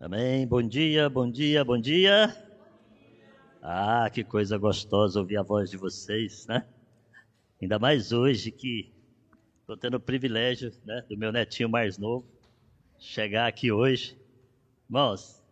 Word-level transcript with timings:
Amém. 0.00 0.46
Bom 0.46 0.62
dia, 0.62 1.10
bom 1.10 1.30
dia, 1.30 1.62
bom 1.62 1.78
dia. 1.78 2.34
Ah, 3.60 4.08
que 4.08 4.24
coisa 4.24 4.56
gostosa 4.56 5.20
ouvir 5.20 5.36
a 5.36 5.42
voz 5.42 5.68
de 5.68 5.76
vocês, 5.76 6.46
né? 6.46 6.66
Ainda 7.60 7.78
mais 7.78 8.10
hoje 8.10 8.50
que 8.50 8.90
estou 9.60 9.76
tendo 9.76 9.98
o 9.98 10.00
privilégio 10.00 10.72
né, 10.86 11.04
do 11.06 11.18
meu 11.18 11.30
netinho 11.30 11.68
mais 11.68 11.98
novo 11.98 12.26
chegar 12.98 13.46
aqui 13.46 13.70
hoje. 13.70 14.18
Irmãos, 14.86 15.44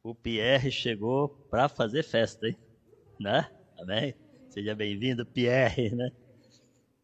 o 0.00 0.14
Pierre 0.14 0.70
chegou 0.70 1.28
para 1.50 1.68
fazer 1.68 2.04
festa, 2.04 2.46
hein? 2.46 2.56
Né? 3.18 3.50
Amém? 3.80 4.14
Seja 4.48 4.76
bem-vindo, 4.76 5.26
Pierre, 5.26 5.92
né? 5.92 6.12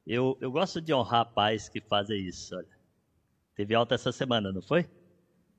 Eu, 0.07 0.39
eu 0.41 0.53
gosto 0.53 0.81
de 0.81 0.95
honrar 0.95 1.35
pais 1.35 1.69
que 1.69 1.81
fazem 1.81 2.25
isso, 2.25 2.55
olha. 2.55 2.79
Teve 3.57 3.75
alta 3.75 3.97
essa 3.97 4.13
semana, 4.13 4.53
não 4.53 4.63
foi? 4.63 4.89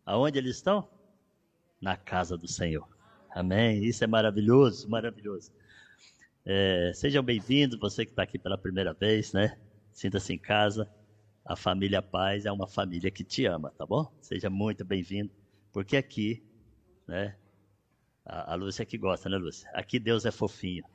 Aonde 0.05 0.37
eles 0.37 0.55
estão? 0.55 0.92
Na 1.83 1.97
casa 1.97 2.37
do 2.37 2.47
Senhor. 2.47 2.87
Amém? 3.29 3.83
Isso 3.83 4.05
é 4.05 4.07
maravilhoso, 4.07 4.89
maravilhoso. 4.89 5.51
É, 6.45 6.93
sejam 6.95 7.21
bem-vindos, 7.21 7.77
você 7.77 8.05
que 8.05 8.13
está 8.13 8.23
aqui 8.23 8.39
pela 8.39 8.57
primeira 8.57 8.93
vez, 8.93 9.33
né? 9.33 9.59
Sinta-se 9.91 10.31
em 10.31 10.37
casa. 10.37 10.89
A 11.45 11.57
família 11.57 12.01
Paz 12.01 12.45
é 12.45 12.51
uma 12.53 12.69
família 12.69 13.11
que 13.11 13.21
te 13.21 13.45
ama, 13.45 13.69
tá 13.77 13.85
bom? 13.85 14.09
Seja 14.21 14.49
muito 14.49 14.85
bem-vindo, 14.85 15.29
porque 15.73 15.97
aqui, 15.97 16.41
né? 17.05 17.35
A, 18.25 18.53
a 18.53 18.55
Lúcia 18.55 18.85
que 18.85 18.97
gosta, 18.97 19.27
né, 19.27 19.35
Lúcia? 19.35 19.69
Aqui 19.73 19.99
Deus 19.99 20.25
é 20.25 20.31
fofinho. 20.31 20.85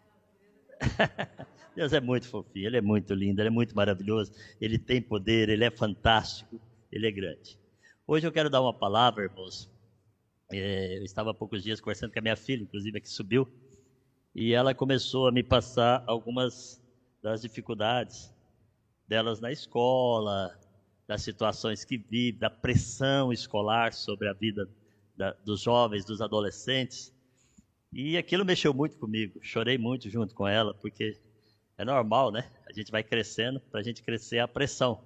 Deus 1.77 1.93
é 1.93 2.01
muito 2.01 2.27
fofinho, 2.31 2.67
Ele 2.67 2.79
é 2.79 2.81
muito 2.81 3.13
lindo, 3.13 3.43
Ele 3.43 3.49
é 3.49 3.53
muito 3.53 3.77
maravilhoso, 3.77 4.33
Ele 4.59 4.79
tem 4.79 5.03
poder, 5.03 5.51
Ele 5.51 5.67
é 5.67 5.71
fantástico, 5.71 6.59
Ele 6.91 7.07
é 7.07 7.13
grande. 7.13 7.61
Hoje 8.07 8.27
eu 8.27 8.33
quero 8.33 8.49
dar 8.49 8.63
uma 8.63 8.73
palavra, 8.73 9.25
irmãos. 9.25 9.71
É, 10.51 10.97
eu 10.99 11.05
estava 11.05 11.31
há 11.31 11.35
poucos 11.35 11.63
dias 11.63 11.81
conversando 11.81 12.13
com 12.13 12.19
a 12.19 12.23
minha 12.23 12.37
filha, 12.37 12.63
inclusive, 12.63 13.01
que 13.01 13.09
subiu, 13.09 13.47
e 14.35 14.55
ela 14.55 14.75
começou 14.75 15.29
a 15.29 15.33
me 15.33 15.43
passar 15.43 16.03
algumas 16.07 16.81
das 17.23 17.43
dificuldades 17.43 18.35
delas 19.07 19.41
na 19.41 19.53
escola, 19.53 20.59
das 21.07 21.23
situações 21.23 21.85
que 21.85 21.99
vive, 21.99 22.39
da 22.39 22.49
pressão 22.49 23.33
escolar 23.33 23.93
sobre 23.93 24.29
a 24.29 24.33
vida 24.33 24.69
da, 25.17 25.33
dos 25.33 25.61
jovens, 25.61 26.05
dos 26.05 26.21
adolescentes. 26.21 27.13
E 27.93 28.17
aquilo 28.17 28.45
mexeu 28.45 28.73
muito 28.73 28.99
comigo, 28.99 29.41
chorei 29.43 29.77
muito 29.77 30.09
junto 30.09 30.35
com 30.35 30.47
ela, 30.47 30.73
porque 30.75 31.19
é 31.77 31.85
normal, 31.85 32.31
né? 32.31 32.51
A 32.67 32.73
gente 32.73 32.91
vai 32.91 33.03
crescendo, 33.03 33.61
para 33.61 33.81
a 33.81 33.83
gente 33.83 34.03
crescer 34.03 34.39
a 34.39 34.49
pressão. 34.49 35.03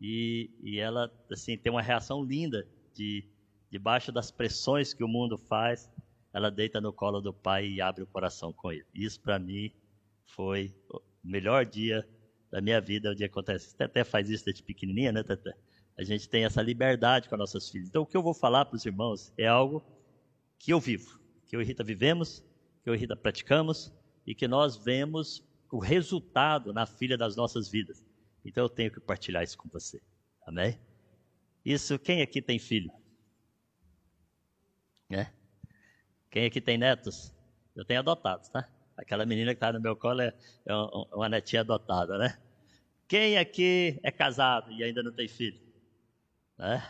E, 0.00 0.50
e 0.62 0.78
ela, 0.78 1.10
assim, 1.30 1.56
tem 1.56 1.70
uma 1.70 1.82
reação 1.82 2.22
linda 2.22 2.66
de, 2.94 3.24
debaixo 3.70 4.12
das 4.12 4.30
pressões 4.30 4.94
que 4.94 5.04
o 5.04 5.08
mundo 5.08 5.36
faz, 5.36 5.90
ela 6.32 6.50
deita 6.50 6.80
no 6.80 6.92
colo 6.92 7.20
do 7.20 7.32
pai 7.32 7.66
e 7.66 7.80
abre 7.80 8.02
o 8.02 8.06
coração 8.06 8.52
com 8.52 8.70
ele. 8.70 8.84
Isso, 8.94 9.20
para 9.20 9.38
mim, 9.38 9.72
foi 10.24 10.74
o 10.90 11.00
melhor 11.24 11.64
dia 11.64 12.06
da 12.50 12.60
minha 12.60 12.80
vida, 12.80 13.10
o 13.10 13.14
dia 13.14 13.28
que 13.28 13.32
acontece. 13.32 13.70
Você 13.70 13.82
até 13.82 14.04
faz 14.04 14.28
isso 14.28 14.44
desde 14.44 14.62
pequenininha, 14.62 15.12
né, 15.12 15.22
Tete? 15.22 15.54
A 15.98 16.02
gente 16.02 16.28
tem 16.28 16.44
essa 16.44 16.60
liberdade 16.60 17.28
com 17.28 17.36
nossas 17.36 17.70
filhas. 17.70 17.88
Então, 17.88 18.02
o 18.02 18.06
que 18.06 18.16
eu 18.16 18.22
vou 18.22 18.34
falar 18.34 18.66
para 18.66 18.76
os 18.76 18.84
irmãos 18.84 19.32
é 19.38 19.46
algo 19.46 19.82
que 20.58 20.72
eu 20.72 20.78
vivo, 20.78 21.18
que 21.46 21.56
eu 21.56 21.62
e 21.62 21.64
Rita 21.64 21.82
vivemos, 21.82 22.44
que 22.82 22.90
eu 22.90 22.94
e 22.94 22.98
Rita 22.98 23.16
praticamos 23.16 23.92
e 24.26 24.34
que 24.34 24.46
nós 24.46 24.76
vemos 24.76 25.42
o 25.72 25.78
resultado 25.78 26.72
na 26.72 26.86
filha 26.86 27.16
das 27.16 27.34
nossas 27.34 27.68
vidas. 27.68 28.04
Então 28.44 28.64
eu 28.64 28.68
tenho 28.68 28.90
que 28.90 29.00
partilhar 29.00 29.42
isso 29.42 29.56
com 29.56 29.68
você. 29.68 30.00
Amém? 30.46 30.78
Isso, 31.64 31.98
quem 31.98 32.22
aqui 32.22 32.40
tem 32.40 32.58
filho? 32.58 32.90
É? 35.10 35.26
Quem 36.30 36.46
aqui 36.46 36.60
tem 36.60 36.76
netos? 36.76 37.34
Eu 37.74 37.84
tenho 37.84 38.00
adotados, 38.00 38.48
tá? 38.48 38.68
Aquela 38.96 39.26
menina 39.26 39.52
que 39.52 39.56
está 39.56 39.72
no 39.72 39.80
meu 39.80 39.94
colo 39.94 40.22
é, 40.22 40.34
é 40.64 40.74
uma 41.12 41.28
netinha 41.28 41.60
adotada, 41.60 42.18
né? 42.18 42.38
Quem 43.06 43.38
aqui 43.38 44.00
é 44.02 44.10
casado 44.10 44.72
e 44.72 44.82
ainda 44.82 45.02
não 45.02 45.12
tem 45.12 45.28
filho? 45.28 45.60
Né? 46.58 46.82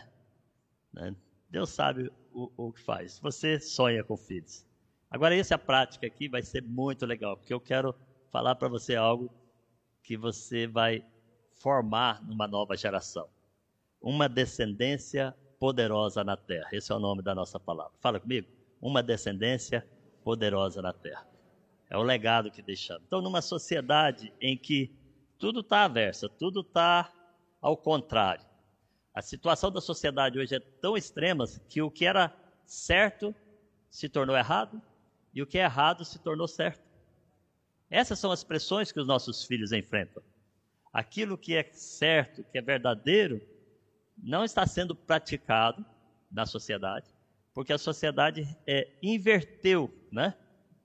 né? 0.93 1.15
Deus 1.49 1.69
sabe 1.69 2.11
o, 2.31 2.51
o 2.57 2.73
que 2.73 2.81
faz. 2.81 3.19
Você 3.19 3.59
sonha 3.59 4.03
com 4.03 4.17
filhos. 4.17 4.65
Agora, 5.09 5.35
essa 5.35 5.57
prática 5.57 6.07
aqui 6.07 6.27
vai 6.27 6.41
ser 6.41 6.61
muito 6.63 7.05
legal, 7.05 7.37
porque 7.37 7.53
eu 7.53 7.61
quero 7.61 7.95
falar 8.31 8.55
para 8.55 8.67
você 8.67 8.95
algo 8.95 9.29
que 10.03 10.17
você 10.17 10.67
vai 10.67 11.05
formar 11.55 12.23
numa 12.27 12.47
nova 12.47 12.75
geração. 12.75 13.29
Uma 14.01 14.27
descendência 14.27 15.35
poderosa 15.59 16.23
na 16.23 16.37
terra. 16.37 16.69
Esse 16.71 16.91
é 16.91 16.95
o 16.95 16.99
nome 16.99 17.21
da 17.21 17.33
nossa 17.33 17.59
palavra. 17.59 17.93
Fala 17.99 18.19
comigo. 18.19 18.47
Uma 18.81 19.01
descendência 19.01 19.87
poderosa 20.23 20.81
na 20.81 20.93
terra. 20.93 21.27
É 21.89 21.97
o 21.97 22.03
legado 22.03 22.51
que 22.51 22.61
deixamos. 22.61 23.03
Então, 23.07 23.21
numa 23.21 23.41
sociedade 23.41 24.33
em 24.39 24.57
que 24.57 24.95
tudo 25.39 25.61
está 25.61 25.85
aversa, 25.85 26.29
tudo 26.29 26.61
está 26.61 27.11
ao 27.61 27.75
contrário. 27.75 28.45
A 29.13 29.21
situação 29.21 29.71
da 29.71 29.81
sociedade 29.81 30.37
hoje 30.37 30.55
é 30.55 30.59
tão 30.59 30.95
extrema 30.95 31.45
que 31.67 31.81
o 31.81 31.89
que 31.89 32.05
era 32.05 32.35
certo 32.65 33.33
se 33.89 34.07
tornou 34.07 34.37
errado 34.37 34.81
e 35.33 35.41
o 35.41 35.47
que 35.47 35.57
é 35.57 35.63
errado 35.63 36.05
se 36.05 36.19
tornou 36.19 36.47
certo. 36.47 36.85
Essas 37.89 38.19
são 38.19 38.31
as 38.31 38.43
pressões 38.43 38.91
que 38.91 38.99
os 38.99 39.07
nossos 39.07 39.45
filhos 39.45 39.71
enfrentam 39.71 40.21
aquilo 40.97 41.37
que 41.37 41.55
é 41.55 41.63
certo, 41.73 42.43
que 42.51 42.57
é 42.57 42.61
verdadeiro, 42.61 43.39
não 44.17 44.43
está 44.43 44.65
sendo 44.65 44.95
praticado 44.95 45.85
na 46.31 46.45
sociedade, 46.45 47.07
porque 47.53 47.73
a 47.73 47.77
sociedade 47.77 48.47
é, 48.65 48.91
inverteu, 49.01 49.93
né, 50.11 50.35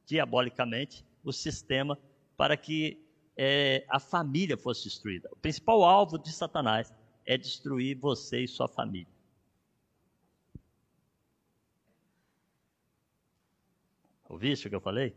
diabolicamente, 0.07 1.05
o 1.25 1.33
sistema 1.33 1.99
para 2.37 2.57
que 2.57 3.03
é, 3.37 3.85
a 3.89 3.99
família 3.99 4.57
fosse 4.57 4.85
destruída. 4.85 5.29
O 5.33 5.37
principal 5.37 5.83
alvo 5.85 6.19
de 6.19 6.33
Satanás 6.33 6.93
é 7.25 7.37
destruir 7.39 7.97
você 7.97 8.41
e 8.41 8.49
sua 8.49 8.69
família. 8.69 9.13
Ouviste 14.29 14.67
o 14.67 14.71
que 14.71 14.77
eu 14.77 14.81
falei? 14.81 15.15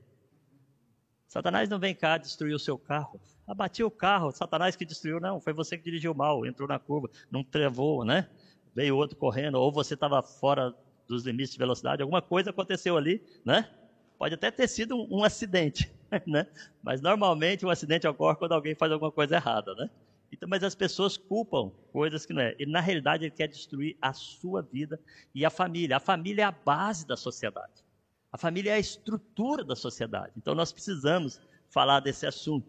Satanás 1.26 1.70
não 1.70 1.80
vem 1.80 1.96
cá 1.96 2.18
destruir 2.18 2.54
o 2.54 2.60
seu 2.60 2.78
carro. 2.78 3.20
Abati 3.48 3.84
o 3.84 3.92
carro, 3.92 4.32
Satanás 4.32 4.76
que 4.76 4.86
destruiu, 4.86 5.20
não, 5.20 5.40
foi 5.40 5.54
você 5.54 5.78
que 5.78 5.84
dirigiu 5.84 6.14
mal, 6.14 6.46
entrou 6.46 6.68
na 6.68 6.80
curva, 6.80 7.10
não 7.30 7.44
travou, 7.44 8.04
né? 8.04 8.28
Veio 8.74 8.96
outro 8.96 9.16
correndo, 9.16 9.56
ou 9.56 9.72
você 9.72 9.94
estava 9.94 10.22
fora 10.22 10.74
dos 11.08 11.24
limites 11.24 11.54
de 11.54 11.60
velocidade, 11.60 12.02
alguma 12.02 12.22
coisa 12.22 12.50
aconteceu 12.50 12.98
ali, 12.98 13.22
né? 13.46 13.70
Pode 14.18 14.34
até 14.34 14.50
ter 14.50 14.68
sido 14.68 14.96
um, 14.96 15.20
um 15.20 15.24
acidente, 15.24 15.92
né? 16.26 16.48
Mas 16.82 17.02
normalmente 17.02 17.66
um 17.66 17.70
acidente 17.70 18.08
ocorre 18.08 18.38
quando 18.38 18.54
alguém 18.54 18.74
faz 18.74 18.92
alguma 18.92 19.12
coisa 19.12 19.36
errada, 19.36 19.76
né? 19.76 19.90
Então, 20.32 20.50
mas 20.50 20.64
as 20.64 20.76
pessoas 20.76 21.16
culpam 21.16 21.72
coisas 21.94 22.26
que 22.26 22.34
não 22.34 22.42
é. 22.42 22.56
E 22.60 22.66
na 22.66 22.82
realidade 22.82 23.24
ele 23.24 23.32
quer 23.32 23.48
destruir 23.48 23.96
a 24.02 24.12
sua 24.12 24.62
vida 24.62 25.00
e 25.34 25.46
a 25.46 25.50
família. 25.50 25.98
A 25.98 26.00
família 26.00 26.42
é 26.42 26.46
a 26.46 26.52
base 26.52 27.08
da 27.08 27.16
sociedade. 27.16 27.86
A 28.32 28.38
família 28.38 28.72
é 28.72 28.74
a 28.74 28.80
estrutura 28.80 29.64
da 29.64 29.76
sociedade. 29.76 30.34
Então 30.36 30.54
nós 30.54 30.74
precisamos 30.74 31.40
falar 31.70 32.02
desse 32.02 32.26
assunto. 32.26 32.68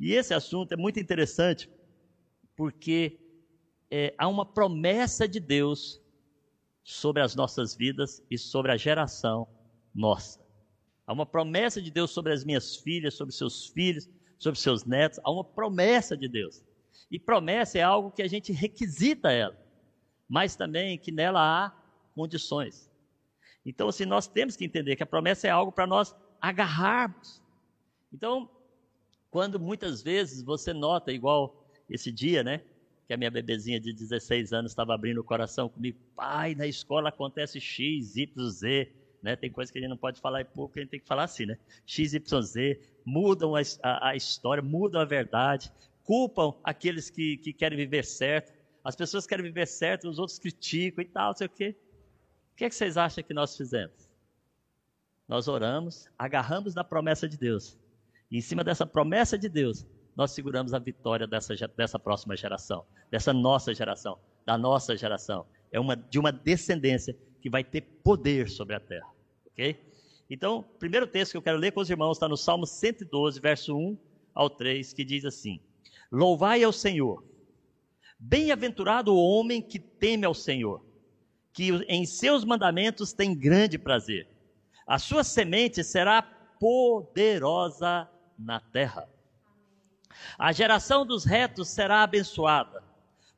E 0.00 0.14
esse 0.14 0.32
assunto 0.32 0.72
é 0.72 0.76
muito 0.76 0.98
interessante 0.98 1.70
porque 2.56 3.20
é, 3.90 4.14
há 4.16 4.26
uma 4.26 4.46
promessa 4.46 5.28
de 5.28 5.38
Deus 5.38 6.00
sobre 6.82 7.20
as 7.22 7.34
nossas 7.34 7.74
vidas 7.74 8.22
e 8.30 8.38
sobre 8.38 8.72
a 8.72 8.76
geração 8.76 9.46
nossa. 9.94 10.40
Há 11.06 11.12
uma 11.12 11.26
promessa 11.26 11.82
de 11.82 11.90
Deus 11.90 12.10
sobre 12.12 12.32
as 12.32 12.44
minhas 12.44 12.76
filhas, 12.76 13.14
sobre 13.14 13.34
seus 13.34 13.66
filhos, 13.66 14.08
sobre 14.38 14.58
seus 14.58 14.84
netos. 14.84 15.20
Há 15.22 15.30
uma 15.30 15.44
promessa 15.44 16.16
de 16.16 16.28
Deus. 16.28 16.64
E 17.10 17.18
promessa 17.18 17.78
é 17.78 17.82
algo 17.82 18.10
que 18.10 18.22
a 18.22 18.28
gente 18.28 18.52
requisita 18.52 19.30
ela, 19.30 19.58
mas 20.28 20.56
também 20.56 20.96
que 20.96 21.12
nela 21.12 21.40
há 21.40 21.72
condições. 22.14 22.88
Então, 23.66 23.88
assim, 23.88 24.06
nós 24.06 24.26
temos 24.26 24.56
que 24.56 24.64
entender 24.64 24.96
que 24.96 25.02
a 25.02 25.06
promessa 25.06 25.46
é 25.46 25.50
algo 25.50 25.72
para 25.72 25.86
nós 25.86 26.14
agarrarmos. 26.40 27.42
Então, 28.12 28.48
quando 29.30 29.58
muitas 29.58 30.02
vezes 30.02 30.42
você 30.42 30.72
nota, 30.72 31.12
igual 31.12 31.66
esse 31.88 32.10
dia, 32.10 32.42
né? 32.42 32.62
Que 33.06 33.14
a 33.14 33.16
minha 33.16 33.30
bebezinha 33.30 33.80
de 33.80 33.92
16 33.92 34.52
anos 34.52 34.72
estava 34.72 34.94
abrindo 34.94 35.20
o 35.20 35.24
coração 35.24 35.68
comigo, 35.68 35.98
pai, 36.14 36.54
na 36.54 36.66
escola 36.66 37.08
acontece 37.08 37.60
X, 37.60 38.16
Y, 38.16 38.50
Z, 38.50 38.92
né? 39.22 39.36
Tem 39.36 39.50
coisa 39.50 39.72
que 39.72 39.78
a 39.78 39.80
gente 39.80 39.90
não 39.90 39.96
pode 39.96 40.20
falar 40.20 40.42
em 40.42 40.46
pouco, 40.46 40.78
a 40.78 40.82
gente 40.82 40.90
tem 40.90 41.00
que 41.00 41.06
falar 41.06 41.24
assim, 41.24 41.46
né? 41.46 41.58
X, 41.86 42.14
Y, 42.14 42.42
Z, 42.42 42.80
mudam 43.04 43.54
a, 43.56 43.60
a, 43.82 44.08
a 44.10 44.16
história, 44.16 44.62
mudam 44.62 45.00
a 45.00 45.04
verdade, 45.04 45.72
culpam 46.04 46.54
aqueles 46.64 47.10
que, 47.10 47.36
que 47.38 47.52
querem 47.52 47.76
viver 47.76 48.04
certo. 48.04 48.52
As 48.82 48.96
pessoas 48.96 49.26
querem 49.26 49.44
viver 49.44 49.66
certo, 49.66 50.08
os 50.08 50.18
outros 50.18 50.38
criticam 50.38 51.02
e 51.02 51.08
tal, 51.08 51.28
não 51.28 51.36
sei 51.36 51.46
o 51.46 51.50
quê 51.50 51.76
que, 52.60 52.66
é 52.66 52.68
que 52.68 52.74
vocês 52.74 52.98
acham 52.98 53.24
que 53.24 53.32
nós 53.32 53.56
fizemos? 53.56 54.10
Nós 55.26 55.48
oramos, 55.48 56.06
agarramos 56.18 56.74
na 56.74 56.84
promessa 56.84 57.26
de 57.26 57.38
Deus. 57.38 57.78
E 58.30 58.38
em 58.38 58.40
cima 58.40 58.62
dessa 58.62 58.86
promessa 58.86 59.36
de 59.36 59.48
Deus, 59.48 59.86
nós 60.16 60.32
seguramos 60.32 60.72
a 60.72 60.78
vitória 60.78 61.26
dessa, 61.26 61.54
dessa 61.76 61.98
próxima 61.98 62.36
geração, 62.36 62.84
dessa 63.10 63.32
nossa 63.32 63.74
geração, 63.74 64.18
da 64.46 64.56
nossa 64.56 64.96
geração. 64.96 65.46
É 65.72 65.80
uma, 65.80 65.96
de 65.96 66.18
uma 66.18 66.30
descendência 66.30 67.16
que 67.40 67.50
vai 67.50 67.64
ter 67.64 67.80
poder 68.04 68.48
sobre 68.48 68.76
a 68.76 68.80
terra, 68.80 69.08
ok? 69.46 69.80
Então, 70.28 70.58
o 70.58 70.62
primeiro 70.62 71.06
texto 71.06 71.32
que 71.32 71.38
eu 71.38 71.42
quero 71.42 71.58
ler 71.58 71.72
com 71.72 71.80
os 71.80 71.90
irmãos 71.90 72.12
está 72.12 72.28
no 72.28 72.36
Salmo 72.36 72.66
112, 72.66 73.40
verso 73.40 73.76
1 73.76 73.98
ao 74.34 74.48
3, 74.48 74.92
que 74.92 75.04
diz 75.04 75.24
assim: 75.24 75.60
Louvai 76.12 76.62
ao 76.62 76.72
Senhor, 76.72 77.24
bem-aventurado 78.18 79.12
o 79.12 79.18
homem 79.18 79.60
que 79.60 79.78
teme 79.78 80.24
ao 80.24 80.34
Senhor, 80.34 80.84
que 81.52 81.70
em 81.88 82.06
seus 82.06 82.44
mandamentos 82.44 83.12
tem 83.12 83.34
grande 83.34 83.76
prazer. 83.78 84.28
A 84.86 84.98
sua 84.98 85.24
semente 85.24 85.82
será 85.82 86.22
poderosa 86.60 88.08
na 88.40 88.60
terra. 88.60 89.08
A 90.38 90.52
geração 90.52 91.06
dos 91.06 91.24
retos 91.24 91.68
será 91.68 92.02
abençoada. 92.02 92.82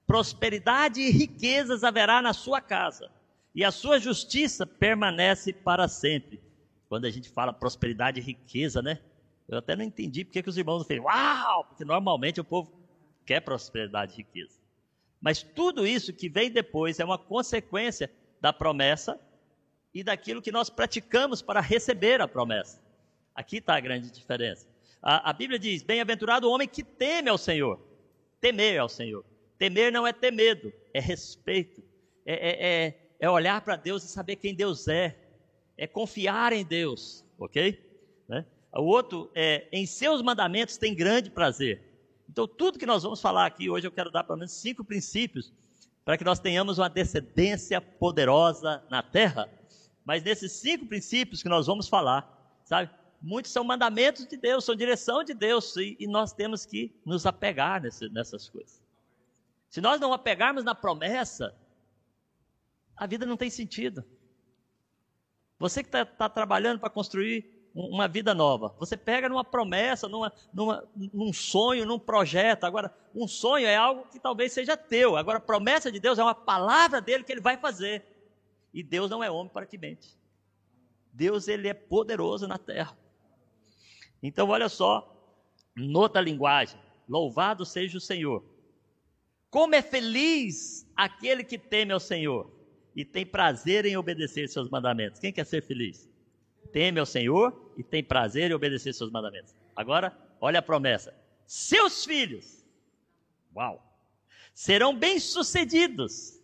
Prosperidade 0.07 1.01
e 1.01 1.11
riquezas 1.11 1.85
haverá 1.85 2.21
na 2.21 2.33
sua 2.33 2.61
casa, 2.61 3.11
e 3.55 3.65
a 3.65 3.71
sua 3.71 3.99
justiça 3.99 4.67
permanece 4.67 5.53
para 5.53 5.89
sempre. 5.89 6.41
Quando 6.89 7.05
a 7.05 7.11
gente 7.11 7.29
fala 7.29 7.53
prosperidade 7.53 8.21
e 8.21 8.23
riqueza, 8.23 8.83
né? 8.83 9.01
Eu 9.49 9.59
até 9.59 9.75
não 9.77 9.85
entendi 9.85 10.25
porque 10.25 10.43
que 10.43 10.49
os 10.49 10.57
irmãos 10.57 10.79
não 10.79 10.85
fez 10.85 11.01
uau, 11.01 11.65
porque 11.65 11.85
normalmente 11.85 12.41
o 12.41 12.45
povo 12.45 12.73
quer 13.25 13.41
prosperidade 13.41 14.13
e 14.13 14.17
riqueza. 14.17 14.59
Mas 15.21 15.43
tudo 15.43 15.87
isso 15.87 16.13
que 16.13 16.29
vem 16.29 16.51
depois 16.51 16.99
é 16.99 17.05
uma 17.05 17.19
consequência 17.19 18.11
da 18.41 18.53
promessa 18.53 19.21
e 19.95 20.03
daquilo 20.03 20.43
que 20.43 20.51
nós 20.51 20.69
praticamos 20.69 21.41
para 21.41 21.61
receber 21.61 22.21
a 22.21 22.29
promessa. 22.29 22.81
Aqui 23.35 23.59
está 23.59 23.77
a 23.77 23.81
grande 23.81 24.11
diferença. 24.11 24.72
A, 25.03 25.31
a 25.31 25.33
Bíblia 25.33 25.59
diz: 25.59 25.83
Bem-aventurado 25.83 26.49
o 26.49 26.53
homem 26.53 26.69
que 26.69 26.85
teme 26.85 27.29
ao 27.29 27.37
Senhor. 27.37 27.81
Temer 28.41 28.81
ao 28.81 28.89
Senhor. 28.89 29.25
Temer 29.59 29.93
não 29.93 30.07
é 30.07 30.13
ter 30.13 30.31
medo, 30.31 30.73
é 30.95 31.01
respeito. 31.01 31.83
É, 32.25 32.35
é, 32.35 32.67
é, 32.67 32.99
é 33.21 33.31
olhar 33.31 33.61
para 33.63 33.75
Deus 33.77 34.05
e 34.05 34.09
saber 34.09 34.37
quem 34.37 34.55
Deus 34.55 34.87
é. 34.87 35.19
É 35.77 35.87
confiar 35.87 36.53
em 36.53 36.65
Deus, 36.65 37.25
ok? 37.39 37.79
Né? 38.29 38.47
O 38.73 38.83
outro 38.83 39.31
é: 39.35 39.67
em 39.73 39.85
seus 39.87 40.23
mandamentos 40.23 40.77
tem 40.77 40.95
grande 40.95 41.31
prazer. 41.31 41.83
Então, 42.29 42.47
tudo 42.47 42.79
que 42.79 42.87
nós 42.87 43.03
vamos 43.03 43.21
falar 43.21 43.47
aqui 43.47 43.69
hoje, 43.69 43.87
eu 43.87 43.93
quero 43.93 44.11
dar 44.11 44.25
pelo 44.25 44.39
menos 44.39 44.53
cinco 44.53 44.85
princípios 44.85 45.53
para 46.05 46.17
que 46.17 46.25
nós 46.25 46.39
tenhamos 46.39 46.79
uma 46.79 46.89
descendência 46.89 47.81
poderosa 47.81 48.83
na 48.89 49.03
terra. 49.03 49.49
Mas 50.05 50.23
nesses 50.23 50.53
cinco 50.53 50.87
princípios 50.87 51.43
que 51.43 51.49
nós 51.49 51.67
vamos 51.67 51.89
falar, 51.89 52.59
sabe? 52.65 52.91
Muitos 53.23 53.53
são 53.53 53.63
mandamentos 53.63 54.27
de 54.27 54.37
Deus, 54.37 54.65
são 54.65 54.75
direção 54.75 55.23
de 55.23 55.33
Deus, 55.33 55.77
e, 55.77 55.97
e 55.99 56.07
nós 56.07 56.33
temos 56.33 56.67
que 56.67 56.93
nos 57.07 57.25
apegar 57.25 57.81
nesse, 57.81 58.09
nessas 58.09 58.49
coisas. 58.49 58.83
Se 59.71 59.81
nós 59.81 60.01
não 60.01 60.13
apegarmos 60.13 60.65
na 60.65 60.75
promessa, 60.75 61.55
a 62.97 63.07
vida 63.07 63.25
não 63.25 63.37
tem 63.37 63.49
sentido. 63.49 64.05
Você 65.59 65.83
que 65.83 65.89
está 65.89 66.05
tá 66.05 66.29
trabalhando 66.29 66.81
para 66.81 66.91
construir 66.91 67.71
uma 67.75 68.07
vida 68.07 68.35
nova, 68.35 68.75
você 68.79 68.97
pega 68.97 69.29
numa 69.29 69.45
promessa, 69.45 70.09
numa, 70.09 70.31
numa, 70.53 70.87
num 70.95 71.33
sonho, 71.33 71.87
num 71.87 71.99
projeto. 71.99 72.65
Agora, 72.65 72.95
um 73.15 73.27
sonho 73.27 73.67
é 73.67 73.77
algo 73.77 74.07
que 74.11 74.19
talvez 74.19 74.53
seja 74.53 74.77
teu. 74.77 75.17
Agora, 75.17 75.39
a 75.39 75.41
promessa 75.41 75.91
de 75.91 75.99
Deus 75.99 76.19
é 76.19 76.23
uma 76.23 76.35
palavra 76.35 77.01
dele 77.01 77.25
que 77.25 77.33
ele 77.33 77.41
vai 77.41 77.57
fazer. 77.57 78.05
E 78.75 78.83
Deus 78.83 79.11
não 79.11 79.23
é 79.23 79.31
homem 79.31 79.53
para 79.53 79.65
que 79.65 79.79
mente. 79.79 80.19
Deus 81.13 81.49
ele 81.49 81.69
é 81.69 81.75
poderoso 81.75 82.47
na 82.47 82.59
terra. 82.59 82.97
Então, 84.23 84.49
olha 84.49 84.69
só, 84.69 85.09
nota 85.75 86.19
a 86.19 86.23
linguagem: 86.23 86.79
louvado 87.09 87.67
seja 87.67 87.99
o 87.99 88.01
Senhor. 88.01 88.45
Como 89.51 89.75
é 89.75 89.83
feliz 89.83 90.89
aquele 90.97 91.43
que 91.45 91.59
teme 91.59 91.93
ao 91.93 92.01
Senhor 92.01 92.51
e 92.95 93.05
tem 93.05 93.27
prazer 93.27 93.85
em 93.85 93.97
obedecer 93.97 94.49
seus 94.49 94.71
mandamentos. 94.71 95.21
Quem 95.21 95.33
quer 95.33 95.45
ser 95.45 95.63
feliz? 95.63 96.09
Teme 96.73 97.01
ao 97.01 97.07
Senhor 97.07 97.75
e 97.77 97.83
tem 97.83 98.03
prazer 98.03 98.51
em 98.51 98.55
obedecer 98.55 98.95
seus 98.95 99.11
mandamentos. 99.11 99.55
Agora, 99.75 100.17
olha 100.41 100.61
a 100.61 100.63
promessa: 100.63 101.15
seus 101.47 102.05
filhos, 102.05 102.65
uau, 103.55 103.83
serão 104.55 104.97
bem-sucedidos 104.97 106.41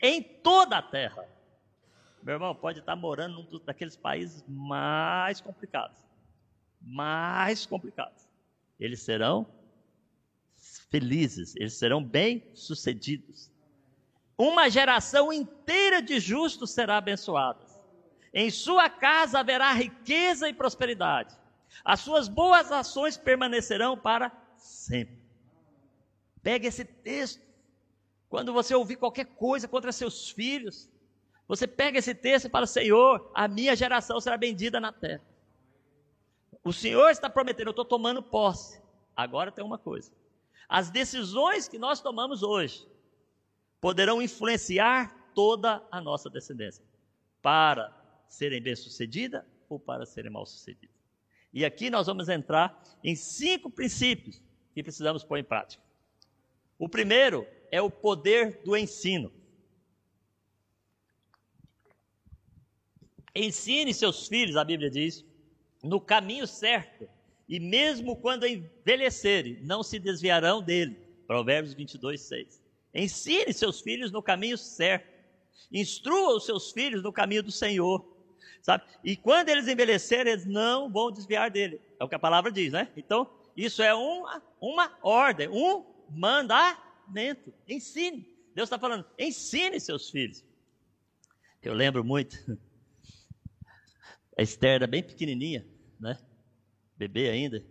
em 0.00 0.22
toda 0.22 0.78
a 0.78 0.82
terra. 0.82 1.26
Meu 2.22 2.34
irmão, 2.34 2.54
pode 2.54 2.78
estar 2.78 2.96
morando 2.96 3.42
num 3.42 3.64
daqueles 3.64 3.96
países 3.96 4.44
mais 4.46 5.40
complicados 5.40 6.04
mais 6.84 7.66
complicados. 7.66 8.28
Eles 8.78 9.00
serão 9.00 9.46
felizes, 10.90 11.56
eles 11.56 11.74
serão 11.74 12.02
bem-sucedidos. 12.02 13.50
Uma 14.36 14.68
geração 14.68 15.32
inteira 15.32 16.02
de 16.02 16.20
justos 16.20 16.70
será 16.70 16.98
abençoada. 16.98 17.64
Em 18.32 18.50
sua 18.50 18.90
casa 18.90 19.40
haverá 19.40 19.72
riqueza 19.72 20.48
e 20.48 20.52
prosperidade. 20.52 21.36
As 21.84 22.00
suas 22.00 22.28
boas 22.28 22.70
ações 22.70 23.16
permanecerão 23.16 23.96
para 23.96 24.30
sempre. 24.56 25.18
Pegue 26.42 26.66
esse 26.66 26.84
texto. 26.84 27.42
Quando 28.28 28.52
você 28.52 28.74
ouvir 28.74 28.96
qualquer 28.96 29.26
coisa 29.26 29.68
contra 29.68 29.92
seus 29.92 30.30
filhos, 30.30 30.88
você 31.46 31.66
pega 31.66 31.98
esse 31.98 32.14
texto 32.14 32.46
e 32.46 32.50
fala: 32.50 32.66
Senhor, 32.66 33.30
a 33.34 33.46
minha 33.46 33.76
geração 33.76 34.20
será 34.20 34.36
bendita 34.36 34.80
na 34.80 34.92
terra. 34.92 35.22
O 36.64 36.72
Senhor 36.72 37.10
está 37.10 37.28
prometendo, 37.28 37.68
eu 37.68 37.72
estou 37.72 37.84
tomando 37.84 38.22
posse. 38.22 38.82
Agora 39.14 39.52
tem 39.52 39.62
uma 39.62 39.78
coisa: 39.78 40.10
as 40.68 40.90
decisões 40.90 41.68
que 41.68 41.78
nós 41.78 42.00
tomamos 42.00 42.42
hoje 42.42 42.88
poderão 43.80 44.22
influenciar 44.22 45.14
toda 45.34 45.86
a 45.90 46.00
nossa 46.00 46.30
descendência 46.30 46.82
para 47.42 47.94
serem 48.28 48.62
bem-sucedidas 48.62 49.44
ou 49.68 49.78
para 49.78 50.06
serem 50.06 50.30
mal-sucedidas. 50.30 50.96
E 51.52 51.64
aqui 51.64 51.90
nós 51.90 52.06
vamos 52.06 52.28
entrar 52.28 52.82
em 53.02 53.14
cinco 53.14 53.70
princípios 53.70 54.42
que 54.72 54.82
precisamos 54.82 55.22
pôr 55.22 55.38
em 55.38 55.44
prática. 55.44 55.82
O 56.78 56.88
primeiro 56.88 57.46
é 57.70 57.80
o 57.80 57.90
poder 57.90 58.62
do 58.64 58.76
ensino. 58.76 59.30
Ensine 63.34 63.92
seus 63.92 64.26
filhos, 64.26 64.56
a 64.56 64.64
Bíblia 64.64 64.90
diz, 64.90 65.24
no 65.84 66.00
caminho 66.00 66.46
certo, 66.46 67.06
e 67.46 67.60
mesmo 67.60 68.16
quando 68.16 68.46
envelhecerem, 68.46 69.58
não 69.62 69.82
se 69.82 69.98
desviarão 69.98 70.62
dele. 70.62 70.96
Provérbios 71.26 71.74
22, 71.74 72.20
6. 72.22 72.62
Ensine 72.94 73.52
seus 73.52 73.80
filhos 73.80 74.10
no 74.10 74.22
caminho 74.22 74.56
certo. 74.56 75.12
Instrua 75.70 76.36
os 76.36 76.46
seus 76.46 76.72
filhos 76.72 77.02
no 77.02 77.12
caminho 77.12 77.42
do 77.42 77.52
Senhor. 77.52 78.02
Sabe? 78.62 78.84
E 79.02 79.14
quando 79.14 79.50
eles 79.50 79.68
envelhecerem, 79.68 80.32
eles 80.32 80.46
não 80.46 80.90
vão 80.90 81.12
desviar 81.12 81.50
dele. 81.50 81.78
É 82.00 82.04
o 82.04 82.08
que 82.08 82.14
a 82.14 82.18
palavra 82.18 82.50
diz, 82.50 82.72
né? 82.72 82.90
Então, 82.96 83.28
isso 83.54 83.82
é 83.82 83.94
uma, 83.94 84.42
uma 84.58 84.98
ordem, 85.02 85.48
um 85.48 85.84
mandamento. 86.08 87.52
Ensine. 87.68 88.26
Deus 88.54 88.68
está 88.68 88.78
falando, 88.78 89.04
ensine 89.18 89.78
seus 89.78 90.08
filhos. 90.08 90.42
Eu 91.62 91.74
lembro 91.74 92.02
muito. 92.02 92.38
A 94.36 94.42
Esther 94.42 94.76
era 94.76 94.86
bem 94.86 95.02
pequenininha 95.02 95.73
né? 96.04 96.18
Bebê 96.96 97.30
ainda. 97.30 97.64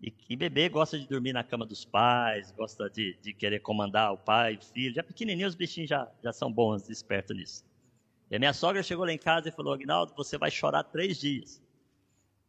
E, 0.00 0.12
e 0.28 0.36
bebê 0.36 0.68
gosta 0.68 0.98
de 0.98 1.08
dormir 1.08 1.32
na 1.32 1.42
cama 1.42 1.64
dos 1.64 1.84
pais, 1.84 2.52
gosta 2.52 2.90
de, 2.90 3.16
de 3.22 3.32
querer 3.32 3.60
comandar 3.60 4.12
o 4.12 4.18
pai, 4.18 4.56
o 4.56 4.62
filho. 4.62 4.94
Já 4.94 5.02
pequenininho 5.02 5.48
os 5.48 5.54
bichinhos 5.54 5.88
já, 5.88 6.08
já 6.22 6.32
são 6.32 6.52
bons, 6.52 6.88
espertos 6.90 7.34
nisso. 7.34 7.64
E 8.30 8.36
a 8.36 8.38
minha 8.38 8.52
sogra 8.52 8.82
chegou 8.82 9.06
lá 9.06 9.12
em 9.12 9.18
casa 9.18 9.48
e 9.48 9.52
falou: 9.52 9.72
Agnaldo, 9.72 10.12
você 10.14 10.36
vai 10.36 10.50
chorar 10.50 10.84
três 10.84 11.18
dias. 11.18 11.62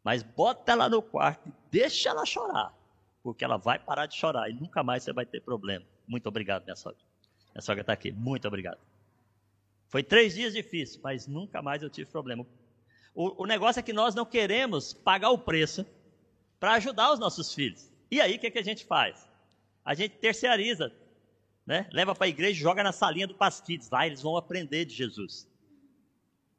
Mas 0.04 0.22
bota 0.22 0.74
ela 0.74 0.90
no 0.90 1.02
quarto 1.02 1.48
e 1.48 1.54
deixa 1.72 2.10
ela 2.10 2.26
chorar. 2.26 2.74
Porque 3.24 3.44
ela 3.44 3.58
vai 3.58 3.80
parar 3.80 4.06
de 4.06 4.16
chorar 4.16 4.50
e 4.50 4.54
nunca 4.54 4.84
mais 4.84 5.04
você 5.04 5.14
vai 5.14 5.26
ter 5.26 5.42
problema. 5.42 5.86
Muito 6.08 6.28
obrigado, 6.28 6.64
minha 6.64 6.76
sogra. 6.76 7.00
Minha 7.54 7.62
sogra 7.62 7.82
está 7.82 7.94
aqui. 7.94 8.12
Muito 8.12 8.48
obrigado. 8.48 8.80
Foi 9.88 10.04
três 10.04 10.36
dias 10.36 10.54
difíceis, 10.54 11.02
mas 11.02 11.26
nunca 11.26 11.62
mais 11.62 11.82
eu 11.82 11.90
tive 11.90 12.10
problema. 12.12 12.46
O, 13.16 13.44
o 13.44 13.46
negócio 13.48 13.80
é 13.80 13.84
que 13.84 13.94
nós 13.94 14.14
não 14.14 14.26
queremos 14.26 14.94
pagar 14.94 15.30
o 15.30 15.38
preço 15.38 15.86
para 16.60 16.74
ajudar 16.74 17.14
os 17.14 17.20
nossos 17.20 17.54
filhos. 17.54 17.90
E 18.12 18.20
aí, 18.20 18.36
o 18.36 18.40
que, 18.40 18.52
que 18.52 18.60
a 18.60 18.64
gente 18.64 18.86
faz? 18.86 19.26
A 19.84 19.94
gente 19.94 20.18
terceiriza, 20.18 20.92
né? 21.66 21.88
leva 21.94 22.14
para 22.14 22.26
a 22.26 22.30
igreja 22.30 22.60
e 22.60 22.62
joga 22.62 22.84
na 22.84 22.92
salinha 22.92 23.26
do 23.26 23.34
Pasquides. 23.34 23.90
Lá 23.90 24.06
eles 24.06 24.22
vão 24.22 24.36
aprender 24.36 24.84
de 24.84 24.94
Jesus. 24.94 25.48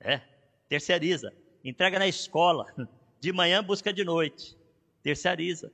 É, 0.01 0.23
terceiriza. 0.69 1.33
Entrega 1.63 1.99
na 1.99 2.09
escola. 2.09 2.67
De 3.19 3.33
manhã, 3.33 3.65
busca 3.65 3.93
de 3.93 4.05
noite. 4.05 4.55
Terceiriza. 5.03 5.73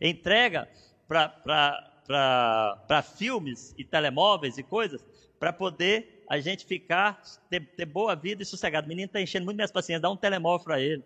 Entrega 0.00 0.68
para 1.06 3.02
filmes 3.02 3.72
e 3.78 3.84
telemóveis 3.84 4.58
e 4.58 4.62
coisas 4.62 5.02
para 5.38 5.52
poder 5.52 6.19
a 6.30 6.38
gente 6.38 6.64
ficar, 6.64 7.20
ter, 7.50 7.74
ter 7.74 7.84
boa 7.84 8.14
vida 8.14 8.40
e 8.40 8.46
sossegado. 8.46 8.86
O 8.86 8.88
menino 8.88 9.06
está 9.06 9.20
enchendo 9.20 9.44
muito 9.44 9.56
minhas 9.56 9.72
paciências, 9.72 10.00
dá 10.00 10.08
um 10.08 10.16
telemóvel 10.16 10.64
para 10.64 10.80
ele. 10.80 11.02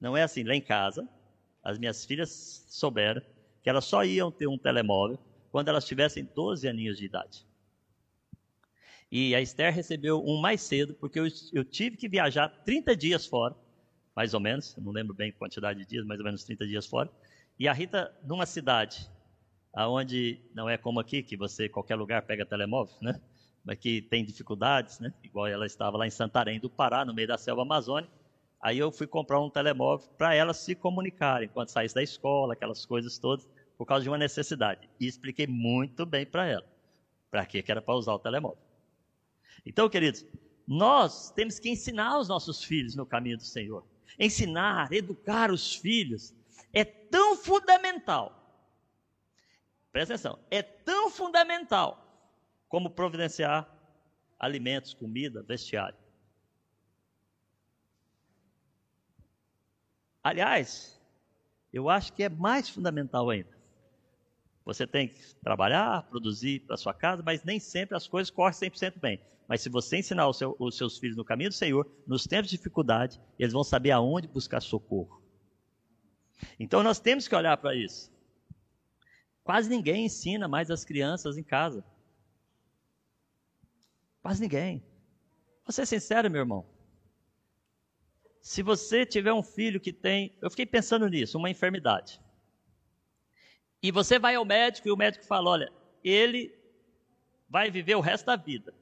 Não 0.00 0.16
é 0.16 0.22
assim. 0.22 0.42
Lá 0.44 0.54
em 0.54 0.62
casa, 0.62 1.06
as 1.62 1.78
minhas 1.78 2.06
filhas 2.06 2.64
souberam 2.70 3.20
que 3.62 3.68
elas 3.68 3.84
só 3.84 4.02
iam 4.02 4.32
ter 4.32 4.46
um 4.46 4.56
telemóvel 4.56 5.18
quando 5.52 5.68
elas 5.68 5.84
tivessem 5.84 6.26
12 6.34 6.66
aninhos 6.66 6.96
de 6.96 7.04
idade. 7.04 7.46
E 9.12 9.34
a 9.34 9.42
Esther 9.42 9.74
recebeu 9.74 10.24
um 10.24 10.40
mais 10.40 10.62
cedo, 10.62 10.94
porque 10.94 11.20
eu, 11.20 11.26
eu 11.52 11.62
tive 11.62 11.98
que 11.98 12.08
viajar 12.08 12.48
30 12.64 12.96
dias 12.96 13.26
fora, 13.26 13.54
mais 14.16 14.32
ou 14.32 14.40
menos, 14.40 14.74
não 14.78 14.90
lembro 14.90 15.14
bem 15.14 15.28
a 15.28 15.32
quantidade 15.34 15.80
de 15.80 15.86
dias, 15.86 16.06
mais 16.06 16.18
ou 16.18 16.24
menos 16.24 16.44
30 16.44 16.66
dias 16.66 16.86
fora. 16.86 17.10
E 17.58 17.68
a 17.68 17.74
Rita, 17.74 18.10
numa 18.24 18.46
cidade, 18.46 19.06
aonde 19.74 20.40
não 20.54 20.66
é 20.66 20.78
como 20.78 20.98
aqui, 20.98 21.22
que 21.22 21.36
você, 21.36 21.68
qualquer 21.68 21.96
lugar, 21.96 22.22
pega 22.22 22.46
telemóvel, 22.46 22.94
né? 23.02 23.20
Que 23.76 24.02
tem 24.02 24.24
dificuldades, 24.24 25.00
né? 25.00 25.12
Igual 25.22 25.46
ela 25.46 25.66
estava 25.66 25.96
lá 25.96 26.06
em 26.06 26.10
Santarém 26.10 26.58
do 26.58 26.70
Pará, 26.70 27.04
no 27.04 27.14
meio 27.14 27.28
da 27.28 27.38
selva 27.38 27.62
amazônica. 27.62 28.12
Aí 28.60 28.78
eu 28.78 28.90
fui 28.90 29.06
comprar 29.06 29.40
um 29.40 29.50
telemóvel 29.50 30.08
para 30.16 30.34
ela 30.34 30.52
se 30.52 30.74
comunicar 30.74 31.42
enquanto 31.42 31.68
saísse 31.68 31.94
da 31.94 32.02
escola, 32.02 32.54
aquelas 32.54 32.84
coisas 32.84 33.18
todas, 33.18 33.48
por 33.76 33.86
causa 33.86 34.02
de 34.02 34.08
uma 34.08 34.18
necessidade. 34.18 34.88
E 34.98 35.06
expliquei 35.06 35.46
muito 35.46 36.04
bem 36.04 36.26
para 36.26 36.46
ela 36.46 36.78
para 37.30 37.44
que 37.46 37.64
era 37.66 37.82
para 37.82 37.94
usar 37.94 38.14
o 38.14 38.18
telemóvel. 38.18 38.58
Então, 39.64 39.88
queridos, 39.88 40.24
nós 40.66 41.30
temos 41.30 41.58
que 41.58 41.70
ensinar 41.70 42.18
os 42.18 42.28
nossos 42.28 42.62
filhos 42.62 42.94
no 42.94 43.06
caminho 43.06 43.36
do 43.36 43.44
Senhor. 43.44 43.84
Ensinar, 44.18 44.92
educar 44.92 45.50
os 45.50 45.74
filhos 45.74 46.34
é 46.72 46.84
tão 46.84 47.36
fundamental. 47.36 48.34
Presta 49.92 50.14
atenção, 50.14 50.38
é 50.50 50.62
tão 50.62 51.10
fundamental 51.10 52.07
como 52.68 52.90
providenciar 52.90 53.68
alimentos, 54.38 54.94
comida, 54.94 55.42
vestiário. 55.42 55.98
Aliás, 60.22 61.00
eu 61.72 61.88
acho 61.88 62.12
que 62.12 62.22
é 62.22 62.28
mais 62.28 62.68
fundamental 62.68 63.30
ainda. 63.30 63.56
Você 64.64 64.86
tem 64.86 65.08
que 65.08 65.34
trabalhar, 65.36 66.02
produzir 66.10 66.60
para 66.66 66.76
sua 66.76 66.92
casa, 66.92 67.22
mas 67.24 67.42
nem 67.42 67.58
sempre 67.58 67.96
as 67.96 68.06
coisas 68.06 68.30
correm 68.30 68.52
100% 68.52 68.98
bem. 69.00 69.18
Mas 69.48 69.62
se 69.62 69.70
você 69.70 69.96
ensinar 69.96 70.30
seu, 70.34 70.54
os 70.58 70.76
seus 70.76 70.98
filhos 70.98 71.16
no 71.16 71.24
caminho 71.24 71.48
do 71.48 71.54
Senhor, 71.54 71.90
nos 72.06 72.24
tempos 72.24 72.50
de 72.50 72.56
dificuldade, 72.58 73.18
eles 73.38 73.54
vão 73.54 73.64
saber 73.64 73.92
aonde 73.92 74.28
buscar 74.28 74.60
socorro. 74.60 75.22
Então 76.60 76.82
nós 76.82 77.00
temos 77.00 77.26
que 77.26 77.34
olhar 77.34 77.56
para 77.56 77.74
isso. 77.74 78.12
Quase 79.42 79.70
ninguém 79.70 80.04
ensina 80.04 80.46
mais 80.46 80.70
as 80.70 80.84
crianças 80.84 81.38
em 81.38 81.42
casa. 81.42 81.82
Quase 84.28 84.42
ninguém. 84.42 84.84
Vou 85.64 85.72
ser 85.72 85.86
sincero, 85.86 86.30
meu 86.30 86.40
irmão. 86.42 86.66
Se 88.42 88.62
você 88.62 89.06
tiver 89.06 89.32
um 89.32 89.42
filho 89.42 89.80
que 89.80 89.90
tem, 89.90 90.36
eu 90.42 90.50
fiquei 90.50 90.66
pensando 90.66 91.08
nisso, 91.08 91.38
uma 91.38 91.48
enfermidade. 91.48 92.20
E 93.82 93.90
você 93.90 94.18
vai 94.18 94.34
ao 94.34 94.44
médico 94.44 94.86
e 94.86 94.90
o 94.90 94.98
médico 94.98 95.24
fala: 95.24 95.48
olha, 95.48 95.72
ele 96.04 96.54
vai 97.48 97.70
viver 97.70 97.94
o 97.94 98.02
resto 98.02 98.26
da 98.26 98.36
vida, 98.36 98.74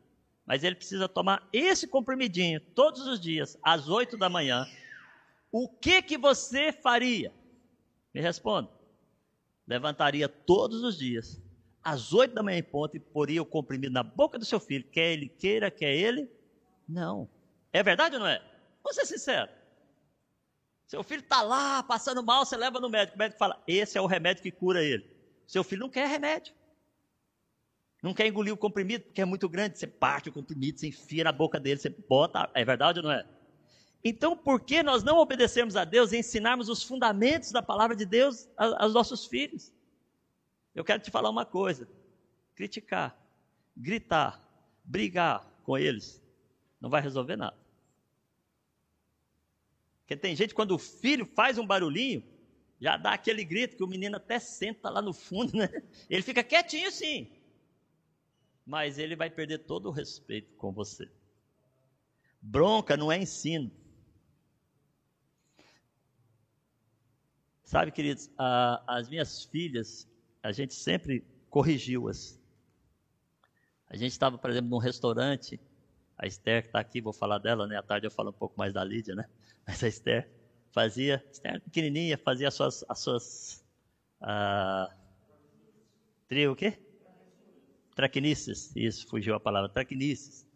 mas 0.44 0.64
ele 0.64 0.74
precisa 0.74 1.08
tomar 1.08 1.48
esse 1.52 1.86
comprimidinho 1.86 2.60
todos 2.74 3.06
os 3.06 3.20
dias, 3.20 3.56
às 3.62 3.88
8 3.88 4.16
da 4.16 4.28
manhã. 4.28 4.66
O 5.52 5.68
que 5.68 6.02
que 6.02 6.18
você 6.18 6.72
faria? 6.72 7.32
Me 8.12 8.20
responda. 8.20 8.68
Levantaria 9.64 10.28
todos 10.28 10.82
os 10.82 10.98
dias, 10.98 11.40
às 11.86 12.12
8 12.12 12.34
da 12.34 12.42
manhã 12.42 12.58
em 12.58 12.64
ponto, 12.64 12.96
e 12.96 13.00
poria 13.00 13.40
o 13.40 13.46
comprimido 13.46 13.92
na 13.92 14.02
boca 14.02 14.36
do 14.36 14.44
seu 14.44 14.58
filho, 14.58 14.82
quer 14.90 15.12
ele 15.12 15.28
queira, 15.28 15.70
quer 15.70 15.94
ele. 15.94 16.28
Não. 16.88 17.30
É 17.72 17.80
verdade 17.80 18.16
ou 18.16 18.20
não 18.20 18.26
é? 18.26 18.42
Vou 18.82 18.92
ser 18.92 19.06
sincero. 19.06 19.48
Seu 20.84 21.04
filho 21.04 21.20
está 21.20 21.42
lá, 21.42 21.84
passando 21.84 22.24
mal, 22.24 22.44
você 22.44 22.56
leva 22.56 22.80
no 22.80 22.90
médico. 22.90 23.14
O 23.14 23.18
médico 23.20 23.38
fala: 23.38 23.62
esse 23.68 23.96
é 23.96 24.00
o 24.00 24.06
remédio 24.06 24.42
que 24.42 24.50
cura 24.50 24.82
ele. 24.82 25.08
Seu 25.46 25.62
filho 25.62 25.82
não 25.82 25.88
quer 25.88 26.08
remédio. 26.08 26.52
Não 28.02 28.12
quer 28.12 28.26
engolir 28.26 28.52
o 28.52 28.56
comprimido, 28.56 29.04
porque 29.04 29.20
é 29.20 29.24
muito 29.24 29.48
grande. 29.48 29.78
Você 29.78 29.86
parte 29.86 30.28
o 30.28 30.32
comprimido, 30.32 30.80
você 30.80 30.88
enfia 30.88 31.22
na 31.22 31.30
boca 31.30 31.60
dele, 31.60 31.78
você 31.78 31.88
bota. 31.88 32.50
É 32.52 32.64
verdade 32.64 32.98
ou 32.98 33.04
não 33.04 33.12
é? 33.12 33.24
Então, 34.02 34.36
por 34.36 34.60
que 34.60 34.82
nós 34.82 35.04
não 35.04 35.18
obedecemos 35.18 35.76
a 35.76 35.84
Deus 35.84 36.10
e 36.10 36.18
ensinarmos 36.18 36.68
os 36.68 36.82
fundamentos 36.82 37.52
da 37.52 37.62
palavra 37.62 37.94
de 37.94 38.04
Deus 38.04 38.48
aos 38.56 38.92
nossos 38.92 39.26
filhos? 39.26 39.72
Eu 40.76 40.84
quero 40.84 41.02
te 41.02 41.10
falar 41.10 41.30
uma 41.30 41.46
coisa: 41.46 41.88
criticar, 42.54 43.18
gritar, 43.74 44.46
brigar 44.84 45.42
com 45.64 45.76
eles, 45.78 46.22
não 46.78 46.90
vai 46.90 47.00
resolver 47.00 47.34
nada. 47.34 47.56
Porque 50.00 50.16
tem 50.16 50.36
gente, 50.36 50.54
quando 50.54 50.72
o 50.72 50.78
filho 50.78 51.24
faz 51.34 51.56
um 51.56 51.66
barulhinho, 51.66 52.22
já 52.78 52.98
dá 52.98 53.14
aquele 53.14 53.42
grito 53.42 53.74
que 53.74 53.82
o 53.82 53.88
menino 53.88 54.18
até 54.18 54.38
senta 54.38 54.90
lá 54.90 55.00
no 55.00 55.14
fundo, 55.14 55.56
né? 55.56 55.68
Ele 56.10 56.22
fica 56.22 56.44
quietinho 56.44 56.92
sim. 56.92 57.32
Mas 58.64 58.98
ele 58.98 59.16
vai 59.16 59.30
perder 59.30 59.60
todo 59.60 59.86
o 59.86 59.92
respeito 59.92 60.54
com 60.56 60.72
você. 60.72 61.10
Bronca 62.40 62.96
não 62.96 63.10
é 63.10 63.18
ensino. 63.18 63.70
Sabe, 67.64 67.90
queridos, 67.90 68.30
a, 68.38 68.98
as 68.98 69.08
minhas 69.08 69.44
filhas, 69.44 70.06
a 70.46 70.52
gente 70.52 70.74
sempre 70.74 71.24
corrigiu-as. 71.50 72.38
A 73.88 73.96
gente 73.96 74.12
estava, 74.12 74.38
por 74.38 74.48
exemplo, 74.50 74.70
num 74.70 74.78
restaurante, 74.78 75.60
a 76.16 76.26
Esther 76.26 76.62
que 76.62 76.68
está 76.68 76.78
aqui, 76.80 77.00
vou 77.00 77.12
falar 77.12 77.38
dela, 77.38 77.66
né? 77.66 77.76
À 77.76 77.82
tarde 77.82 78.06
eu 78.06 78.10
falo 78.10 78.30
um 78.30 78.32
pouco 78.32 78.54
mais 78.56 78.72
da 78.72 78.84
Lídia, 78.84 79.14
né? 79.14 79.24
Mas 79.66 79.82
a 79.82 79.88
Esther 79.88 80.28
fazia, 80.70 81.24
Esther 81.32 81.60
pequenininha, 81.62 82.16
fazia 82.18 82.48
as 82.48 82.54
suas, 82.54 82.84
as 82.88 83.00
suas 83.00 83.64
ah, 84.20 84.88
trio, 86.28 86.52
o 86.52 86.56
quê? 86.56 86.78
Traquinices, 87.96 88.70
isso, 88.76 89.06
fugiu 89.08 89.34
a 89.34 89.40
palavra, 89.40 89.68
traquinices. 89.68 90.46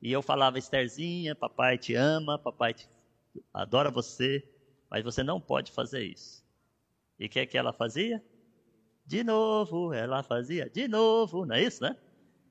E 0.00 0.10
eu 0.10 0.22
falava, 0.22 0.58
Estherzinha, 0.58 1.36
papai 1.36 1.76
te 1.76 1.94
ama, 1.94 2.38
papai 2.38 2.72
te 2.72 2.88
adora 3.52 3.90
você, 3.90 4.42
mas 4.90 5.04
você 5.04 5.22
não 5.22 5.40
pode 5.40 5.70
fazer 5.72 6.04
isso. 6.04 6.42
E 7.18 7.26
o 7.26 7.28
que 7.28 7.40
é 7.40 7.46
que 7.46 7.58
ela 7.58 7.72
fazia? 7.74 8.22
De 9.08 9.24
novo, 9.24 9.94
ela 9.94 10.22
fazia 10.22 10.68
de 10.68 10.86
novo, 10.86 11.46
não 11.46 11.56
é 11.56 11.62
isso, 11.62 11.82
né? 11.82 11.96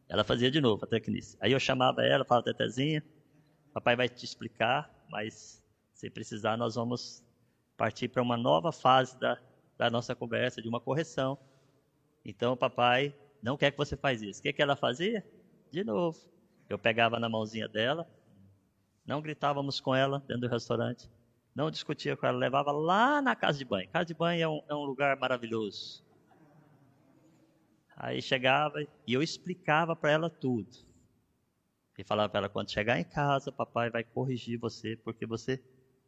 Ela 0.09 0.23
fazia 0.23 0.49
de 0.49 0.59
novo 0.59 0.83
a 0.83 0.87
traquinice. 0.87 1.37
Aí 1.39 1.51
eu 1.51 1.59
chamava 1.59 2.03
ela, 2.03 2.25
falava, 2.25 2.45
Tetezinha, 2.45 3.03
papai 3.71 3.95
vai 3.95 4.09
te 4.09 4.25
explicar, 4.25 4.91
mas 5.07 5.63
se 5.93 6.09
precisar, 6.09 6.57
nós 6.57 6.73
vamos 6.73 7.23
partir 7.77 8.07
para 8.07 8.23
uma 8.23 8.35
nova 8.35 8.71
fase 8.71 9.19
da, 9.19 9.37
da 9.77 9.91
nossa 9.91 10.15
conversa, 10.15 10.59
de 10.59 10.67
uma 10.67 10.79
correção. 10.79 11.37
Então, 12.25 12.57
papai 12.57 13.13
não 13.39 13.55
quer 13.55 13.69
que 13.69 13.77
você 13.77 13.95
faz 13.95 14.23
isso. 14.23 14.39
O 14.39 14.41
que, 14.41 14.51
que 14.51 14.61
ela 14.61 14.75
fazia? 14.75 15.23
De 15.69 15.83
novo. 15.83 16.17
Eu 16.67 16.79
pegava 16.79 17.19
na 17.19 17.29
mãozinha 17.29 17.67
dela, 17.67 18.09
não 19.05 19.21
gritávamos 19.21 19.79
com 19.79 19.93
ela 19.93 20.23
dentro 20.27 20.41
do 20.41 20.49
restaurante, 20.49 21.07
não 21.53 21.69
discutia 21.69 22.17
com 22.17 22.25
ela, 22.25 22.37
levava 22.39 22.71
lá 22.71 23.21
na 23.21 23.35
casa 23.35 23.59
de 23.59 23.65
banho. 23.65 23.87
Casa 23.89 24.05
de 24.05 24.15
banho 24.15 24.41
é 24.41 24.47
um, 24.47 24.61
é 24.67 24.73
um 24.73 24.85
lugar 24.85 25.15
maravilhoso. 25.17 26.06
Aí 27.99 28.21
chegava 28.21 28.83
e 29.07 29.13
eu 29.13 29.23
explicava 29.23 29.95
para 29.95 30.11
ela 30.11 30.29
tudo. 30.29 30.69
E 31.97 32.03
falava 32.03 32.29
para 32.29 32.41
ela: 32.41 32.49
quando 32.49 32.71
chegar 32.71 32.99
em 32.99 33.03
casa, 33.03 33.51
papai 33.51 33.89
vai 33.89 34.03
corrigir 34.03 34.59
você, 34.59 34.95
porque 34.97 35.25
você 35.25 35.59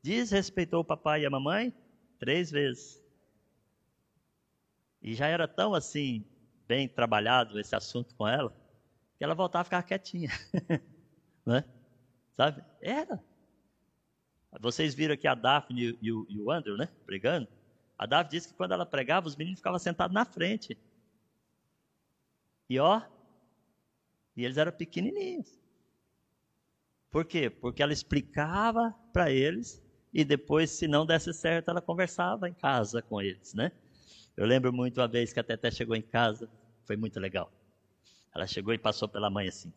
desrespeitou 0.03 0.81
o 0.81 0.85
papai 0.85 1.23
e 1.23 1.25
a 1.25 1.29
mamãe 1.31 1.73
três 2.19 2.51
vezes. 2.51 3.03
E 5.01 5.15
já 5.15 5.27
era 5.27 5.47
tão 5.47 5.73
assim, 5.73 6.23
bem 6.67 6.87
trabalhado 6.87 7.59
esse 7.59 7.75
assunto 7.75 8.13
com 8.13 8.27
ela, 8.27 8.53
que 9.17 9.23
ela 9.23 9.33
voltava 9.33 9.61
a 9.61 9.65
ficar 9.65 9.83
quietinha. 9.83 10.29
né? 11.43 11.65
Sabe? 12.33 12.63
Era. 12.81 13.19
Vocês 14.59 14.93
viram 14.93 15.15
aqui 15.15 15.27
a 15.27 15.33
Daphne 15.33 15.97
e 16.01 16.11
o, 16.11 16.25
e 16.29 16.39
o 16.39 16.51
Andrew, 16.51 16.77
né? 16.77 16.87
Pregando. 17.05 17.47
A 17.97 18.05
Daphne 18.05 18.31
disse 18.31 18.49
que 18.49 18.53
quando 18.53 18.73
ela 18.73 18.85
pregava, 18.85 19.27
os 19.27 19.35
meninos 19.35 19.59
ficavam 19.59 19.79
sentados 19.79 20.13
na 20.13 20.25
frente. 20.25 20.77
E 22.69 22.79
ó, 22.79 23.01
e 24.35 24.45
eles 24.45 24.57
eram 24.57 24.71
pequenininhos. 24.71 25.59
Por 27.11 27.25
quê? 27.25 27.49
Porque 27.49 27.81
ela 27.81 27.91
explicava 27.91 28.95
para 29.11 29.31
eles 29.31 29.81
e 30.13 30.23
depois, 30.23 30.69
se 30.69 30.87
não 30.87 31.05
desse 31.05 31.33
certo, 31.33 31.69
ela 31.69 31.81
conversava 31.81 32.47
em 32.47 32.53
casa 32.53 33.01
com 33.01 33.21
eles, 33.21 33.53
né? 33.53 33.71
Eu 34.37 34.45
lembro 34.45 34.71
muito 34.71 35.01
uma 35.01 35.07
vez 35.07 35.33
que 35.33 35.39
a 35.39 35.43
Teté 35.43 35.71
chegou 35.71 35.95
em 35.95 36.01
casa, 36.01 36.49
foi 36.85 36.95
muito 36.95 37.19
legal. 37.19 37.51
Ela 38.33 38.47
chegou 38.47 38.73
e 38.73 38.77
passou 38.77 39.09
pela 39.09 39.29
mãe 39.29 39.47
assim, 39.47 39.73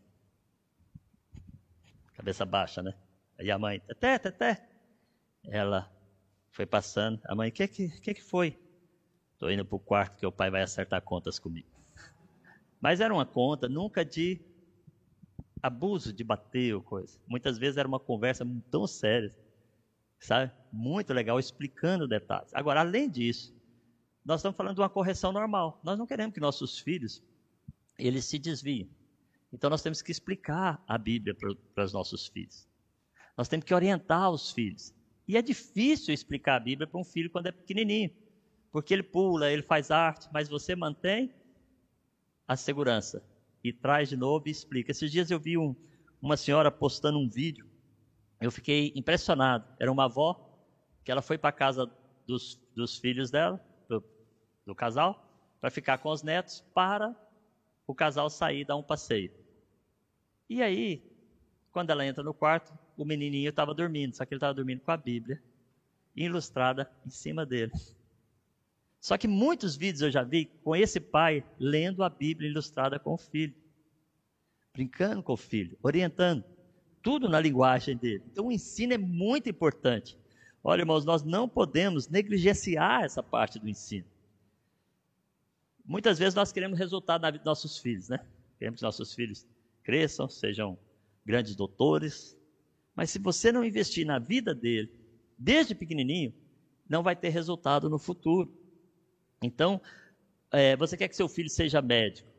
cabeça 2.15 2.45
baixa, 2.45 2.83
né? 2.83 2.95
Aí 3.39 3.51
a 3.51 3.59
mãe, 3.59 3.81
Teté, 3.81 4.19
Teté. 4.19 4.63
Ela 5.45 5.91
foi 6.53 6.67
passando, 6.67 7.21
a 7.25 7.35
mãe, 7.35 7.49
o 7.49 7.53
que, 7.53 7.67
que, 7.67 7.89
que, 8.01 8.15
que 8.15 8.23
foi? 8.23 8.57
Estou 9.33 9.51
indo 9.51 9.65
para 9.65 9.77
o 9.77 9.81
quarto 9.81 10.19
que 10.19 10.27
o 10.27 10.31
pai 10.31 10.51
vai 10.51 10.63
acertar 10.63 11.03
contas 11.03 11.39
comigo. 11.39 11.72
Mas 12.83 13.01
era 13.01 13.15
uma 13.15 13.25
conta 13.25 13.67
nunca 13.67 14.05
de 14.05 14.39
abuso, 15.63 16.13
de 16.13 16.23
bater 16.23 16.75
ou 16.75 16.83
coisa. 16.83 17.19
Muitas 17.27 17.57
vezes 17.57 17.79
era 17.79 17.89
uma 17.89 18.01
conversa 18.01 18.45
tão 18.71 18.87
séria 18.87 19.35
sabe? 20.23 20.53
Muito 20.73 21.13
legal, 21.13 21.39
explicando 21.39 22.09
detalhes. 22.09 22.55
Agora, 22.55 22.81
além 22.81 23.11
disso, 23.11 23.55
nós 24.25 24.41
estamos 24.41 24.57
falando 24.57 24.77
de 24.77 24.81
uma 24.81 24.89
correção 24.89 25.33
normal. 25.33 25.81
Nós 25.83 25.99
não 25.99 26.07
queremos 26.07 26.33
que 26.33 26.41
nossos 26.41 26.79
filhos 26.79 27.23
eles 27.99 28.25
se 28.25 28.39
desviem. 28.39 28.89
Então 29.53 29.69
nós 29.69 29.83
temos 29.83 30.01
que 30.01 30.11
explicar 30.11 30.83
a 30.87 30.97
Bíblia 30.97 31.37
para 31.75 31.85
os 31.85 31.93
nossos 31.93 32.27
filhos. 32.27 32.67
Nós 33.37 33.49
temos 33.49 33.67
que 33.67 33.75
orientar 33.75 34.31
os 34.31 34.51
filhos. 34.51 34.95
E 35.27 35.37
é 35.37 35.43
difícil 35.43 36.15
explicar 36.15 36.57
a 36.57 36.61
Bíblia 36.61 36.87
para 36.87 37.01
um 37.01 37.05
filho 37.05 37.31
quando 37.31 37.49
é 37.49 37.53
pequenininho, 37.53 38.11
porque 38.71 38.93
ele 38.93 39.03
pula, 39.03 39.51
ele 39.51 39.63
faz 39.63 39.91
arte, 39.91 40.29
mas 40.33 40.49
você 40.49 40.75
mantém 40.75 41.33
a 42.47 42.57
segurança 42.57 43.25
e 43.63 43.73
traz 43.73 44.09
de 44.09 44.17
novo 44.17 44.49
e 44.49 44.51
explica. 44.51 44.91
Esses 44.91 45.11
dias 45.11 45.31
eu 45.31 45.39
vi 45.39 45.57
um, 45.57 45.75
uma 46.21 46.37
senhora 46.37 46.71
postando 46.71 47.19
um 47.19 47.29
vídeo, 47.29 47.67
eu 48.41 48.51
fiquei 48.51 48.93
impressionado. 48.97 49.67
Era 49.79 49.91
uma 49.91 50.05
avó 50.05 50.49
que 51.05 51.11
ela 51.11 51.23
foi 51.23 51.39
para 51.39 51.53
casa 51.53 51.91
dos, 52.27 52.61
dos 52.75 52.99
filhos 52.99 53.31
dela, 53.31 53.65
do, 53.89 54.03
do 54.67 54.75
casal, 54.75 55.29
para 55.61 55.71
ficar 55.71 55.99
com 55.99 56.11
os 56.11 56.23
netos, 56.23 56.65
para 56.75 57.15
o 57.87 57.95
casal 57.95 58.29
sair 58.29 58.65
dar 58.65 58.77
um 58.77 58.83
passeio. 58.83 59.33
E 60.49 60.63
aí, 60.63 61.03
quando 61.71 61.91
ela 61.91 62.05
entra 62.05 62.23
no 62.23 62.35
quarto, 62.35 62.77
o 62.97 63.05
menininho 63.05 63.49
estava 63.49 63.73
dormindo, 63.75 64.15
só 64.15 64.25
que 64.25 64.35
ele 64.35 64.39
estava 64.39 64.55
dormindo 64.55 64.81
com 64.81 64.91
a 64.91 64.97
Bíblia 64.97 65.43
ilustrada 66.15 66.91
em 67.07 67.11
cima 67.11 67.47
dele. 67.47 67.73
Só 69.03 69.19
que 69.19 69.27
muitos 69.27 69.75
vídeos 69.75 70.01
eu 70.01 70.13
já 70.13 70.23
vi 70.23 70.45
com 70.63 70.77
esse 70.77 71.01
pai 71.01 71.45
lendo 71.59 72.05
a 72.05 72.09
Bíblia 72.09 72.49
ilustrada 72.49 73.01
com 73.01 73.15
o 73.15 73.19
filho, 73.19 73.53
brincando 74.73 75.25
com 75.25 75.33
o 75.33 75.37
filho, 75.37 75.77
orientando, 75.83 76.45
tudo 77.03 77.29
na 77.29 77.41
linguagem 77.41 77.97
dele. 77.97 78.23
Então 78.31 78.47
o 78.47 78.53
ensino 78.53 78.93
é 78.93 78.99
muito 78.99 79.51
importante. 79.51 80.17
Olha, 80.63 80.83
irmãos, 80.83 81.05
nós 81.05 81.25
não 81.25 81.49
podemos 81.49 82.07
negligenciar 82.09 83.03
essa 83.03 83.25
parte 83.25 83.59
do 83.59 83.69
ensino. 83.69 84.07
Muitas 85.85 86.21
vezes 86.21 86.37
nós 86.37 86.53
queremos 86.53 86.79
resultado 86.79 87.23
na 87.23 87.31
vida 87.33 87.43
dos 87.43 87.51
nossos 87.51 87.79
filhos, 87.79 88.09
né? 88.09 88.25
Queremos 88.57 88.79
que 88.79 88.87
nossos 88.87 89.13
filhos 89.13 89.45
cresçam, 89.83 90.29
sejam 90.29 90.79
grandes 91.27 91.57
doutores. 91.57 92.39
Mas 92.95 93.11
se 93.11 93.19
você 93.19 93.51
não 93.51 93.65
investir 93.65 94.07
na 94.07 94.21
vida 94.21 94.55
dele, 94.55 94.93
desde 95.37 95.75
pequenininho, 95.75 96.33
não 96.89 97.03
vai 97.03 97.17
ter 97.17 97.31
resultado 97.31 97.91
no 97.91 97.99
futuro. 97.99 98.62
Então, 99.43 99.81
é, 100.51 100.77
você 100.77 100.97
quer 100.97 101.09
que 101.09 101.17
seu 101.17 101.29
filho 101.29 101.51
seja 101.51 101.83
médico? 101.83 102.31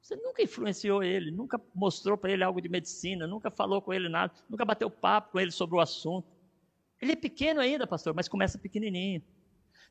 Você 0.00 0.14
nunca 0.16 0.42
influenciou 0.42 1.02
ele, 1.02 1.32
nunca 1.32 1.60
mostrou 1.74 2.16
para 2.16 2.30
ele 2.30 2.44
algo 2.44 2.60
de 2.60 2.68
medicina, 2.68 3.26
nunca 3.26 3.50
falou 3.50 3.82
com 3.82 3.92
ele 3.92 4.08
nada, 4.08 4.32
nunca 4.48 4.64
bateu 4.64 4.88
papo 4.88 5.32
com 5.32 5.40
ele 5.40 5.50
sobre 5.50 5.76
o 5.76 5.80
assunto. 5.80 6.28
Ele 7.02 7.12
é 7.12 7.16
pequeno 7.16 7.60
ainda, 7.60 7.86
pastor, 7.86 8.14
mas 8.14 8.28
começa 8.28 8.56
pequenininho. 8.56 9.20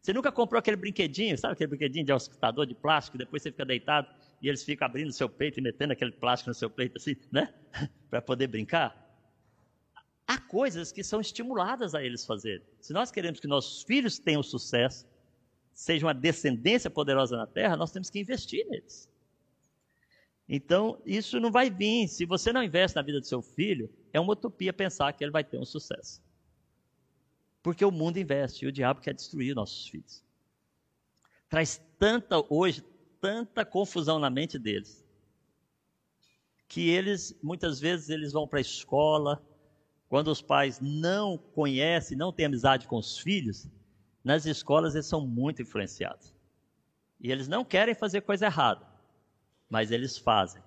Você 0.02 0.14
nunca 0.14 0.32
comprou 0.32 0.60
aquele 0.60 0.78
brinquedinho, 0.78 1.38
sabe 1.38 1.54
aquele 1.54 1.70
brinquedinho 1.70 2.06
de 2.06 2.12
auscultador 2.12 2.66
de 2.66 2.76
plástico, 2.76 3.18
depois 3.18 3.42
você 3.42 3.52
fica 3.52 3.66
deitado 3.66 4.08
e 4.42 4.48
eles 4.48 4.64
ficam 4.64 4.86
abrindo 4.86 5.12
seu 5.12 5.28
peito 5.28 5.60
e 5.60 5.64
metendo 5.64 5.94
aquele 5.94 6.12
plástico 6.12 6.50
no 6.50 6.54
seu 6.54 6.70
peito 6.70 6.98
assim, 6.98 7.16
né? 7.32 7.54
para 8.10 8.22
poder 8.22 8.48
brincar? 8.48 9.04
Há 10.28 10.40
coisas 10.40 10.92
que 10.92 11.04
são 11.04 11.20
estimuladas 11.20 11.94
a 11.94 12.04
eles 12.04 12.26
fazerem. 12.26 12.66
Se 12.80 12.94
nós 12.94 13.12
queremos 13.12 13.40
que 13.40 13.48
nossos 13.48 13.84
filhos 13.84 14.18
tenham 14.18 14.42
sucesso, 14.42 15.06
sejam 15.76 16.08
uma 16.08 16.14
descendência 16.14 16.90
poderosa 16.90 17.36
na 17.36 17.46
terra, 17.46 17.76
nós 17.76 17.92
temos 17.92 18.10
que 18.10 18.18
investir 18.18 18.66
neles. 18.68 19.12
Então, 20.48 21.02
isso 21.06 21.38
não 21.40 21.52
vai 21.52 21.70
vir. 21.70 22.08
Se 22.08 22.26
você 22.26 22.54
não 22.54 22.64
investe 22.64 22.96
na 22.96 23.02
vida 23.02 23.20
do 23.20 23.26
seu 23.26 23.42
filho, 23.42 23.94
é 24.14 24.20
uma 24.20 24.34
utopia 24.34 24.72
pensar 24.72 25.12
que 25.12 25.22
ele 25.22 25.32
vai 25.32 25.44
ter 25.44 25.60
um 25.60 25.66
sucesso. 25.66 26.24
Porque 27.62 27.84
o 27.84 27.92
mundo 27.92 28.18
investe 28.18 28.64
e 28.64 28.68
o 28.68 28.72
diabo 28.72 29.02
quer 29.02 29.14
destruir 29.14 29.54
nossos 29.54 29.88
filhos. 29.88 30.24
Traz 31.50 31.82
tanta, 32.00 32.42
hoje, 32.50 32.82
tanta 33.20 33.66
confusão 33.66 34.18
na 34.18 34.30
mente 34.30 34.58
deles. 34.58 35.04
Que 36.70 36.90
eles, 36.90 37.38
muitas 37.44 37.80
vezes, 37.80 38.10
eles 38.10 38.32
vão 38.32 38.48
para 38.48 38.60
a 38.60 38.62
escola, 38.62 39.44
quando 40.08 40.30
os 40.30 40.42
pais 40.42 40.80
não 40.80 41.38
conhecem, 41.38 42.18
não 42.18 42.32
têm 42.32 42.46
amizade 42.46 42.88
com 42.88 42.98
os 42.98 43.18
filhos, 43.18 43.68
nas 44.26 44.48
escolas 44.48 44.96
eles 44.96 45.06
são 45.06 45.26
muito 45.26 45.62
influenciados. 45.62 46.34
E 47.20 47.32
eles 47.32 47.48
não 47.48 47.64
querem 47.64 47.94
fazer 47.94 48.22
coisa 48.22 48.48
errada, 48.48 48.86
mas 49.70 49.92
eles 49.92 50.18
fazem, 50.18 50.64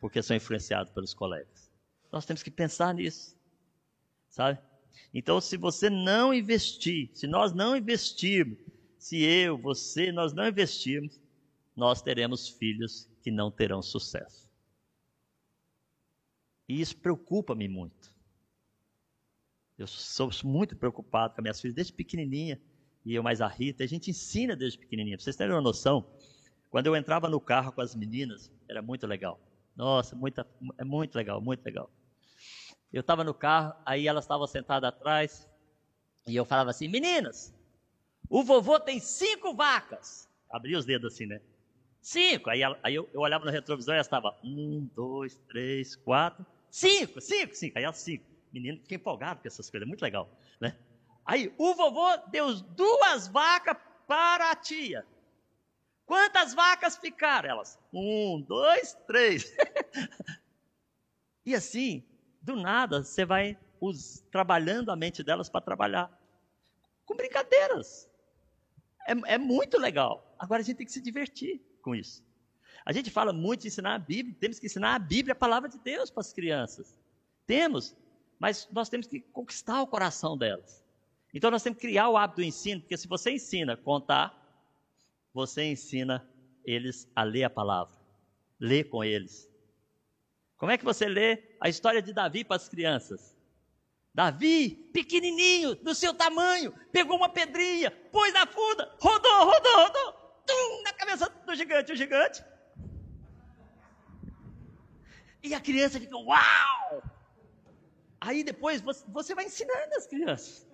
porque 0.00 0.20
são 0.20 0.36
influenciados 0.36 0.92
pelos 0.92 1.14
colegas. 1.14 1.70
Nós 2.10 2.26
temos 2.26 2.42
que 2.42 2.50
pensar 2.50 2.92
nisso, 2.92 3.36
sabe? 4.28 4.58
Então, 5.14 5.40
se 5.40 5.56
você 5.56 5.88
não 5.88 6.34
investir, 6.34 7.10
se 7.14 7.28
nós 7.28 7.52
não 7.52 7.76
investirmos, 7.76 8.58
se 8.98 9.22
eu, 9.22 9.56
você, 9.56 10.10
nós 10.10 10.32
não 10.32 10.48
investirmos, 10.48 11.20
nós 11.76 12.02
teremos 12.02 12.48
filhos 12.48 13.08
que 13.22 13.30
não 13.30 13.52
terão 13.52 13.80
sucesso. 13.80 14.50
E 16.68 16.80
isso 16.80 16.96
preocupa-me 16.96 17.68
muito. 17.68 18.12
Eu 19.78 19.86
sou 19.86 20.30
muito 20.44 20.76
preocupado 20.76 21.34
com 21.34 21.40
as 21.40 21.42
minhas 21.42 21.60
filhas 21.60 21.74
desde 21.74 21.92
pequenininha, 21.92 22.60
e 23.04 23.14
eu 23.14 23.22
mais 23.22 23.40
a 23.40 23.48
Rita, 23.48 23.84
a 23.84 23.86
gente 23.86 24.10
ensina 24.10 24.54
desde 24.54 24.78
pequenininha. 24.78 25.16
Para 25.16 25.24
vocês 25.24 25.36
terem 25.36 25.54
uma 25.54 25.60
noção, 25.60 26.04
quando 26.70 26.86
eu 26.86 26.96
entrava 26.96 27.28
no 27.28 27.40
carro 27.40 27.72
com 27.72 27.80
as 27.80 27.94
meninas, 27.94 28.52
era 28.68 28.82
muito 28.82 29.06
legal. 29.06 29.40
Nossa, 29.76 30.14
muita, 30.14 30.46
é 30.78 30.84
muito 30.84 31.14
legal, 31.14 31.40
muito 31.40 31.64
legal. 31.64 31.90
Eu 32.92 33.00
estava 33.00 33.24
no 33.24 33.32
carro, 33.32 33.74
aí 33.86 34.06
elas 34.06 34.24
estavam 34.24 34.46
sentadas 34.46 34.88
atrás, 34.88 35.48
e 36.26 36.36
eu 36.36 36.44
falava 36.44 36.70
assim: 36.70 36.88
Meninas, 36.88 37.54
o 38.28 38.42
vovô 38.42 38.78
tem 38.78 39.00
cinco 39.00 39.54
vacas. 39.54 40.28
Abria 40.50 40.78
os 40.78 40.84
dedos 40.84 41.14
assim, 41.14 41.26
né? 41.26 41.40
Cinco. 42.02 42.50
Aí, 42.50 42.62
aí 42.82 42.94
eu, 42.94 43.08
eu, 43.12 43.20
olhava 43.20 43.44
no 43.44 43.50
retrovisor 43.50 43.94
e 43.94 43.96
ela 43.96 44.02
estava: 44.02 44.36
um, 44.42 44.88
dois, 44.94 45.36
três, 45.48 45.96
quatro, 45.96 46.44
cinco, 46.70 47.20
cinco, 47.20 47.54
cinco. 47.54 47.78
Aí 47.78 47.84
ela, 47.84 47.92
cinco. 47.92 48.24
Menino 48.52 48.80
fica 48.80 48.96
empolgado 48.96 49.40
com 49.40 49.48
essas 49.48 49.70
coisas, 49.70 49.86
é 49.86 49.88
muito 49.88 50.02
legal? 50.02 50.28
Aí 51.30 51.54
o 51.56 51.76
vovô 51.76 52.16
deu 52.26 52.52
duas 52.60 53.28
vacas 53.28 53.76
para 54.08 54.50
a 54.50 54.56
tia. 54.56 55.06
Quantas 56.04 56.52
vacas 56.54 56.96
ficaram? 56.96 57.48
Elas, 57.48 57.78
um, 57.92 58.40
dois, 58.40 58.98
três. 59.06 59.54
e 61.46 61.54
assim, 61.54 62.04
do 62.42 62.56
nada, 62.56 63.04
você 63.04 63.24
vai 63.24 63.56
os, 63.80 64.24
trabalhando 64.32 64.90
a 64.90 64.96
mente 64.96 65.22
delas 65.22 65.48
para 65.48 65.60
trabalhar. 65.60 66.10
Com 67.06 67.14
brincadeiras. 67.14 68.10
É, 69.06 69.34
é 69.34 69.38
muito 69.38 69.78
legal. 69.78 70.34
Agora 70.36 70.62
a 70.62 70.64
gente 70.64 70.78
tem 70.78 70.86
que 70.86 70.92
se 70.92 71.00
divertir 71.00 71.62
com 71.80 71.94
isso. 71.94 72.24
A 72.84 72.92
gente 72.92 73.08
fala 73.08 73.32
muito 73.32 73.60
de 73.60 73.68
ensinar 73.68 73.94
a 73.94 73.98
Bíblia, 74.00 74.34
temos 74.40 74.58
que 74.58 74.66
ensinar 74.66 74.96
a 74.96 74.98
Bíblia, 74.98 75.34
a 75.34 75.36
palavra 75.36 75.68
de 75.68 75.78
Deus 75.78 76.10
para 76.10 76.22
as 76.22 76.32
crianças. 76.32 76.98
Temos, 77.46 77.96
mas 78.36 78.68
nós 78.72 78.88
temos 78.88 79.06
que 79.06 79.20
conquistar 79.20 79.80
o 79.80 79.86
coração 79.86 80.36
delas. 80.36 80.89
Então 81.32 81.50
nós 81.50 81.62
temos 81.62 81.78
que 81.78 81.86
criar 81.86 82.08
o 82.08 82.16
hábito 82.16 82.40
do 82.40 82.44
ensino, 82.44 82.80
porque 82.80 82.96
se 82.96 83.06
você 83.06 83.30
ensina 83.30 83.76
contar, 83.76 84.36
você 85.32 85.64
ensina 85.64 86.28
eles 86.64 87.08
a 87.14 87.22
ler 87.22 87.44
a 87.44 87.50
palavra. 87.50 87.94
Lê 88.58 88.82
com 88.82 89.02
eles. 89.02 89.48
Como 90.56 90.72
é 90.72 90.76
que 90.76 90.84
você 90.84 91.08
lê 91.08 91.42
a 91.60 91.68
história 91.68 92.02
de 92.02 92.12
Davi 92.12 92.44
para 92.44 92.56
as 92.56 92.68
crianças? 92.68 93.36
Davi, 94.12 94.70
pequenininho, 94.92 95.76
do 95.76 95.94
seu 95.94 96.12
tamanho, 96.12 96.72
pegou 96.92 97.16
uma 97.16 97.28
pedrinha, 97.28 97.90
pôs 97.90 98.32
na 98.34 98.44
funda, 98.46 98.92
rodou, 99.00 99.44
rodou, 99.44 99.76
rodou, 99.76 100.12
tum, 100.46 100.82
na 100.82 100.92
cabeça 100.92 101.28
do 101.46 101.54
gigante, 101.54 101.92
o 101.92 101.96
gigante. 101.96 102.44
E 105.42 105.54
a 105.54 105.60
criança 105.60 105.98
fica, 105.98 106.16
uau! 106.16 107.02
Aí 108.20 108.44
depois 108.44 108.82
você 109.08 109.34
vai 109.34 109.46
ensinando 109.46 109.94
as 109.94 110.06
crianças. 110.06 110.69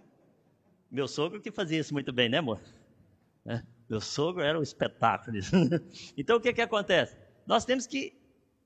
Meu 0.91 1.09
sogro 1.09 1.41
que 1.41 1.51
fazia 1.51 1.81
isso 1.81 1.93
muito 1.93 2.13
bem, 2.13 2.29
né, 2.29 2.39
amor? 2.39 2.61
É, 3.45 3.63
meu 3.89 4.01
sogro 4.01 4.43
era 4.43 4.59
um 4.59 4.63
espetáculo. 4.63 5.37
então 6.17 6.37
o 6.37 6.41
que, 6.41 6.53
que 6.53 6.61
acontece? 6.61 7.17
Nós 7.47 7.65
temos 7.65 7.87
que 7.87 8.17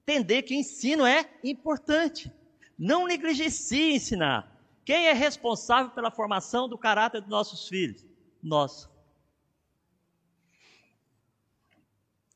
entender 0.03 0.43
que 0.43 0.55
o 0.55 0.59
ensino 0.59 1.05
é 1.07 1.29
importante. 1.45 2.33
Não 2.79 3.07
negligencie 3.07 3.95
ensinar. 3.95 4.59
Quem 4.85 5.07
é 5.07 5.13
responsável 5.13 5.93
pela 5.93 6.11
formação 6.11 6.69
do 6.69 6.79
caráter 6.79 7.21
dos 7.21 7.31
nossos 7.31 7.69
filhos? 7.69 8.07
Nós. 8.43 8.89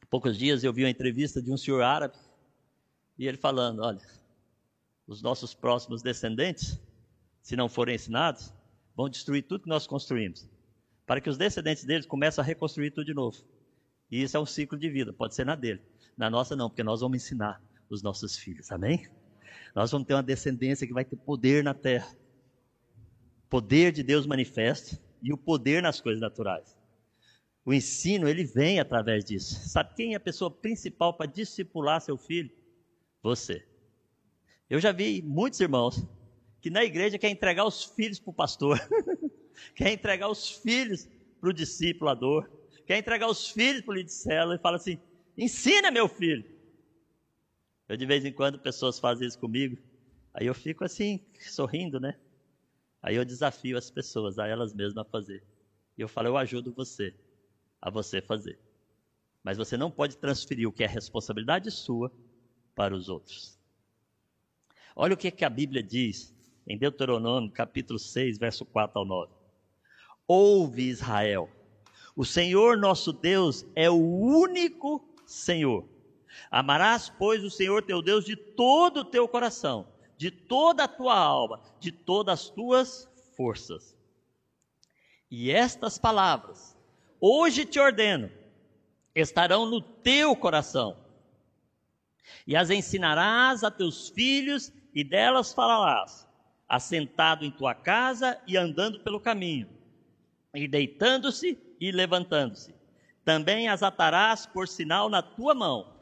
Há 0.02 0.06
poucos 0.06 0.36
dias 0.36 0.62
eu 0.62 0.72
vi 0.72 0.84
uma 0.84 0.90
entrevista 0.90 1.42
de 1.42 1.50
um 1.50 1.56
senhor 1.56 1.82
árabe 1.82 2.16
e 3.18 3.26
ele 3.26 3.38
falando: 3.38 3.80
olha, 3.82 4.06
os 5.06 5.22
nossos 5.22 5.54
próximos 5.54 6.02
descendentes, 6.02 6.78
se 7.40 7.56
não 7.56 7.68
forem 7.68 7.94
ensinados, 7.94 8.52
vão 8.96 9.08
destruir 9.08 9.42
tudo 9.42 9.62
que 9.62 9.68
nós 9.68 9.86
construímos, 9.86 10.48
para 11.06 11.20
que 11.20 11.28
os 11.28 11.36
descendentes 11.36 11.84
deles 11.84 12.06
comecem 12.06 12.42
a 12.42 12.46
reconstruir 12.46 12.90
tudo 12.90 13.04
de 13.04 13.14
novo. 13.14 13.44
E 14.10 14.22
isso 14.22 14.36
é 14.36 14.40
um 14.40 14.46
ciclo 14.46 14.78
de 14.78 14.88
vida, 14.88 15.12
pode 15.12 15.34
ser 15.34 15.44
na 15.44 15.54
dele. 15.54 15.80
Na 16.16 16.30
nossa 16.30 16.54
não, 16.54 16.68
porque 16.68 16.84
nós 16.84 17.00
vamos 17.00 17.16
ensinar 17.16 17.60
os 17.90 18.02
nossos 18.02 18.36
filhos, 18.36 18.70
amém? 18.70 19.08
Nós 19.74 19.90
vamos 19.90 20.06
ter 20.06 20.14
uma 20.14 20.22
descendência 20.22 20.86
que 20.86 20.92
vai 20.92 21.04
ter 21.04 21.16
poder 21.16 21.64
na 21.64 21.74
terra. 21.74 22.16
Poder 23.50 23.92
de 23.92 24.02
Deus 24.02 24.26
manifesto 24.26 24.98
e 25.22 25.32
o 25.32 25.36
poder 25.36 25.82
nas 25.82 26.00
coisas 26.00 26.20
naturais. 26.20 26.78
O 27.64 27.72
ensino, 27.72 28.28
ele 28.28 28.44
vem 28.44 28.78
através 28.78 29.24
disso. 29.24 29.68
Sabe 29.68 29.94
quem 29.94 30.12
é 30.12 30.16
a 30.16 30.20
pessoa 30.20 30.50
principal 30.50 31.16
para 31.16 31.30
discipular 31.30 32.00
seu 32.00 32.16
filho? 32.16 32.50
Você. 33.22 33.66
Eu 34.68 34.78
já 34.78 34.92
vi 34.92 35.22
muitos 35.22 35.60
irmãos 35.60 36.06
que 36.64 36.70
na 36.70 36.82
igreja 36.82 37.18
quer 37.18 37.28
entregar 37.28 37.66
os 37.66 37.84
filhos 37.84 38.18
para 38.18 38.30
o 38.30 38.34
pastor, 38.34 38.80
quer 39.76 39.92
entregar 39.92 40.30
os 40.30 40.48
filhos 40.48 41.06
para 41.38 41.50
o 41.50 41.52
discipulador, 41.52 42.48
quer 42.86 42.96
entregar 42.96 43.28
os 43.28 43.50
filhos 43.50 43.82
para 43.82 43.92
o 43.92 43.94
líder 43.94 44.10
e 44.10 44.58
fala 44.58 44.76
assim: 44.76 44.98
ensina 45.36 45.90
meu 45.90 46.08
filho. 46.08 46.42
Eu 47.86 47.98
de 47.98 48.06
vez 48.06 48.24
em 48.24 48.32
quando 48.32 48.58
pessoas 48.58 48.98
fazem 48.98 49.28
isso 49.28 49.38
comigo, 49.38 49.76
aí 50.32 50.46
eu 50.46 50.54
fico 50.54 50.86
assim, 50.86 51.20
sorrindo, 51.38 52.00
né? 52.00 52.14
Aí 53.02 53.16
eu 53.16 53.26
desafio 53.26 53.76
as 53.76 53.90
pessoas, 53.90 54.38
a 54.38 54.46
elas 54.46 54.72
mesmas 54.72 55.06
a 55.06 55.10
fazer. 55.10 55.44
E 55.98 56.00
eu 56.00 56.08
falo, 56.08 56.28
eu 56.28 56.36
ajudo 56.38 56.72
você 56.72 57.14
a 57.78 57.90
você 57.90 58.22
fazer. 58.22 58.58
Mas 59.42 59.58
você 59.58 59.76
não 59.76 59.90
pode 59.90 60.16
transferir 60.16 60.66
o 60.66 60.72
que 60.72 60.82
é 60.82 60.86
responsabilidade 60.86 61.70
sua 61.70 62.10
para 62.74 62.96
os 62.96 63.10
outros. 63.10 63.58
Olha 64.96 65.12
o 65.12 65.18
que, 65.18 65.30
que 65.30 65.44
a 65.44 65.50
Bíblia 65.50 65.82
diz 65.82 66.33
em 66.66 66.78
Deuteronômio, 66.78 67.50
capítulo 67.50 67.98
6, 67.98 68.38
verso 68.38 68.64
4 68.64 68.98
ao 68.98 69.04
9. 69.04 69.32
Ouve 70.26 70.88
Israel, 70.88 71.50
o 72.16 72.24
Senhor 72.24 72.76
nosso 72.78 73.12
Deus 73.12 73.66
é 73.74 73.90
o 73.90 73.96
único 73.96 75.06
Senhor. 75.26 75.84
Amarás, 76.50 77.10
pois, 77.10 77.42
o 77.44 77.50
Senhor 77.50 77.82
teu 77.82 78.00
Deus 78.00 78.24
de 78.24 78.36
todo 78.36 79.00
o 79.00 79.04
teu 79.04 79.28
coração, 79.28 79.86
de 80.16 80.30
toda 80.30 80.84
a 80.84 80.88
tua 80.88 81.16
alma, 81.16 81.60
de 81.78 81.92
todas 81.92 82.40
as 82.40 82.48
tuas 82.48 83.08
forças. 83.36 83.96
E 85.30 85.50
estas 85.50 85.98
palavras, 85.98 86.76
hoje 87.20 87.64
te 87.64 87.78
ordeno, 87.78 88.30
estarão 89.14 89.66
no 89.66 89.80
teu 89.80 90.34
coração, 90.36 90.96
e 92.46 92.56
as 92.56 92.70
ensinarás 92.70 93.62
a 93.64 93.70
teus 93.70 94.08
filhos, 94.08 94.72
e 94.94 95.02
delas 95.02 95.52
falarás, 95.52 96.26
assentado 96.68 97.44
em 97.44 97.50
tua 97.50 97.74
casa 97.74 98.40
e 98.46 98.56
andando 98.56 99.00
pelo 99.00 99.20
caminho, 99.20 99.68
e 100.54 100.66
deitando-se 100.66 101.58
e 101.80 101.92
levantando-se. 101.92 102.74
Também 103.24 103.68
as 103.68 103.82
atarás 103.82 104.46
por 104.46 104.68
sinal 104.68 105.08
na 105.08 105.22
tua 105.22 105.54
mão, 105.54 105.94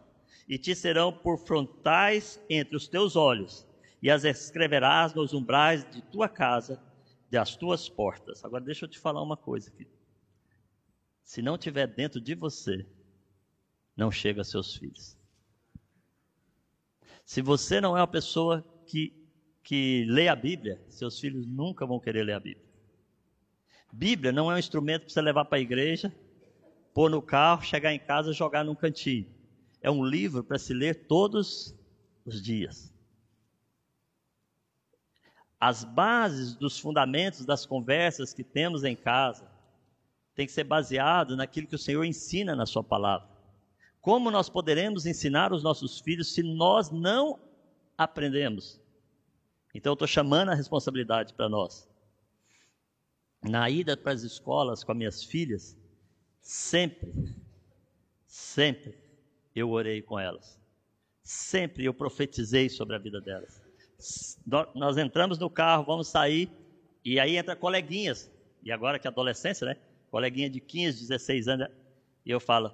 e 0.48 0.58
te 0.58 0.74
serão 0.74 1.12
por 1.12 1.38
frontais 1.38 2.40
entre 2.50 2.76
os 2.76 2.88
teus 2.88 3.16
olhos 3.16 3.66
e 4.02 4.10
as 4.10 4.24
escreverás 4.24 5.14
nos 5.14 5.32
umbrais 5.32 5.88
de 5.88 6.02
tua 6.02 6.28
casa, 6.28 6.82
das 7.30 7.56
tuas 7.56 7.88
portas. 7.88 8.44
Agora 8.44 8.62
deixa 8.62 8.84
eu 8.84 8.88
te 8.88 8.98
falar 8.98 9.22
uma 9.22 9.36
coisa 9.36 9.70
aqui. 9.70 9.86
Se 11.22 11.40
não 11.40 11.56
tiver 11.56 11.86
dentro 11.86 12.20
de 12.20 12.34
você, 12.34 12.84
não 13.96 14.10
chega 14.10 14.42
a 14.42 14.44
seus 14.44 14.76
filhos. 14.76 15.16
Se 17.24 17.40
você 17.40 17.80
não 17.80 17.96
é 17.96 18.00
uma 18.00 18.06
pessoa 18.06 18.62
que, 18.86 19.21
que 19.62 20.04
lê 20.08 20.28
a 20.28 20.36
Bíblia, 20.36 20.80
seus 20.88 21.18
filhos 21.18 21.46
nunca 21.46 21.86
vão 21.86 22.00
querer 22.00 22.24
ler 22.24 22.34
a 22.34 22.40
Bíblia. 22.40 22.66
Bíblia 23.92 24.32
não 24.32 24.50
é 24.50 24.54
um 24.54 24.58
instrumento 24.58 25.02
para 25.02 25.12
você 25.12 25.20
levar 25.20 25.44
para 25.44 25.58
a 25.58 25.60
igreja, 25.60 26.12
pôr 26.94 27.10
no 27.10 27.22
carro, 27.22 27.62
chegar 27.62 27.92
em 27.92 27.98
casa 27.98 28.30
e 28.30 28.34
jogar 28.34 28.64
num 28.64 28.74
cantinho. 28.74 29.26
É 29.80 29.90
um 29.90 30.04
livro 30.04 30.42
para 30.42 30.58
se 30.58 30.72
ler 30.72 31.06
todos 31.06 31.74
os 32.24 32.42
dias 32.42 32.92
as 35.62 35.84
bases 35.84 36.56
dos 36.56 36.76
fundamentos 36.76 37.44
das 37.44 37.64
conversas 37.64 38.34
que 38.34 38.42
temos 38.42 38.82
em 38.82 38.96
casa 38.96 39.48
tem 40.34 40.44
que 40.44 40.50
ser 40.50 40.64
baseado 40.64 41.36
naquilo 41.36 41.68
que 41.68 41.76
o 41.76 41.78
Senhor 41.78 42.02
ensina 42.02 42.56
na 42.56 42.66
sua 42.66 42.82
palavra. 42.82 43.28
Como 44.00 44.28
nós 44.28 44.48
poderemos 44.48 45.06
ensinar 45.06 45.52
os 45.52 45.62
nossos 45.62 46.00
filhos 46.00 46.34
se 46.34 46.42
nós 46.42 46.90
não 46.90 47.38
aprendemos? 47.96 48.81
Então 49.74 49.90
eu 49.90 49.94
estou 49.94 50.08
chamando 50.08 50.50
a 50.50 50.54
responsabilidade 50.54 51.34
para 51.34 51.48
nós. 51.48 51.88
Na 53.42 53.68
ida 53.68 53.96
para 53.96 54.12
as 54.12 54.22
escolas 54.22 54.84
com 54.84 54.92
as 54.92 54.98
minhas 54.98 55.24
filhas, 55.24 55.76
sempre, 56.40 57.12
sempre 58.26 58.96
eu 59.54 59.70
orei 59.70 60.00
com 60.02 60.18
elas. 60.18 60.60
Sempre 61.22 61.84
eu 61.84 61.94
profetizei 61.94 62.68
sobre 62.68 62.94
a 62.96 62.98
vida 62.98 63.20
delas 63.20 63.62
nós 64.74 64.96
entramos 64.98 65.38
no 65.38 65.48
carro, 65.48 65.84
vamos 65.84 66.08
sair, 66.08 66.50
e 67.04 67.18
aí 67.20 67.36
entra 67.36 67.54
coleguinhas, 67.54 68.30
e 68.62 68.72
agora 68.72 68.98
que 68.98 69.06
é 69.06 69.10
adolescência, 69.10 69.66
né? 69.66 69.76
Coleguinha 70.10 70.50
de 70.50 70.60
15, 70.60 71.00
16 71.00 71.48
anos, 71.48 71.68
e 72.24 72.30
eu 72.30 72.40
falo, 72.40 72.72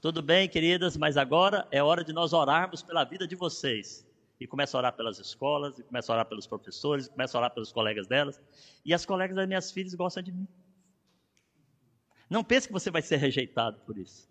tudo 0.00 0.22
bem, 0.22 0.48
queridas, 0.48 0.96
mas 0.96 1.16
agora 1.16 1.66
é 1.70 1.82
hora 1.82 2.04
de 2.04 2.12
nós 2.12 2.32
orarmos 2.32 2.82
pela 2.82 3.04
vida 3.04 3.26
de 3.26 3.34
vocês. 3.34 4.06
E 4.40 4.46
começa 4.46 4.76
a 4.76 4.78
orar 4.78 4.96
pelas 4.96 5.18
escolas, 5.18 5.78
e 5.78 5.82
começa 5.82 6.12
a 6.12 6.14
orar 6.14 6.26
pelos 6.26 6.46
professores, 6.46 7.06
e 7.06 7.10
começa 7.10 7.36
a 7.36 7.40
orar 7.40 7.52
pelos 7.52 7.72
colegas 7.72 8.06
delas. 8.06 8.40
E 8.84 8.94
as 8.94 9.04
colegas 9.04 9.36
das 9.36 9.48
minhas 9.48 9.70
filhas 9.70 9.94
gostam 9.94 10.22
de 10.22 10.32
mim. 10.32 10.46
Não 12.30 12.44
pense 12.44 12.66
que 12.66 12.72
você 12.72 12.90
vai 12.90 13.02
ser 13.02 13.16
rejeitado 13.16 13.80
por 13.80 13.98
isso. 13.98 14.28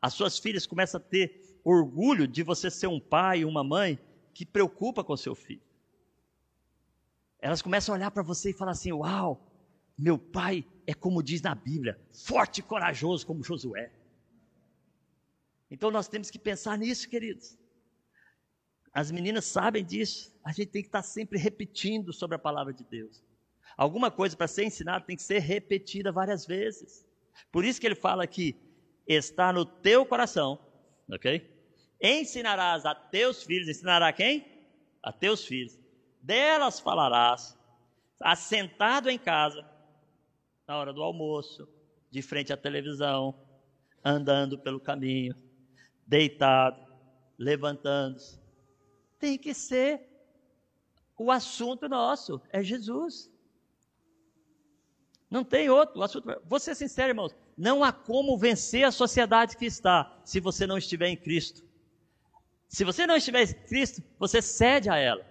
as 0.00 0.14
suas 0.14 0.38
filhas 0.38 0.66
começam 0.66 1.00
a 1.00 1.04
ter 1.04 1.58
orgulho 1.64 2.26
de 2.26 2.42
você 2.42 2.70
ser 2.70 2.86
um 2.86 3.00
pai, 3.00 3.44
uma 3.44 3.64
mãe 3.64 3.98
que 4.32 4.46
preocupa 4.46 5.04
com 5.04 5.16
seu 5.16 5.34
filho. 5.34 5.62
Elas 7.38 7.62
começam 7.62 7.94
a 7.94 7.98
olhar 7.98 8.10
para 8.10 8.22
você 8.22 8.50
e 8.50 8.54
falar 8.54 8.72
assim: 8.72 8.92
Uau, 8.92 9.46
meu 9.98 10.18
pai 10.18 10.64
é 10.86 10.94
como 10.94 11.22
diz 11.22 11.42
na 11.42 11.54
Bíblia, 11.54 12.00
forte 12.12 12.58
e 12.58 12.62
corajoso 12.62 13.26
como 13.26 13.42
Josué. 13.42 13.92
Então 15.70 15.90
nós 15.90 16.08
temos 16.08 16.30
que 16.30 16.38
pensar 16.38 16.76
nisso, 16.76 17.08
queridos. 17.08 17.56
As 18.92 19.10
meninas 19.10 19.44
sabem 19.44 19.84
disso. 19.84 20.34
A 20.44 20.52
gente 20.52 20.68
tem 20.68 20.82
que 20.82 20.88
estar 20.88 21.02
sempre 21.02 21.38
repetindo 21.38 22.12
sobre 22.12 22.36
a 22.36 22.38
palavra 22.38 22.72
de 22.72 22.84
Deus. 22.84 23.22
Alguma 23.76 24.10
coisa 24.10 24.36
para 24.36 24.48
ser 24.48 24.64
ensinada 24.64 25.04
tem 25.04 25.16
que 25.16 25.22
ser 25.22 25.38
repetida 25.38 26.10
várias 26.12 26.46
vezes. 26.46 27.06
Por 27.52 27.64
isso 27.64 27.80
que 27.80 27.86
ele 27.86 27.94
fala 27.94 28.26
que 28.26 28.56
está 29.06 29.52
no 29.52 29.64
teu 29.64 30.04
coração, 30.04 30.58
ok? 31.10 31.60
ensinarás 32.00 32.86
a 32.86 32.94
teus 32.94 33.42
filhos, 33.42 33.68
ensinará 33.68 34.12
quem? 34.12 34.46
A 35.02 35.12
teus 35.12 35.44
filhos. 35.44 35.78
Delas 36.22 36.80
falarás, 36.80 37.56
assentado 38.22 39.10
em 39.10 39.18
casa, 39.18 39.64
na 40.66 40.78
hora 40.78 40.92
do 40.92 41.02
almoço, 41.02 41.68
de 42.10 42.22
frente 42.22 42.52
à 42.52 42.56
televisão, 42.56 43.34
andando 44.04 44.58
pelo 44.58 44.80
caminho, 44.80 45.34
deitado, 46.06 46.80
levantando-se. 47.38 48.40
Tem 49.20 49.38
que 49.38 49.54
ser 49.54 50.08
o 51.16 51.30
assunto 51.30 51.88
nosso, 51.88 52.40
é 52.50 52.62
Jesus. 52.62 53.30
Não 55.30 55.44
tem 55.44 55.68
outro 55.68 56.02
assunto. 56.02 56.26
Vou 56.44 56.58
ser 56.58 56.74
sincero, 56.74 57.10
irmãos, 57.10 57.36
não 57.56 57.84
há 57.84 57.92
como 57.92 58.38
vencer 58.38 58.84
a 58.84 58.90
sociedade 58.90 59.56
que 59.56 59.66
está 59.66 60.18
se 60.24 60.40
você 60.40 60.66
não 60.66 60.78
estiver 60.78 61.08
em 61.08 61.16
Cristo. 61.16 61.62
Se 62.66 62.84
você 62.84 63.06
não 63.06 63.16
estiver 63.16 63.42
em 63.42 63.52
Cristo, 63.66 64.02
você 64.18 64.40
cede 64.40 64.88
a 64.88 64.96
ela. 64.96 65.24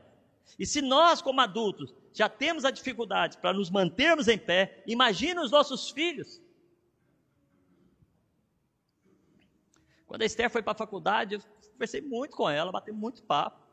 E 0.59 0.65
se 0.65 0.81
nós, 0.81 1.21
como 1.21 1.41
adultos, 1.41 1.93
já 2.13 2.29
temos 2.29 2.65
a 2.65 2.71
dificuldade 2.71 3.37
para 3.39 3.53
nos 3.53 3.69
mantermos 3.69 4.27
em 4.27 4.37
pé, 4.37 4.83
imagine 4.85 5.39
os 5.39 5.51
nossos 5.51 5.89
filhos. 5.89 6.39
Quando 10.05 10.21
a 10.21 10.25
Esther 10.25 10.49
foi 10.49 10.61
para 10.61 10.73
a 10.73 10.75
faculdade, 10.75 11.35
eu 11.35 11.41
conversei 11.71 12.01
muito 12.01 12.35
com 12.35 12.49
ela, 12.49 12.71
batei 12.71 12.93
muito 12.93 13.23
papo. 13.23 13.68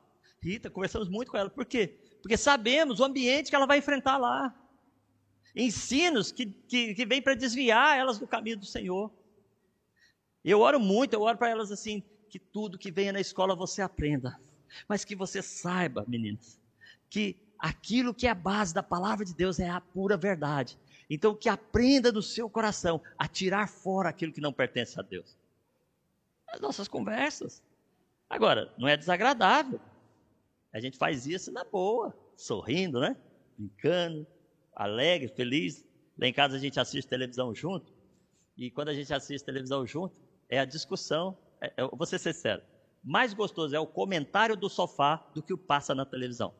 Rita, 0.47 0.71
conversamos 0.71 1.09
muito 1.09 1.33
com 1.33 1.37
ela. 1.37 1.51
Por 1.51 1.67
quê? 1.67 1.99
Porque 2.23 2.37
sabemos 2.37 3.01
o 3.01 3.05
ambiente 3.05 3.51
que 3.51 3.57
ela 3.57 3.67
vai 3.67 3.79
enfrentar 3.79 4.17
lá. 4.17 4.55
Ensinos 5.57 6.31
que, 6.31 6.47
que, 6.47 6.95
que 6.95 7.05
vêm 7.05 7.21
para 7.21 7.35
desviar 7.35 7.99
elas 7.99 8.17
do 8.17 8.29
caminho 8.29 8.57
do 8.57 8.65
Senhor. 8.65 9.11
Eu 10.45 10.61
oro 10.61 10.79
muito, 10.79 11.15
eu 11.15 11.23
oro 11.23 11.37
para 11.37 11.51
elas 11.51 11.73
assim, 11.73 12.01
que 12.31 12.39
tudo 12.39 12.79
que 12.79 12.93
venha 12.93 13.13
na 13.13 13.19
escola 13.19 13.57
você 13.57 13.83
aprenda, 13.83 14.39
mas 14.89 15.05
que 15.05 15.17
você 15.17 15.43
saiba, 15.43 16.05
meninas, 16.07 16.61
que 17.11 17.37
aquilo 17.59 18.15
que 18.15 18.29
é 18.29 18.31
a 18.31 18.35
base 18.35 18.73
da 18.73 18.85
palavra 18.85 19.25
de 19.25 19.35
Deus 19.35 19.59
é 19.59 19.69
a 19.69 19.81
pura 19.81 20.17
verdade. 20.17 20.79
Então, 21.11 21.35
que 21.35 21.49
aprenda 21.49 22.13
do 22.13 22.23
seu 22.23 22.49
coração 22.49 23.03
a 23.19 23.27
tirar 23.27 23.69
fora 23.69 24.11
aquilo 24.11 24.33
que 24.33 24.41
não 24.41 24.53
pertence 24.53 24.99
a 25.01 25.03
Deus. 25.03 25.37
As 26.49 26.61
nossas 26.61 26.87
conversas. 26.87 27.61
Agora, 28.31 28.73
não 28.79 28.87
é 28.87 28.97
desagradável. 28.97 29.81
A 30.77 30.81
gente 30.81 30.99
faz 30.99 31.27
isso 31.27 31.51
na 31.51 31.65
boa, 31.65 32.15
sorrindo, 32.37 33.01
né? 33.01 33.17
Brincando, 33.57 34.27
alegre, 34.75 35.29
feliz. 35.29 35.85
Lá 36.19 36.27
em 36.27 36.33
casa 36.33 36.57
a 36.57 36.59
gente 36.59 36.79
assiste 36.79 37.09
televisão 37.09 37.55
junto. 37.55 37.93
E 38.57 38.71
quando 38.71 38.89
a 38.89 38.95
gente 38.95 39.13
assiste 39.13 39.45
televisão 39.45 39.87
junto, 39.87 40.15
é 40.49 40.59
a 40.59 40.65
discussão 40.65 41.37
é, 41.61 41.73
eu 41.79 41.91
vou 41.97 42.07
ser 42.07 42.19
sincero, 42.19 42.63
mais 43.03 43.33
gostoso 43.33 43.75
é 43.75 43.81
o 43.81 43.87
comentário 43.87 44.57
do 44.57 44.69
sofá 44.69 45.17
do 45.35 45.43
que 45.43 45.53
o 45.53 45.59
passa 45.59 45.95
na 45.95 46.05
televisão. 46.05 46.55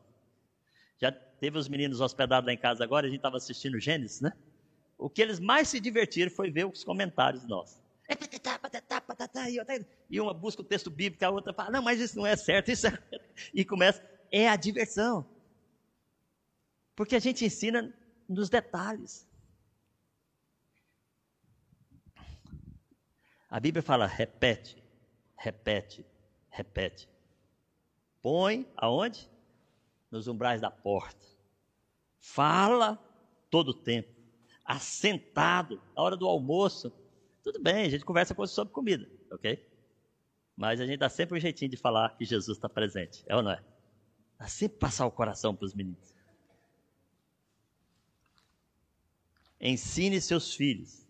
Já 0.99 1.11
teve 1.11 1.57
os 1.57 1.67
meninos 1.67 2.01
hospedados 2.01 2.47
lá 2.47 2.53
em 2.53 2.57
casa 2.57 2.83
agora, 2.83 3.05
a 3.05 3.09
gente 3.09 3.19
estava 3.19 3.37
assistindo 3.37 3.79
Gênesis, 3.79 4.21
né? 4.21 4.31
O 4.97 5.09
que 5.09 5.21
eles 5.21 5.39
mais 5.39 5.67
se 5.67 5.79
divertiram 5.79 6.31
foi 6.31 6.49
ver 6.49 6.65
os 6.65 6.83
comentários 6.83 7.47
nossos. 7.47 7.79
É 8.07 8.15
e 10.09 10.21
uma 10.21 10.33
busca 10.33 10.61
o 10.61 10.65
texto 10.65 10.89
bíblico, 10.89 11.25
a 11.25 11.29
outra 11.29 11.53
fala, 11.53 11.71
não, 11.71 11.81
mas 11.81 11.99
isso 11.99 12.17
não 12.17 12.25
é 12.25 12.35
certo, 12.35 12.71
isso 12.71 12.87
é... 12.87 12.97
E 13.53 13.65
começa, 13.65 14.03
é 14.31 14.47
a 14.47 14.55
diversão. 14.55 15.25
Porque 16.95 17.15
a 17.15 17.19
gente 17.19 17.45
ensina 17.45 17.93
nos 18.27 18.49
detalhes. 18.49 19.27
A 23.49 23.59
Bíblia 23.59 23.81
fala, 23.81 24.05
repete, 24.05 24.81
repete, 25.35 26.05
repete. 26.49 27.09
Põe 28.21 28.67
aonde? 28.75 29.29
Nos 30.09 30.27
umbrais 30.27 30.61
da 30.61 30.71
porta. 30.71 31.25
Fala 32.19 32.97
todo 33.49 33.69
o 33.69 33.73
tempo. 33.73 34.13
Assentado, 34.65 35.81
na 35.95 36.01
hora 36.01 36.17
do 36.17 36.27
almoço. 36.27 36.91
Tudo 37.47 37.61
bem, 37.61 37.85
a 37.85 37.89
gente 37.89 38.03
conversa 38.03 38.35
sobre 38.45 38.73
comida, 38.73 39.09
ok? 39.31 39.65
Mas 40.53 40.81
a 40.81 40.85
gente 40.85 40.99
dá 40.99 41.07
sempre 41.07 41.37
um 41.37 41.39
jeitinho 41.39 41.71
de 41.71 41.77
falar 41.77 42.09
que 42.17 42.25
Jesus 42.25 42.57
está 42.57 42.67
presente, 42.67 43.23
é 43.25 43.33
ou 43.37 43.41
não 43.41 43.51
é? 43.51 43.63
Dá 44.37 44.49
sempre 44.49 44.77
passar 44.77 45.05
o 45.05 45.11
coração 45.11 45.55
para 45.55 45.63
os 45.63 45.73
meninos. 45.73 46.13
Ensine 49.61 50.19
seus 50.19 50.53
filhos 50.55 51.07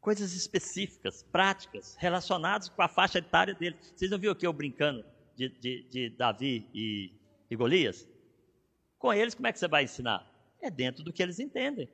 coisas 0.00 0.32
específicas, 0.32 1.22
práticas, 1.22 1.94
relacionadas 2.00 2.68
com 2.68 2.82
a 2.82 2.88
faixa 2.88 3.18
etária 3.18 3.54
dele. 3.54 3.76
Vocês 3.94 4.10
não 4.10 4.18
viram 4.18 4.34
que 4.34 4.44
eu 4.44 4.52
brincando 4.52 5.04
de, 5.36 5.50
de, 5.50 5.84
de 5.84 6.10
Davi 6.10 6.66
e, 6.74 7.12
e 7.48 7.54
Golias? 7.54 8.08
Com 8.98 9.12
eles, 9.12 9.36
como 9.36 9.46
é 9.46 9.52
que 9.52 9.58
você 9.60 9.68
vai 9.68 9.84
ensinar? 9.84 10.28
É 10.60 10.68
dentro 10.68 11.04
do 11.04 11.12
que 11.12 11.22
eles 11.22 11.38
entendem. 11.38 11.88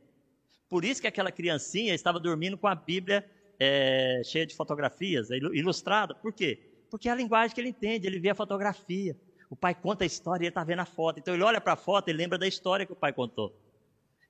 Por 0.66 0.82
isso 0.82 1.02
que 1.02 1.06
aquela 1.06 1.30
criancinha 1.30 1.94
estava 1.94 2.18
dormindo 2.18 2.56
com 2.56 2.66
a 2.66 2.74
Bíblia 2.74 3.36
é, 3.59 4.23
cheia 4.25 4.47
de 4.47 4.55
fotografias, 4.55 5.31
ilustrada. 5.31 6.14
Por 6.14 6.33
quê? 6.33 6.59
Porque 6.90 7.09
é 7.09 7.12
a 7.12 7.14
linguagem 7.14 7.55
que 7.55 7.61
ele 7.61 7.71
entende, 7.71 8.07
ele 8.07 8.19
vê 8.19 8.31
a 8.31 8.35
fotografia. 8.35 9.16
O 9.49 9.57
pai 9.57 9.75
conta 9.75 10.05
a 10.05 10.07
história 10.07 10.42
e 10.42 10.47
ele 10.47 10.51
está 10.51 10.64
vendo 10.64 10.81
a 10.81 10.87
foto. 10.87 11.19
Então 11.19 11.35
ele 11.35 11.42
olha 11.42 11.61
para 11.61 11.75
a 11.75 11.77
foto 11.77 12.09
e 12.09 12.12
lembra 12.12 12.38
da 12.38 12.47
história 12.47 12.85
que 12.85 12.92
o 12.92 12.97
pai 12.97 13.12
contou. 13.12 13.57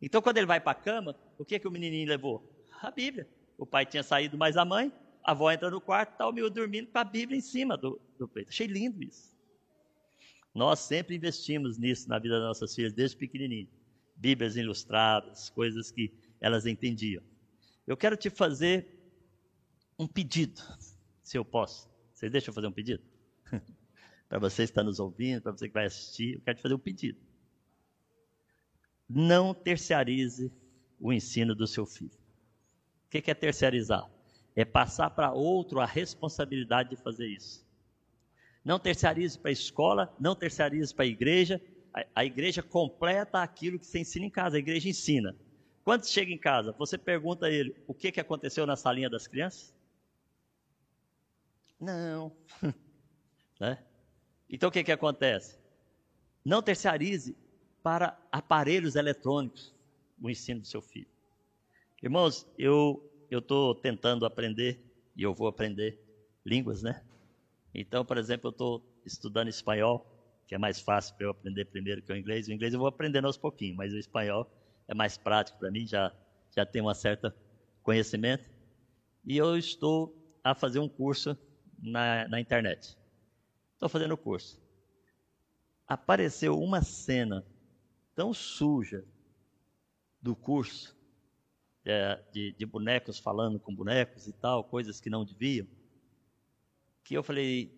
Então 0.01 0.21
quando 0.21 0.37
ele 0.39 0.47
vai 0.47 0.61
para 0.61 0.73
a 0.73 0.75
cama, 0.75 1.17
o 1.39 1.45
que, 1.45 1.59
que 1.59 1.69
o 1.69 1.71
menininho 1.71 2.09
levou? 2.09 2.43
A 2.81 2.91
Bíblia. 2.91 3.29
O 3.57 3.65
pai 3.65 3.87
tinha 3.87 4.03
saído, 4.03 4.37
mais 4.37 4.57
a 4.57 4.65
mãe, 4.65 4.93
a 5.25 5.31
avó 5.31 5.51
entra 5.51 5.71
no 5.71 5.81
quarto, 5.81 6.13
está 6.13 6.29
o 6.29 6.33
meu 6.33 6.51
dormindo 6.51 6.89
com 6.89 6.99
a 6.99 7.05
Bíblia 7.05 7.39
em 7.39 7.43
cima 7.43 7.77
do, 7.77 8.01
do 8.19 8.29
peito. 8.29 8.51
Achei 8.51 8.67
lindo 8.67 9.03
isso. 9.03 9.35
Nós 10.55 10.81
sempre 10.81 11.17
investimos 11.17 11.79
nisso 11.79 12.09
na 12.09 12.19
vida 12.19 12.39
das 12.39 12.49
nossas 12.49 12.75
filhas, 12.75 12.93
desde 12.93 13.17
pequenininho. 13.17 13.69
Bíblias 14.15 14.57
ilustradas, 14.57 15.51
coisas 15.51 15.91
que 15.91 16.13
elas 16.41 16.65
entendiam. 16.65 17.23
Eu 17.87 17.97
quero 17.97 18.17
te 18.17 18.31
fazer 18.31 18.96
um 19.99 20.07
pedido, 20.07 20.61
se 21.23 21.37
eu 21.37 21.45
posso. 21.45 21.89
Você 22.13 22.29
deixa 22.31 22.51
eu 22.51 22.55
fazer 22.55 22.67
um 22.67 22.73
pedido? 22.73 23.03
para 24.29 24.39
você 24.39 24.65
que 24.65 24.71
está 24.71 24.83
nos 24.83 24.99
ouvindo, 24.99 25.43
para 25.43 25.53
você 25.53 25.69
que 25.69 25.75
vai 25.75 25.87
assistir, 25.87 26.35
eu 26.35 26.41
quero 26.41 26.59
te 26.59 26.63
fazer 26.63 26.75
um 26.75 26.79
pedido. 26.79 27.19
Não 29.09 29.55
terciarize 29.55 30.53
o 30.99 31.13
ensino 31.13 31.55
do 31.55 31.67
seu 31.67 31.87
filho. 31.87 32.19
O 33.07 33.09
que 33.09 33.31
é 33.31 33.35
terceirizar? 33.35 34.11
É 34.55 34.65
passar 34.65 35.11
para 35.11 35.33
outro 35.33 35.81
a 35.81 35.87
responsabilidade 35.87 36.91
de 36.91 36.97
fazer 36.97 37.29
isso. 37.29 37.65
Não 38.65 38.81
terceirize 38.81 39.39
para 39.39 39.51
a 39.51 39.53
escola, 39.53 40.17
não 40.19 40.35
terceirize 40.35 40.93
para 40.93 41.05
a 41.05 41.09
igreja. 41.09 41.61
A, 42.15 42.25
igreja 42.25 42.63
completa 42.63 43.41
aquilo 43.41 43.79
que 43.79 43.87
você 43.87 44.01
ensina 44.01 44.27
em 44.27 44.31
casa, 44.31 44.57
a 44.57 44.59
igreja 44.59 44.89
ensina. 44.89 45.37
Quando 45.85 46.05
chega 46.05 46.33
em 46.33 46.39
casa, 46.39 46.73
você 46.73 46.99
pergunta 46.99 47.47
a 47.47 47.51
ele 47.51 47.77
o 47.87 47.95
que, 47.95 48.11
que 48.11 48.21
aconteceu 48.21 48.67
na 48.67 48.75
salinha 48.75 49.09
das 49.09 49.29
crianças? 49.29 49.73
Não. 51.81 52.37
né? 53.61 53.79
Então 54.49 54.69
o 54.69 54.73
que, 54.73 54.85
que 54.85 54.93
acontece? 54.93 55.59
Não 56.45 56.63
terceirize 56.63 57.37
para 57.83 58.19
aparelhos 58.33 58.97
eletrônicos 58.97 59.75
o 60.21 60.31
ensino 60.31 60.61
do 60.61 60.67
seu 60.67 60.81
filho. 60.81 61.09
Irmãos, 62.03 62.47
eu 62.59 63.03
eu 63.29 63.41
estou 63.41 63.75
tentando 63.75 64.25
aprender 64.25 64.81
e 65.17 65.23
eu 65.23 65.35
vou 65.35 65.49
aprender 65.49 65.99
línguas, 66.45 66.83
né? 66.83 67.05
Então, 67.75 68.05
por 68.05 68.17
exemplo, 68.17 68.49
eu 68.49 68.53
estou 68.53 68.83
estudando 69.05 69.49
espanhol, 69.49 70.07
que 70.47 70.55
é 70.55 70.59
mais 70.59 70.81
fácil 70.81 71.15
para 71.17 71.27
eu 71.27 71.31
aprender 71.31 71.65
primeiro 71.67 72.03
que 72.03 72.13
o 72.13 72.17
inglês. 72.17 72.47
O 72.47 72.53
inglês 72.53 72.73
eu 72.73 72.79
vou 72.79 72.89
aprendendo 72.89 73.27
aos 73.27 73.37
pouquinhos, 73.37 73.77
mas 73.77 73.93
o 73.93 73.99
espanhol 73.99 74.49
é 74.87 74.95
mais 74.95 75.19
prático 75.19 75.59
para 75.59 75.71
mim, 75.71 75.87
já 75.87 76.13
já 76.55 76.65
tenho 76.65 76.89
um 76.89 76.95
certo 76.95 77.33
conhecimento. 77.83 78.49
E 79.25 79.37
eu 79.37 79.57
estou 79.59 80.15
a 80.43 80.55
fazer 80.55 80.79
um 80.79 80.89
curso 80.89 81.37
na, 81.79 82.29
na 82.29 82.41
internet. 82.41 82.97
Estou 83.75 83.89
fazendo 83.89 84.13
o 84.13 84.19
curso. 84.19 84.61
Apareceu 85.87 86.59
uma 86.61 86.83
cena 86.83 87.45
tão 88.15 88.33
suja 88.33 89.05
do 90.21 90.35
curso 90.35 90.97
é, 91.85 92.21
de, 92.33 92.53
de 92.53 92.67
bonecos 92.67 93.19
falando 93.19 93.61
com 93.61 93.75
bonecos 93.75 94.27
e 94.27 94.33
tal, 94.33 94.65
coisas 94.65 95.01
que 95.01 95.09
não 95.09 95.25
deviam, 95.25 95.67
que 97.05 97.15
eu 97.15 97.23
falei, 97.23 97.73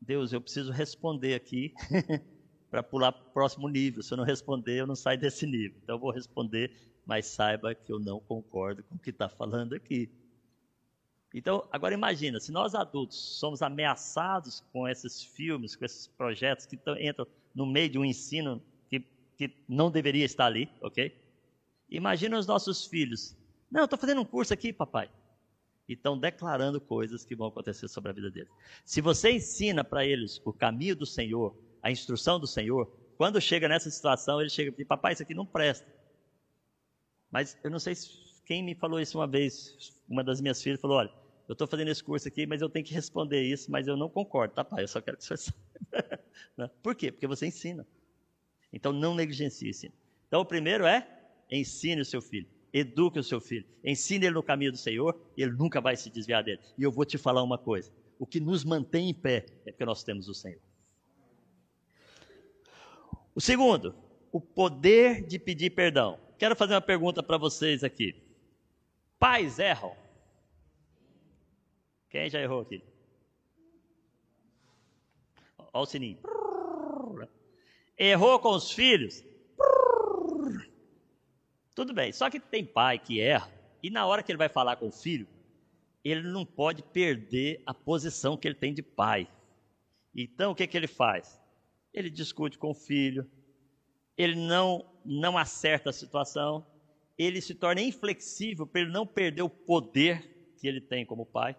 Deus, 0.00 0.32
eu 0.32 0.40
preciso 0.40 0.70
responder 0.70 1.34
aqui 1.34 1.74
para 2.70 2.82
pular 2.82 3.10
para 3.10 3.26
o 3.26 3.32
próximo 3.32 3.68
nível. 3.68 4.02
Se 4.02 4.12
eu 4.14 4.18
não 4.18 4.24
responder, 4.24 4.78
eu 4.78 4.86
não 4.86 4.94
saio 4.94 5.18
desse 5.18 5.44
nível. 5.44 5.76
Então 5.82 5.96
eu 5.96 5.98
vou 5.98 6.12
responder, 6.12 6.72
mas 7.04 7.26
saiba 7.26 7.74
que 7.74 7.92
eu 7.92 7.98
não 7.98 8.20
concordo 8.20 8.84
com 8.84 8.94
o 8.94 8.98
que 8.98 9.10
está 9.10 9.28
falando 9.28 9.74
aqui. 9.74 10.08
Então, 11.32 11.66
agora 11.70 11.94
imagina, 11.94 12.40
se 12.40 12.50
nós 12.50 12.74
adultos 12.74 13.38
somos 13.38 13.62
ameaçados 13.62 14.64
com 14.72 14.88
esses 14.88 15.22
filmes, 15.22 15.76
com 15.76 15.84
esses 15.84 16.06
projetos 16.08 16.66
que 16.66 16.78
entram 17.00 17.26
no 17.54 17.64
meio 17.66 17.88
de 17.88 17.98
um 17.98 18.04
ensino 18.04 18.60
que, 18.88 19.00
que 19.36 19.54
não 19.68 19.90
deveria 19.90 20.24
estar 20.24 20.46
ali, 20.46 20.68
ok? 20.80 21.16
Imagina 21.88 22.38
os 22.38 22.46
nossos 22.46 22.84
filhos 22.86 23.36
não, 23.70 23.84
estou 23.84 23.98
fazendo 23.98 24.20
um 24.20 24.24
curso 24.24 24.52
aqui, 24.52 24.72
papai. 24.72 25.08
E 25.88 25.92
estão 25.92 26.18
declarando 26.18 26.80
coisas 26.80 27.24
que 27.24 27.36
vão 27.36 27.48
acontecer 27.48 27.88
sobre 27.88 28.10
a 28.10 28.14
vida 28.14 28.30
deles. 28.30 28.50
Se 28.84 29.00
você 29.00 29.30
ensina 29.32 29.84
para 29.84 30.04
eles 30.04 30.40
o 30.44 30.52
caminho 30.52 30.96
do 30.96 31.06
Senhor, 31.06 31.56
a 31.82 31.90
instrução 31.90 32.38
do 32.40 32.46
Senhor, 32.46 32.86
quando 33.16 33.40
chega 33.40 33.68
nessa 33.68 33.90
situação, 33.90 34.40
ele 34.40 34.50
chega 34.50 34.70
e 34.70 34.74
diz, 34.74 34.86
papai, 34.86 35.12
isso 35.12 35.22
aqui 35.22 35.34
não 35.34 35.46
presta. 35.46 35.86
Mas 37.30 37.56
eu 37.62 37.70
não 37.70 37.78
sei 37.78 37.94
quem 38.44 38.62
me 38.62 38.74
falou 38.74 38.98
isso 38.98 39.18
uma 39.18 39.26
vez, 39.26 39.94
uma 40.08 40.24
das 40.24 40.40
minhas 40.40 40.60
filhas 40.60 40.80
falou, 40.80 40.96
olha, 40.98 41.12
eu 41.50 41.54
estou 41.54 41.66
fazendo 41.66 41.88
esse 41.88 42.02
curso 42.02 42.28
aqui, 42.28 42.46
mas 42.46 42.62
eu 42.62 42.68
tenho 42.68 42.84
que 42.84 42.94
responder 42.94 43.42
isso, 43.42 43.70
mas 43.70 43.86
eu 43.86 43.96
não 43.96 44.08
concordo, 44.08 44.54
tá, 44.54 44.64
pai? 44.64 44.84
Eu 44.84 44.88
só 44.88 45.00
quero 45.00 45.16
que 45.16 45.24
o 45.24 45.26
senhor 45.26 45.38
saiba. 45.38 46.20
Né? 46.56 46.70
Por 46.82 46.94
quê? 46.94 47.10
Porque 47.10 47.26
você 47.26 47.46
ensina. 47.46 47.86
Então 48.72 48.92
não 48.92 49.14
negligencie 49.14 49.68
ensino. 49.68 49.92
Então 50.28 50.40
o 50.40 50.44
primeiro 50.44 50.86
é 50.86 51.06
ensine 51.50 52.00
o 52.00 52.04
seu 52.04 52.22
filho 52.22 52.48
eduque 52.72 53.18
o 53.18 53.22
seu 53.22 53.40
filho, 53.40 53.66
ensine 53.84 54.26
ele 54.26 54.34
no 54.34 54.42
caminho 54.42 54.72
do 54.72 54.78
Senhor 54.78 55.20
ele 55.36 55.52
nunca 55.52 55.80
vai 55.80 55.96
se 55.96 56.10
desviar 56.10 56.42
dele. 56.42 56.60
E 56.78 56.82
eu 56.82 56.92
vou 56.92 57.04
te 57.04 57.18
falar 57.18 57.42
uma 57.42 57.58
coisa: 57.58 57.92
o 58.18 58.26
que 58.26 58.40
nos 58.40 58.64
mantém 58.64 59.10
em 59.10 59.14
pé 59.14 59.46
é 59.66 59.72
porque 59.72 59.84
nós 59.84 60.02
temos 60.02 60.28
o 60.28 60.34
Senhor. 60.34 60.60
O 63.34 63.40
segundo, 63.40 63.94
o 64.32 64.40
poder 64.40 65.26
de 65.26 65.38
pedir 65.38 65.70
perdão. 65.70 66.18
Quero 66.38 66.56
fazer 66.56 66.74
uma 66.74 66.80
pergunta 66.80 67.22
para 67.22 67.36
vocês 67.36 67.84
aqui. 67.84 68.14
Pais 69.18 69.58
erram? 69.58 69.94
Quem 72.10 72.28
já 72.28 72.40
errou 72.40 72.62
aqui? 72.62 72.82
Olha 75.72 75.82
o 75.82 75.86
sininho. 75.86 76.18
Errou 77.96 78.38
com 78.40 78.50
os 78.50 78.72
filhos? 78.72 79.24
Tudo 81.74 81.94
bem, 81.94 82.12
só 82.12 82.28
que 82.28 82.40
tem 82.40 82.64
pai 82.64 82.98
que 82.98 83.20
erra 83.20 83.50
e 83.82 83.88
na 83.88 84.04
hora 84.06 84.22
que 84.22 84.30
ele 84.32 84.38
vai 84.38 84.48
falar 84.48 84.76
com 84.76 84.88
o 84.88 84.92
filho, 84.92 85.26
ele 86.04 86.22
não 86.22 86.44
pode 86.44 86.82
perder 86.82 87.62
a 87.64 87.72
posição 87.72 88.36
que 88.36 88.48
ele 88.48 88.54
tem 88.54 88.74
de 88.74 88.82
pai. 88.82 89.30
Então 90.14 90.50
o 90.50 90.54
que, 90.54 90.66
que 90.66 90.76
ele 90.76 90.88
faz? 90.88 91.40
Ele 91.92 92.10
discute 92.10 92.58
com 92.58 92.70
o 92.70 92.74
filho, 92.74 93.30
ele 94.16 94.34
não, 94.34 94.84
não 95.04 95.38
acerta 95.38 95.90
a 95.90 95.92
situação, 95.92 96.66
ele 97.16 97.40
se 97.40 97.54
torna 97.54 97.80
inflexível 97.80 98.66
para 98.66 98.80
ele 98.80 98.90
não 98.90 99.06
perder 99.06 99.42
o 99.42 99.50
poder 99.50 100.52
que 100.58 100.66
ele 100.66 100.80
tem 100.80 101.06
como 101.06 101.24
pai. 101.24 101.56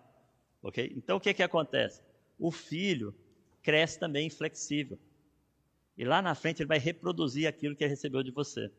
Ok? 0.61 0.93
Então 0.95 1.17
o 1.17 1.19
que, 1.19 1.33
que 1.33 1.43
acontece? 1.43 2.01
O 2.37 2.51
filho 2.51 3.15
cresce 3.61 3.99
também 3.99 4.27
inflexível. 4.27 4.99
E 5.97 6.03
lá 6.03 6.21
na 6.21 6.33
frente 6.35 6.61
ele 6.61 6.67
vai 6.67 6.79
reproduzir 6.79 7.47
aquilo 7.47 7.75
que 7.75 7.83
ele 7.83 7.91
recebeu 7.91 8.23
de 8.23 8.31
você. 8.31 8.71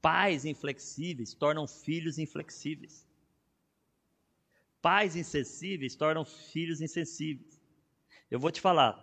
Pais 0.00 0.44
inflexíveis 0.44 1.34
tornam 1.34 1.66
filhos 1.66 2.18
inflexíveis. 2.18 3.06
Pais 4.80 5.14
insensíveis 5.14 5.94
tornam 5.94 6.24
filhos 6.24 6.80
insensíveis. 6.80 7.60
Eu 8.28 8.40
vou 8.40 8.50
te 8.50 8.60
falar, 8.60 8.96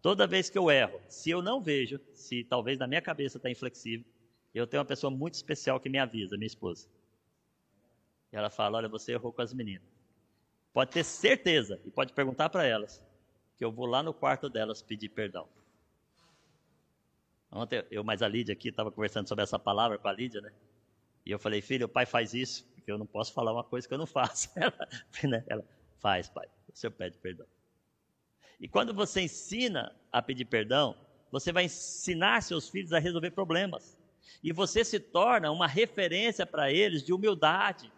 toda 0.00 0.26
vez 0.26 0.48
que 0.48 0.56
eu 0.56 0.70
erro, 0.70 0.98
se 1.08 1.28
eu 1.28 1.42
não 1.42 1.60
vejo, 1.60 2.00
se 2.14 2.42
talvez 2.44 2.78
na 2.78 2.86
minha 2.86 3.02
cabeça 3.02 3.36
está 3.36 3.50
inflexível, 3.50 4.06
eu 4.54 4.66
tenho 4.66 4.80
uma 4.80 4.86
pessoa 4.86 5.10
muito 5.10 5.34
especial 5.34 5.78
que 5.78 5.90
me 5.90 5.98
avisa, 5.98 6.38
minha 6.38 6.46
esposa. 6.46 6.88
E 8.32 8.36
ela 8.36 8.48
fala: 8.48 8.78
Olha, 8.78 8.88
você 8.88 9.12
errou 9.12 9.32
com 9.32 9.42
as 9.42 9.52
meninas. 9.52 9.95
Pode 10.76 10.90
ter 10.90 11.04
certeza 11.04 11.80
e 11.86 11.90
pode 11.90 12.12
perguntar 12.12 12.50
para 12.50 12.66
elas 12.66 13.02
que 13.56 13.64
eu 13.64 13.72
vou 13.72 13.86
lá 13.86 14.02
no 14.02 14.12
quarto 14.12 14.46
delas 14.46 14.82
pedir 14.82 15.08
perdão. 15.08 15.48
Ontem 17.50 17.82
eu, 17.90 18.04
mais 18.04 18.20
a 18.20 18.28
Lídia 18.28 18.52
aqui, 18.52 18.68
estava 18.68 18.92
conversando 18.92 19.26
sobre 19.26 19.42
essa 19.42 19.58
palavra 19.58 19.96
com 19.96 20.06
a 20.06 20.12
Lídia, 20.12 20.42
né? 20.42 20.52
E 21.24 21.30
eu 21.30 21.38
falei, 21.38 21.62
filho, 21.62 21.86
o 21.86 21.88
pai 21.88 22.04
faz 22.04 22.34
isso, 22.34 22.66
porque 22.74 22.92
eu 22.92 22.98
não 22.98 23.06
posso 23.06 23.32
falar 23.32 23.54
uma 23.54 23.64
coisa 23.64 23.88
que 23.88 23.94
eu 23.94 23.96
não 23.96 24.06
faço. 24.06 24.50
Ela, 24.60 24.76
né? 25.24 25.44
ela 25.48 25.64
faz, 25.98 26.28
pai, 26.28 26.46
o 26.70 26.76
senhor 26.76 26.92
pede 26.92 27.16
perdão. 27.16 27.46
E 28.60 28.68
quando 28.68 28.92
você 28.92 29.22
ensina 29.22 29.96
a 30.12 30.20
pedir 30.20 30.44
perdão, 30.44 30.94
você 31.32 31.52
vai 31.52 31.64
ensinar 31.64 32.42
seus 32.42 32.68
filhos 32.68 32.92
a 32.92 32.98
resolver 32.98 33.30
problemas. 33.30 33.96
E 34.44 34.52
você 34.52 34.84
se 34.84 35.00
torna 35.00 35.50
uma 35.50 35.66
referência 35.66 36.44
para 36.44 36.70
eles 36.70 37.02
de 37.02 37.14
humildade. 37.14 37.90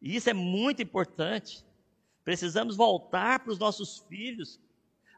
E 0.00 0.14
isso 0.16 0.30
é 0.30 0.34
muito 0.34 0.82
importante. 0.82 1.64
Precisamos 2.24 2.76
voltar 2.76 3.40
para 3.40 3.52
os 3.52 3.58
nossos 3.58 3.98
filhos. 4.08 4.60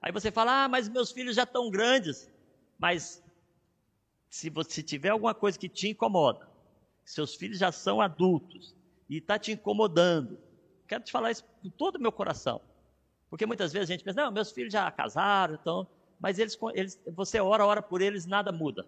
Aí 0.00 0.12
você 0.12 0.30
fala: 0.30 0.64
ah, 0.64 0.68
mas 0.68 0.88
meus 0.88 1.12
filhos 1.12 1.36
já 1.36 1.42
estão 1.42 1.70
grandes. 1.70 2.30
Mas 2.78 3.22
se 4.28 4.48
você 4.48 4.82
tiver 4.82 5.10
alguma 5.10 5.34
coisa 5.34 5.58
que 5.58 5.68
te 5.68 5.88
incomoda, 5.88 6.48
seus 7.04 7.34
filhos 7.34 7.58
já 7.58 7.72
são 7.72 8.00
adultos 8.00 8.74
e 9.08 9.18
está 9.18 9.38
te 9.38 9.52
incomodando, 9.52 10.38
quero 10.86 11.02
te 11.02 11.10
falar 11.10 11.32
isso 11.32 11.44
com 11.62 11.68
todo 11.68 11.96
o 11.96 12.00
meu 12.00 12.12
coração. 12.12 12.60
Porque 13.28 13.44
muitas 13.46 13.72
vezes 13.72 13.90
a 13.90 13.92
gente 13.92 14.04
pensa, 14.04 14.22
não, 14.22 14.32
meus 14.32 14.50
filhos 14.50 14.72
já 14.72 14.90
casaram, 14.90 15.54
então, 15.54 15.86
mas 16.18 16.38
eles, 16.38 16.58
eles 16.74 17.00
você 17.14 17.40
ora, 17.40 17.64
ora 17.64 17.82
por 17.82 18.00
eles, 18.00 18.26
nada 18.26 18.50
muda. 18.52 18.86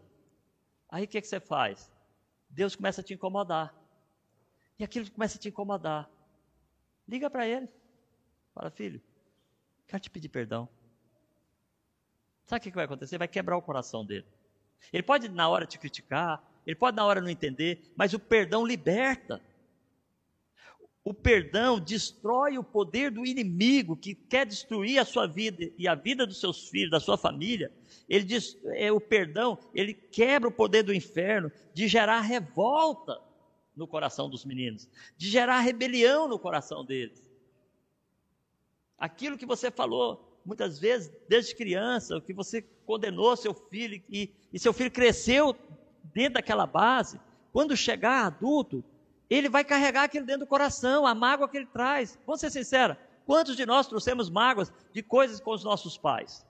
Aí 0.89 1.05
o 1.05 1.09
que, 1.09 1.21
que 1.21 1.27
você 1.27 1.41
faz? 1.41 1.91
Deus 2.49 2.77
começa 2.77 3.01
a 3.01 3.05
te 3.05 3.15
incomodar. 3.15 3.75
E 4.79 4.85
aquilo 4.85 5.11
começa 5.11 5.39
a 5.39 5.41
te 5.41 5.49
incomodar. 5.49 6.09
Liga 7.09 7.29
para 7.29 7.47
ele. 7.47 7.69
Fala, 8.55 8.71
filho, 8.71 9.01
quero 9.87 10.03
te 10.03 10.11
pedir 10.11 10.29
perdão. 10.29 10.69
Sabe 12.45 12.61
o 12.61 12.63
que 12.63 12.75
vai 12.77 12.85
acontecer? 12.85 13.19
Vai 13.19 13.29
quebrar 13.29 13.57
o 13.57 13.63
coração 13.63 14.05
dele. 14.05 14.27
Ele 14.93 15.03
pode 15.03 15.29
na 15.29 15.49
hora 15.49 15.67
te 15.67 15.79
criticar, 15.79 16.43
ele 16.67 16.77
pode 16.77 16.97
na 16.97 17.05
hora 17.05 17.21
não 17.21 17.29
entender, 17.29 17.93
mas 17.97 18.13
o 18.13 18.19
perdão 18.19 18.67
liberta. 18.67 19.41
O 21.05 21.13
perdão 21.13 21.81
destrói 21.81 22.59
o 22.59 22.65
poder 22.65 23.11
do 23.11 23.27
inimigo 23.27 23.97
que 23.97 24.15
quer 24.15 24.47
destruir 24.47 24.99
a 25.01 25.05
sua 25.05 25.27
vida 25.27 25.69
e 25.77 25.89
a 25.89 25.95
vida 25.95 26.27
dos 26.27 26.39
seus 26.39 26.69
filhos, 26.69 26.91
da 26.91 27.01
sua 27.01 27.19
família. 27.19 27.73
Ele 28.09 28.25
diz, 28.25 28.57
é, 28.75 28.93
o 28.93 29.01
perdão, 29.01 29.59
ele 29.75 29.95
quebra 29.95 30.49
o 30.49 30.53
poder 30.53 30.85
do 30.85 30.95
inferno 30.95 31.51
de 31.75 31.89
gerar 31.89 32.21
revolta 32.21 33.21
no 33.75 33.87
coração 33.87 34.29
dos 34.29 34.45
meninos, 34.45 34.89
de 35.17 35.29
gerar 35.29 35.61
rebelião 35.61 36.29
no 36.29 36.39
coração 36.39 36.85
deles. 36.85 37.23
Aquilo 38.99 39.39
que 39.39 39.47
você 39.47 39.71
falou 39.71 40.41
muitas 40.45 40.79
vezes 40.79 41.11
desde 41.29 41.55
criança, 41.55 42.17
o 42.17 42.21
que 42.21 42.33
você 42.33 42.63
condenou 42.85 43.37
seu 43.37 43.55
filho 43.55 44.03
e, 44.09 44.35
e 44.53 44.59
seu 44.59 44.73
filho 44.73 44.91
cresceu 44.91 45.57
dentro 46.13 46.35
daquela 46.35 46.67
base, 46.67 47.21
quando 47.53 47.77
chegar 47.77 48.27
adulto, 48.27 48.85
ele 49.31 49.49
vai 49.49 49.65
carregar 49.65 50.05
aquilo 50.05 50.27
dentro 50.27 50.41
do 50.41 50.49
coração, 50.49 51.07
a 51.07 51.15
mágoa 51.15 51.49
que 51.49 51.57
ele 51.57 51.67
traz. 51.67 52.19
Vamos 52.27 52.41
ser 52.41 52.51
sinceros, 52.51 52.97
quantos 53.25 53.57
de 53.57 53.65
nós 53.65 53.87
trouxemos 53.87 54.29
mágoas 54.29 54.73
de 54.93 55.03
coisas 55.03 55.41
com 55.41 55.53
os 55.53 55.65
nossos 55.65 55.97
pais? 55.97 56.47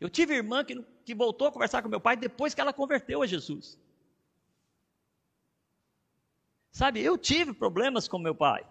Eu 0.00 0.10
tive 0.10 0.34
irmã 0.34 0.64
que, 0.64 0.84
que 1.04 1.14
voltou 1.14 1.48
a 1.48 1.52
conversar 1.52 1.82
com 1.82 1.88
meu 1.88 2.00
pai 2.00 2.16
depois 2.16 2.54
que 2.54 2.60
ela 2.60 2.72
converteu 2.72 3.22
a 3.22 3.26
Jesus. 3.26 3.78
Sabe, 6.70 7.00
eu 7.00 7.18
tive 7.18 7.52
problemas 7.52 8.08
com 8.08 8.18
meu 8.18 8.34
pai. 8.34 8.66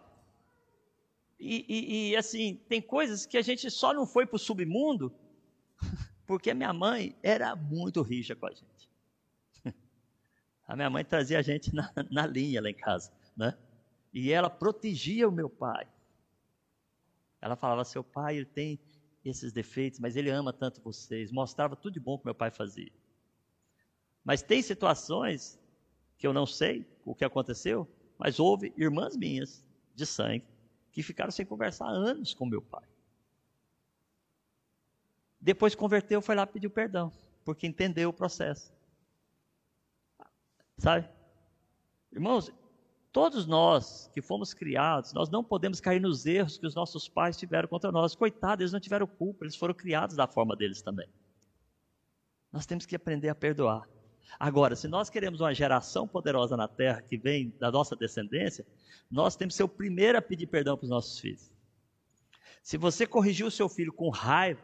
E, 1.40 1.66
e, 1.68 2.10
e, 2.12 2.16
assim, 2.16 2.56
tem 2.68 2.82
coisas 2.82 3.26
que 3.26 3.38
a 3.38 3.42
gente 3.42 3.70
só 3.70 3.94
não 3.94 4.06
foi 4.06 4.26
para 4.26 4.36
o 4.36 4.40
submundo 4.40 5.14
porque 6.26 6.54
minha 6.54 6.74
mãe 6.74 7.16
era 7.22 7.56
muito 7.56 8.02
rixa 8.02 8.36
com 8.36 8.48
a 8.48 8.52
gente. 8.52 8.90
A 10.68 10.76
minha 10.76 10.90
mãe 10.90 11.04
trazia 11.04 11.40
a 11.40 11.42
gente 11.42 11.74
na, 11.76 11.92
na 12.10 12.26
linha 12.26 12.62
lá 12.62 12.70
em 12.70 12.76
casa, 12.76 13.12
né? 13.36 13.58
E 14.14 14.32
ela 14.32 14.50
protegia 14.50 15.28
o 15.28 15.32
meu 15.32 15.50
pai. 15.50 15.88
Ela 17.42 17.56
falava: 17.56 17.84
seu 17.84 18.04
pai 18.04 18.38
ele 18.38 18.46
tem 18.46 18.80
esses 19.24 19.52
defeitos, 19.52 20.00
mas 20.00 20.16
ele 20.16 20.30
ama 20.30 20.52
tanto 20.52 20.82
vocês. 20.82 21.32
Mostrava 21.32 21.76
tudo 21.76 21.94
de 21.94 22.00
bom 22.00 22.18
que 22.18 22.26
meu 22.26 22.36
pai 22.36 22.52
fazia. 22.52 22.92
Mas 24.24 24.42
tem 24.42 24.62
situações 24.62 25.60
que 26.18 26.26
eu 26.26 26.34
não 26.34 26.46
sei 26.46 26.86
o 27.06 27.16
que 27.16 27.26
aconteceu, 27.26 27.88
mas 28.18 28.40
houve 28.40 28.74
irmãs 28.78 29.16
minhas 29.16 29.66
de 29.96 30.06
sangue 30.06 30.46
que 30.92 31.02
ficaram 31.02 31.32
sem 31.32 31.46
conversar 31.46 31.88
anos 31.88 32.34
com 32.34 32.46
meu 32.46 32.62
pai. 32.62 32.88
Depois 35.40 35.74
converteu, 35.74 36.22
foi 36.22 36.36
lá 36.36 36.46
pedir 36.46 36.70
perdão, 36.70 37.12
porque 37.44 37.66
entendeu 37.66 38.10
o 38.10 38.14
processo. 38.14 38.72
Sabe? 40.78 41.10
Irmãos, 42.12 42.52
todos 43.12 43.46
nós 43.46 44.10
que 44.14 44.22
fomos 44.22 44.54
criados, 44.54 45.14
nós 45.14 45.30
não 45.30 45.44
podemos 45.44 45.80
cair 45.80 46.00
nos 46.00 46.26
erros 46.26 46.58
que 46.58 46.66
os 46.66 46.76
nossos 46.76 47.10
pais 47.10 47.38
tiveram 47.38 47.68
contra 47.68 47.92
nós. 47.92 48.16
Coitados, 48.16 48.62
eles 48.62 48.72
não 48.72 48.80
tiveram 48.80 49.06
culpa, 49.06 49.44
eles 49.44 49.56
foram 49.56 49.74
criados 49.74 50.16
da 50.16 50.28
forma 50.28 50.56
deles 50.56 50.82
também. 50.82 51.08
Nós 52.52 52.66
temos 52.66 52.86
que 52.86 52.96
aprender 52.96 53.30
a 53.30 53.36
perdoar. 53.36 53.88
Agora, 54.40 54.76
se 54.76 54.88
nós 54.88 55.10
queremos 55.10 55.42
uma 55.42 55.54
geração 55.54 56.08
poderosa 56.08 56.56
na 56.56 56.68
terra 56.68 57.02
que 57.02 57.18
vem 57.18 57.50
da 57.60 57.70
nossa 57.70 57.96
descendência, 57.96 58.66
nós 59.10 59.36
temos 59.36 59.54
que 59.54 59.58
ser 59.58 59.64
o 59.64 59.70
primeiro 59.70 60.18
a 60.18 60.22
pedir 60.22 60.48
perdão 60.48 60.78
para 60.78 60.86
os 60.86 60.90
nossos 60.90 61.20
filhos. 61.20 61.52
Se 62.64 62.78
você 62.78 63.06
corrigiu 63.06 63.48
o 63.48 63.52
seu 63.52 63.68
filho 63.68 63.92
com 63.92 64.10
raiva, 64.10 64.62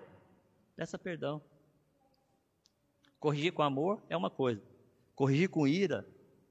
peça 0.76 0.98
perdão. 0.98 1.42
Corrigir 3.20 3.52
com 3.52 3.64
amor 3.64 4.02
é 4.10 4.16
uma 4.16 4.30
coisa. 4.30 4.62
Corrigir 5.16 5.50
com 5.50 5.68
ira, 5.68 6.08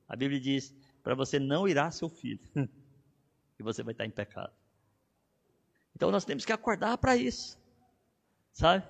a 0.08 0.16
Bíblia 0.16 0.40
diz, 0.40 0.74
para 1.06 1.14
você 1.14 1.38
não 1.38 1.68
irar 1.68 1.92
seu 1.92 2.08
filho. 2.08 2.40
e 3.56 3.62
você 3.62 3.80
vai 3.80 3.92
estar 3.92 4.04
em 4.04 4.10
pecado. 4.10 4.52
Então 5.94 6.10
nós 6.10 6.24
temos 6.24 6.44
que 6.44 6.52
acordar 6.52 6.98
para 6.98 7.16
isso. 7.16 7.56
Sabe? 8.52 8.84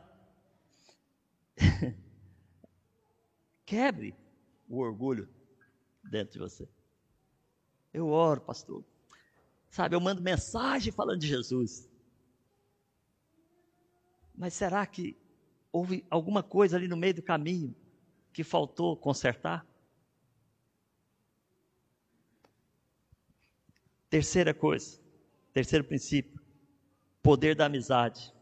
Quebre 3.67 4.17
o 4.67 4.79
orgulho 4.79 5.29
dentro 6.11 6.33
de 6.33 6.39
você. 6.39 6.67
Eu 7.93 8.09
oro, 8.09 8.41
pastor. 8.41 8.83
Sabe, 9.69 9.95
eu 9.95 10.01
mando 10.01 10.23
mensagem 10.23 10.91
falando 10.91 11.21
de 11.21 11.27
Jesus. 11.27 11.87
Mas 14.35 14.55
será 14.55 14.87
que 14.87 15.15
houve 15.71 16.07
alguma 16.09 16.43
coisa 16.43 16.79
ali 16.79 16.89
no 16.89 16.97
meio 16.97 17.13
do 17.13 17.23
caminho 17.23 17.77
que 18.33 18.43
faltou 18.43 18.97
consertar? 18.97 19.67
Terceira 24.09 24.55
coisa, 24.55 25.01
terceiro 25.53 25.85
princípio, 25.85 26.41
poder 27.23 27.55
da 27.55 27.67
amizade. 27.67 28.33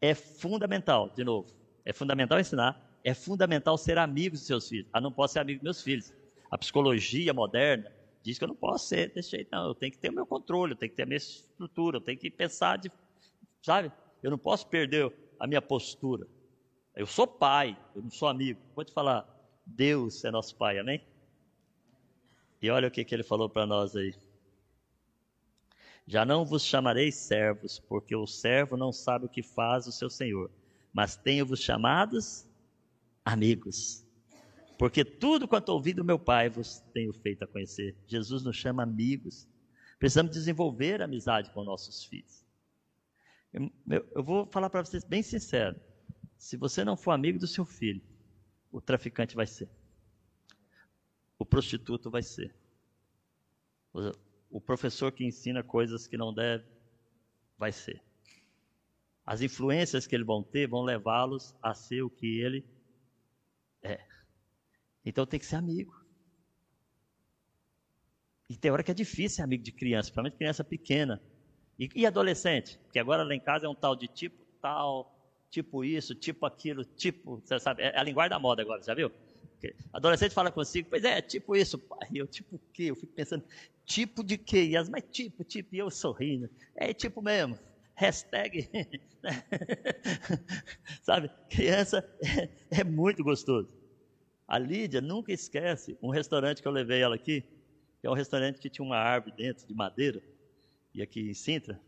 É 0.00 0.14
fundamental, 0.14 1.10
de 1.10 1.24
novo, 1.24 1.52
é 1.84 1.92
fundamental 1.92 2.38
ensinar 2.38 2.88
é 3.04 3.14
fundamental 3.14 3.78
ser 3.78 3.98
amigo 3.98 4.36
dos 4.36 4.46
seus 4.46 4.68
filhos. 4.68 4.88
Ah, 4.92 5.00
não 5.00 5.12
posso 5.12 5.34
ser 5.34 5.40
amigo 5.40 5.60
dos 5.60 5.64
meus 5.64 5.82
filhos. 5.82 6.12
A 6.50 6.58
psicologia 6.58 7.32
moderna 7.32 7.90
diz 8.22 8.38
que 8.38 8.44
eu 8.44 8.48
não 8.48 8.54
posso 8.54 8.86
ser 8.86 9.12
desse 9.12 9.30
jeito, 9.30 9.48
não. 9.50 9.66
Eu 9.66 9.74
tenho 9.74 9.92
que 9.92 9.98
ter 9.98 10.10
o 10.10 10.14
meu 10.14 10.26
controle, 10.26 10.72
eu 10.72 10.76
tenho 10.76 10.90
que 10.90 10.96
ter 10.96 11.04
a 11.04 11.06
minha 11.06 11.16
estrutura, 11.16 11.98
eu 11.98 12.00
tenho 12.00 12.18
que 12.18 12.30
pensar 12.30 12.76
de. 12.76 12.90
Sabe? 13.62 13.92
Eu 14.22 14.30
não 14.30 14.38
posso 14.38 14.66
perder 14.66 15.12
a 15.38 15.46
minha 15.46 15.62
postura. 15.62 16.26
Eu 16.94 17.06
sou 17.06 17.26
pai, 17.26 17.78
eu 17.94 18.02
não 18.02 18.10
sou 18.10 18.28
amigo. 18.28 18.60
Vou 18.74 18.84
te 18.84 18.92
falar, 18.92 19.26
Deus 19.64 20.24
é 20.24 20.30
nosso 20.30 20.56
pai, 20.56 20.78
amém? 20.78 21.00
E 22.60 22.68
olha 22.70 22.88
o 22.88 22.90
que, 22.90 23.04
que 23.04 23.14
ele 23.14 23.22
falou 23.22 23.48
para 23.48 23.66
nós 23.66 23.94
aí. 23.94 24.12
Já 26.08 26.24
não 26.24 26.42
vos 26.42 26.64
chamarei 26.64 27.12
servos, 27.12 27.78
porque 27.78 28.16
o 28.16 28.26
servo 28.26 28.78
não 28.78 28.90
sabe 28.90 29.26
o 29.26 29.28
que 29.28 29.42
faz 29.42 29.86
o 29.86 29.92
seu 29.92 30.08
senhor, 30.08 30.50
mas 30.90 31.18
tenho-vos 31.18 31.60
chamados 31.60 32.48
amigos. 33.22 34.06
Porque 34.78 35.04
tudo 35.04 35.46
quanto 35.46 35.68
ouvi 35.68 35.92
do 35.92 36.02
meu 36.02 36.18
Pai 36.18 36.48
vos 36.48 36.80
tenho 36.94 37.12
feito 37.12 37.44
a 37.44 37.46
conhecer. 37.46 37.94
Jesus 38.06 38.42
nos 38.42 38.56
chama 38.56 38.82
amigos. 38.82 39.46
Precisamos 39.98 40.32
desenvolver 40.32 41.02
amizade 41.02 41.50
com 41.50 41.62
nossos 41.62 42.02
filhos. 42.04 42.42
Eu, 43.52 43.70
eu 44.14 44.24
vou 44.24 44.46
falar 44.46 44.70
para 44.70 44.82
vocês 44.82 45.04
bem 45.04 45.22
sincero. 45.22 45.78
Se 46.38 46.56
você 46.56 46.86
não 46.86 46.96
for 46.96 47.10
amigo 47.10 47.38
do 47.38 47.46
seu 47.46 47.66
filho, 47.66 48.00
o 48.72 48.80
traficante 48.80 49.36
vai 49.36 49.46
ser. 49.46 49.68
O 51.38 51.44
prostituto 51.44 52.10
vai 52.10 52.22
ser. 52.22 52.54
O, 54.50 54.60
professor 54.60 55.12
que 55.12 55.24
ensina 55.24 55.62
coisas 55.62 56.06
que 56.06 56.16
não 56.16 56.32
deve, 56.32 56.64
vai 57.56 57.72
ser. 57.72 58.02
As 59.24 59.42
influências 59.42 60.06
que 60.06 60.14
ele 60.14 60.24
vão 60.24 60.42
ter 60.42 60.66
vão 60.66 60.82
levá-los 60.82 61.54
a 61.62 61.74
ser 61.74 62.02
o 62.02 62.10
que 62.10 62.40
ele 62.40 62.64
é. 63.82 63.98
Então 65.04 65.26
tem 65.26 65.38
que 65.38 65.46
ser 65.46 65.56
amigo. 65.56 65.94
E 68.48 68.56
tem 68.56 68.70
hora 68.70 68.82
que 68.82 68.90
é 68.90 68.94
difícil 68.94 69.36
ser 69.36 69.42
amigo 69.42 69.62
de 69.62 69.72
criança, 69.72 70.06
principalmente 70.06 70.36
criança 70.38 70.64
pequena. 70.64 71.20
E, 71.78 71.88
e 71.94 72.06
adolescente, 72.06 72.78
porque 72.84 72.98
agora 72.98 73.22
lá 73.22 73.34
em 73.34 73.40
casa 73.40 73.66
é 73.66 73.68
um 73.68 73.74
tal 73.74 73.94
de 73.94 74.08
tipo 74.08 74.48
tal, 74.60 75.14
tipo 75.50 75.84
isso, 75.84 76.14
tipo 76.14 76.44
aquilo, 76.46 76.84
tipo, 76.84 77.40
você 77.40 77.58
sabe, 77.60 77.82
é 77.82 77.98
a 77.98 78.02
linguagem 78.02 78.30
da 78.30 78.38
moda 78.38 78.62
agora, 78.62 78.82
já 78.82 78.94
viu? 78.94 79.10
Adolescente 79.92 80.34
fala 80.34 80.52
consigo, 80.52 80.88
pois 80.88 81.04
é, 81.04 81.20
tipo 81.20 81.56
isso, 81.56 81.78
pai. 81.78 82.08
Eu, 82.14 82.26
tipo 82.26 82.56
o 82.56 82.60
quê? 82.72 82.84
Eu 82.84 82.96
fico 82.96 83.12
pensando, 83.12 83.44
tipo 83.88 84.22
de 84.22 84.36
quê? 84.36 84.66
E 84.66 84.76
as, 84.76 84.88
mas 84.88 85.02
tipo, 85.10 85.42
tipo, 85.42 85.74
e 85.74 85.78
eu 85.78 85.90
sorrindo. 85.90 86.48
É 86.76 86.92
tipo 86.92 87.22
mesmo. 87.22 87.58
Hashtag. 87.94 88.68
Né? 89.20 89.32
Sabe? 91.02 91.28
Criança 91.50 92.08
é, 92.22 92.48
é, 92.82 92.84
muito 92.84 93.24
gostoso. 93.24 93.68
A 94.46 94.56
Lídia 94.56 95.00
nunca 95.00 95.32
esquece 95.32 95.98
um 96.00 96.08
restaurante 96.08 96.62
que 96.62 96.68
eu 96.68 96.70
levei 96.70 97.02
ela 97.02 97.16
aqui, 97.16 97.40
que 98.00 98.06
é 98.06 98.10
um 98.10 98.14
restaurante 98.14 98.60
que 98.60 98.70
tinha 98.70 98.84
uma 98.86 98.96
árvore 98.96 99.34
dentro 99.36 99.66
de 99.66 99.74
madeira, 99.74 100.22
e 100.94 101.02
aqui 101.02 101.28
em 101.28 101.34
Sintra. 101.34 101.80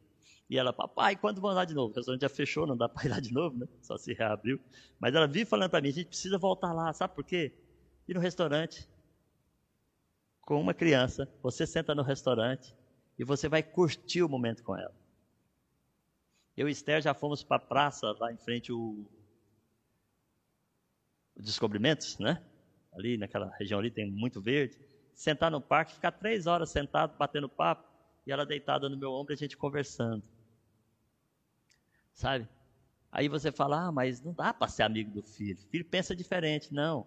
E 0.51 0.59
ela, 0.59 0.73
papai, 0.73 1.15
quando 1.15 1.41
vamos 1.41 1.55
lá 1.55 1.65
de 1.65 1.73
novo? 1.73 1.93
O 1.93 1.97
restaurante 1.97 2.23
já 2.23 2.29
fechou, 2.29 2.67
não 2.67 2.77
dá 2.77 2.89
para 2.89 3.07
ir 3.07 3.11
lá 3.11 3.21
de 3.21 3.33
novo, 3.33 3.57
né? 3.57 3.69
Só 3.81 3.97
se 3.97 4.13
reabriu. 4.13 4.59
Mas 4.99 5.15
ela 5.15 5.29
vive 5.29 5.45
falando 5.45 5.71
para 5.71 5.81
mim, 5.81 5.91
a 5.91 5.93
gente 5.93 6.09
precisa 6.09 6.37
voltar 6.37 6.73
lá, 6.73 6.93
sabe 6.93 7.15
por 7.15 7.23
quê? 7.23 7.53
Ir 8.09 8.15
no 8.15 8.21
restaurante 8.21 8.89
com 10.51 10.61
uma 10.61 10.75
criança, 10.75 11.29
você 11.41 11.65
senta 11.65 11.95
no 11.95 12.03
restaurante 12.03 12.75
e 13.17 13.23
você 13.23 13.49
vai 13.49 13.63
curtir 13.63 14.21
o 14.21 14.29
momento 14.29 14.65
com 14.65 14.77
ela. 14.77 14.93
Eu 16.57 16.69
e 16.69 16.73
Esther 16.73 17.01
já 17.01 17.15
fomos 17.15 17.45
para 17.45 17.59
a 17.59 17.65
praça 17.65 18.11
lá 18.19 18.33
em 18.33 18.37
frente 18.37 18.73
o, 18.73 19.09
o 21.37 21.41
Descobrimentos, 21.41 22.19
né? 22.19 22.43
Ali 22.93 23.17
naquela 23.17 23.49
região 23.61 23.79
ali 23.79 23.93
tem 23.93 24.11
muito 24.11 24.43
verde. 24.43 24.77
Sentar 25.15 25.53
no 25.53 25.61
parque, 25.61 25.95
ficar 25.95 26.11
três 26.11 26.49
horas 26.49 26.71
sentado, 26.71 27.17
batendo 27.17 27.49
papo, 27.49 27.89
e 28.27 28.33
ela 28.33 28.45
deitada 28.45 28.89
no 28.89 28.97
meu 28.97 29.13
ombro 29.13 29.33
e 29.33 29.35
a 29.35 29.39
gente 29.39 29.57
conversando 29.57 30.25
sabe? 32.13 32.49
Aí 33.13 33.29
você 33.29 33.53
fala, 33.53 33.87
ah, 33.87 33.93
mas 33.93 34.21
não 34.21 34.33
dá 34.33 34.53
para 34.53 34.67
ser 34.67 34.83
amigo 34.83 35.13
do 35.13 35.23
filho. 35.23 35.61
O 35.61 35.71
filho 35.71 35.85
pensa 35.85 36.15
diferente. 36.17 36.75
Não. 36.75 37.07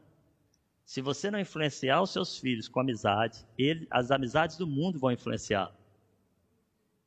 Se 0.85 1.01
você 1.01 1.31
não 1.31 1.39
influenciar 1.39 2.01
os 2.01 2.11
seus 2.11 2.37
filhos 2.37 2.67
com 2.67 2.79
amizade, 2.79 3.45
ele, 3.57 3.87
as 3.89 4.11
amizades 4.11 4.57
do 4.57 4.67
mundo 4.67 4.99
vão 4.99 5.11
influenciar. 5.11 5.73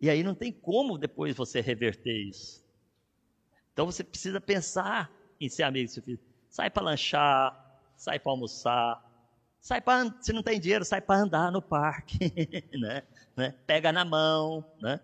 E 0.00 0.10
aí 0.10 0.22
não 0.22 0.34
tem 0.34 0.52
como 0.52 0.98
depois 0.98 1.36
você 1.36 1.60
reverter 1.60 2.16
isso. 2.28 2.64
Então 3.72 3.86
você 3.86 4.02
precisa 4.02 4.40
pensar 4.40 5.10
em 5.40 5.48
ser 5.48 5.62
amigo 5.62 5.86
do 5.86 5.92
seu 5.92 6.02
filho. 6.02 6.20
Sai 6.48 6.70
para 6.70 6.82
lanchar, 6.82 7.80
sai 7.96 8.18
para 8.18 8.32
almoçar, 8.32 9.02
sai 9.60 9.80
para 9.80 10.14
se 10.20 10.32
não 10.32 10.42
tem 10.42 10.58
dinheiro, 10.58 10.84
sai 10.84 11.00
para 11.00 11.20
andar 11.20 11.52
no 11.52 11.60
parque, 11.60 12.18
né? 12.78 13.02
né? 13.36 13.54
Pega 13.66 13.92
na 13.92 14.04
mão, 14.04 14.64
né? 14.80 15.00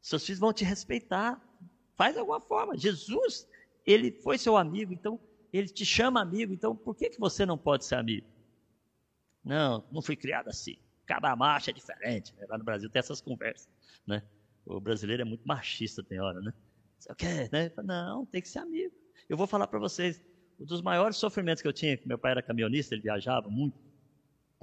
Seus 0.00 0.24
filhos 0.24 0.40
vão 0.40 0.52
te 0.52 0.64
respeitar. 0.64 1.40
Faz 1.96 2.16
alguma 2.16 2.40
forma. 2.40 2.76
Jesus, 2.76 3.46
ele 3.86 4.10
foi 4.10 4.38
seu 4.38 4.56
amigo, 4.56 4.92
então 4.92 5.18
ele 5.58 5.68
te 5.68 5.84
chama 5.84 6.20
amigo, 6.20 6.52
então 6.52 6.74
por 6.74 6.94
que, 6.94 7.10
que 7.10 7.20
você 7.20 7.46
não 7.46 7.56
pode 7.56 7.84
ser 7.84 7.94
amigo? 7.94 8.26
Não, 9.44 9.84
não 9.92 10.02
fui 10.02 10.16
criado 10.16 10.48
assim. 10.48 10.76
Cabra 11.06 11.36
macho 11.36 11.70
é 11.70 11.72
diferente. 11.72 12.34
Né? 12.36 12.46
Lá 12.48 12.58
no 12.58 12.64
Brasil 12.64 12.88
tem 12.88 12.98
essas 12.98 13.20
conversas, 13.20 13.68
né? 14.06 14.22
O 14.64 14.80
brasileiro 14.80 15.22
é 15.22 15.24
muito 15.24 15.46
machista, 15.46 16.02
tem 16.02 16.18
hora, 16.18 16.40
né? 16.40 16.52
Você 16.98 17.14
quer, 17.14 17.50
né? 17.52 17.70
Não, 17.84 18.24
tem 18.24 18.40
que 18.40 18.48
ser 18.48 18.60
amigo. 18.60 18.94
Eu 19.28 19.36
vou 19.36 19.46
falar 19.46 19.66
para 19.66 19.78
vocês, 19.78 20.22
um 20.58 20.64
dos 20.64 20.80
maiores 20.80 21.16
sofrimentos 21.16 21.60
que 21.60 21.68
eu 21.68 21.72
tinha, 21.72 21.98
meu 22.06 22.18
pai 22.18 22.32
era 22.32 22.42
caminhonista, 22.42 22.94
ele 22.94 23.02
viajava 23.02 23.48
muito, 23.50 23.78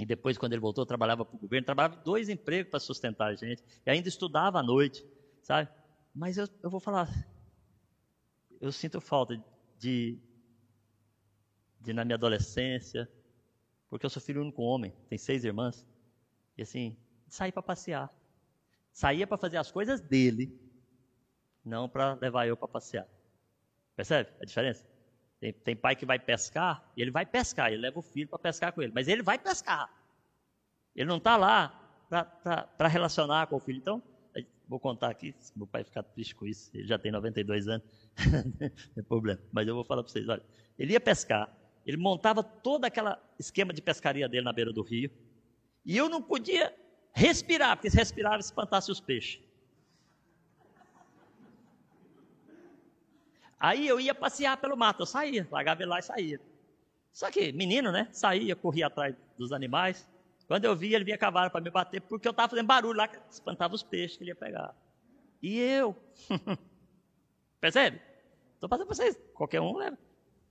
e 0.02 0.06
depois, 0.06 0.38
quando 0.38 0.54
ele 0.54 0.62
voltou, 0.62 0.84
trabalhava 0.84 1.24
para 1.24 1.36
o 1.36 1.40
governo, 1.40 1.64
trabalhava 1.64 1.98
dois 1.98 2.28
empregos 2.28 2.72
para 2.72 2.80
sustentar 2.80 3.28
a 3.28 3.36
gente, 3.36 3.64
e 3.86 3.90
ainda 3.90 4.10
estudava 4.10 4.60
à 4.60 4.64
noite, 4.64 5.06
sabe? 5.44 5.70
Mas 6.14 6.38
eu, 6.38 6.48
eu 6.64 6.72
vou 6.72 6.80
falar, 6.80 7.08
eu 8.60 8.72
sinto 8.72 9.00
falta 9.00 9.40
de, 9.78 10.18
de, 11.82 11.94
na 11.94 12.06
minha 12.06 12.16
adolescência, 12.16 13.10
porque 13.90 14.06
eu 14.06 14.10
sou 14.10 14.22
filho 14.22 14.42
único 14.42 14.62
homem, 14.62 14.94
tem 15.10 15.18
seis 15.18 15.44
irmãs, 15.44 15.86
e 16.58 16.62
assim, 16.62 16.98
sair 17.28 17.52
para 17.52 17.62
passear. 17.62 18.10
Saía 18.92 19.26
para 19.26 19.38
fazer 19.38 19.58
as 19.58 19.72
coisas 19.72 20.02
dele, 20.02 20.58
não 21.64 21.88
para 21.88 22.14
levar 22.16 22.48
eu 22.48 22.58
para 22.58 22.68
passear. 22.68 23.08
Percebe 23.96 24.30
a 24.42 24.46
diferença? 24.46 24.86
Tem, 25.40 25.54
tem, 25.54 25.76
pai 25.76 25.96
que 25.96 26.06
vai 26.06 26.20
pescar, 26.20 26.92
e 26.96 27.02
ele 27.02 27.12
vai 27.12 27.26
pescar, 27.26 27.72
ele 27.72 27.82
leva 27.82 28.00
o 28.00 28.04
filho 28.04 28.28
para 28.28 28.40
pescar 28.40 28.74
com 28.74 28.82
ele, 28.82 28.92
mas 28.94 29.08
ele 29.08 29.24
vai 29.24 29.40
pescar. 29.40 29.90
Ele 30.96 31.08
não 31.08 31.18
está 31.18 31.38
lá 31.38 31.78
para 32.78 32.88
relacionar 32.88 33.48
com 33.48 33.56
o 33.56 33.60
filho. 33.60 33.80
Então, 33.80 34.04
Vou 34.72 34.80
contar 34.80 35.10
aqui, 35.10 35.36
meu 35.54 35.68
pai 35.68 35.84
ficar 35.84 36.02
triste 36.02 36.34
com 36.34 36.48
isso, 36.48 36.72
ele 36.74 36.88
já 36.88 36.98
tem 36.98 37.12
92 37.12 37.68
anos, 37.68 37.86
não 38.32 38.70
tem 38.96 39.04
problema. 39.04 39.42
Mas 39.52 39.68
eu 39.68 39.76
vou 39.76 39.84
falar 39.84 40.02
para 40.02 40.10
vocês, 40.10 40.30
olha, 40.30 40.42
ele 40.80 40.94
ia 40.94 41.00
pescar, 41.02 41.54
ele 41.86 41.98
montava 41.98 42.44
todo 42.44 42.86
aquele 42.86 43.16
esquema 43.40 43.74
de 43.74 43.82
pescaria 43.82 44.28
dele 44.28 44.46
na 44.46 44.54
beira 44.54 44.72
do 44.72 44.82
rio, 44.82 45.12
e 45.86 45.98
eu 45.98 46.08
não 46.08 46.22
podia 46.22 46.74
respirar, 47.14 47.76
porque 47.76 47.90
se 47.90 47.98
respirava 47.98 48.40
espantasse 48.40 48.92
os 48.92 49.00
peixes. 49.00 49.42
Aí 53.60 53.88
eu 53.88 54.00
ia 54.00 54.16
passear 54.16 54.58
pelo 54.58 54.76
mato, 54.76 55.04
eu 55.04 55.06
saía, 55.06 55.48
largava 55.52 55.82
ele 55.82 55.90
lá 55.90 56.00
e 56.00 56.04
saía. 56.04 56.42
Só 57.14 57.30
que 57.30 57.52
menino, 57.52 57.92
né? 57.92 58.08
Saía, 58.12 58.56
corria 58.56 58.88
atrás 58.88 59.16
dos 59.38 59.52
animais. 59.52 60.10
Quando 60.48 60.66
eu 60.66 60.76
vi, 60.76 60.96
ele 60.96 61.06
vinha 61.06 61.18
cavalo 61.18 61.52
para 61.52 61.62
me 61.62 61.70
bater, 61.70 62.02
porque 62.02 62.28
eu 62.28 62.32
estava 62.32 62.50
fazendo 62.50 62.66
barulho 62.66 62.98
lá, 62.98 63.08
que 63.08 63.18
espantava 63.30 63.76
os 63.76 63.84
peixes 63.84 64.18
que 64.18 64.24
ele 64.24 64.32
ia 64.32 64.36
pegar. 64.36 64.76
E 65.42 65.60
eu? 65.60 65.96
Percebe? 67.60 68.02
Estou 68.56 68.68
passando 68.68 68.88
para 68.88 68.96
vocês. 68.96 69.20
Qualquer 69.34 69.62
um 69.62 69.78
leva. 69.78 69.98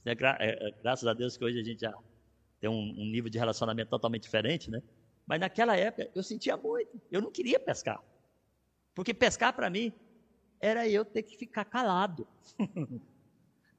É, 0.04 0.14
gra 0.14 0.36
é, 0.40 0.68
é, 0.68 0.70
graças 0.82 1.06
a 1.06 1.12
Deus 1.12 1.36
que 1.36 1.44
hoje 1.44 1.60
a 1.60 1.64
gente 1.64 1.80
já 1.80 1.94
tem 2.60 2.68
um, 2.68 2.94
um 2.98 3.06
nível 3.06 3.30
de 3.30 3.38
relacionamento 3.38 3.90
totalmente 3.90 4.22
diferente, 4.22 4.70
né? 4.70 4.82
Mas 5.26 5.40
naquela 5.40 5.76
época 5.76 6.10
eu 6.14 6.22
sentia 6.22 6.56
muito. 6.56 7.00
Eu 7.10 7.20
não 7.20 7.30
queria 7.30 7.60
pescar. 7.60 8.02
Porque 8.94 9.14
pescar 9.14 9.52
para 9.54 9.70
mim 9.70 9.92
era 10.60 10.88
eu 10.88 11.04
ter 11.04 11.22
que 11.22 11.36
ficar 11.36 11.64
calado. 11.64 12.26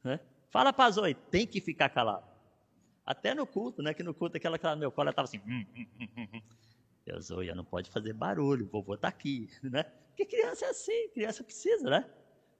né? 0.03 0.19
Fala 0.49 0.71
para 0.73 0.91
Zoe, 0.91 1.13
tem 1.13 1.45
que 1.45 1.61
ficar 1.61 1.89
calado. 1.89 2.25
Até 3.05 3.33
no 3.33 3.45
culto, 3.45 3.81
né? 3.81 3.93
Que 3.93 4.03
no 4.03 4.13
culto 4.13 4.37
aquela 4.37 4.57
que 4.57 4.67
no 4.67 4.77
meu 4.77 4.91
colo 4.91 5.09
estava 5.09 5.25
assim. 5.25 5.39
Hum, 5.39 5.65
hum, 5.75 5.85
hum, 5.99 6.07
hum, 6.17 6.27
hum. 6.33 6.41
Eu, 7.05 7.19
Zoia, 7.19 7.55
não 7.55 7.65
pode 7.65 7.89
fazer 7.89 8.13
barulho, 8.13 8.67
vovô 8.67 8.93
está 8.93 9.07
aqui, 9.07 9.49
né? 9.63 9.83
Porque 9.83 10.25
criança 10.25 10.65
é 10.65 10.69
assim, 10.69 11.09
criança 11.09 11.43
precisa, 11.43 11.89
né? 11.89 12.09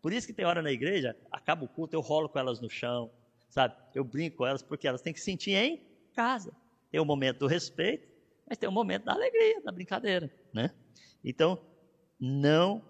Por 0.01 0.11
isso 0.11 0.25
que 0.25 0.33
tem 0.33 0.45
hora 0.45 0.61
na 0.61 0.71
igreja, 0.71 1.15
acaba 1.31 1.63
o 1.63 1.67
culto, 1.67 1.95
eu 1.95 2.01
rolo 2.01 2.27
com 2.27 2.39
elas 2.39 2.59
no 2.59 2.69
chão, 2.69 3.11
sabe? 3.51 3.75
Eu 3.93 4.03
brinco 4.03 4.37
com 4.37 4.47
elas 4.47 4.63
porque 4.63 4.87
elas 4.87 5.01
têm 5.01 5.13
que 5.13 5.19
se 5.19 5.25
sentir 5.25 5.51
em 5.51 5.85
casa. 6.13 6.51
Tem 6.89 6.99
o 6.99 7.03
um 7.03 7.05
momento 7.05 7.39
do 7.39 7.47
respeito, 7.47 8.07
mas 8.47 8.57
tem 8.57 8.67
o 8.67 8.71
um 8.71 8.75
momento 8.75 9.05
da 9.05 9.13
alegria, 9.13 9.61
da 9.61 9.71
brincadeira, 9.71 10.33
né? 10.51 10.73
Então, 11.23 11.63
não 12.19 12.83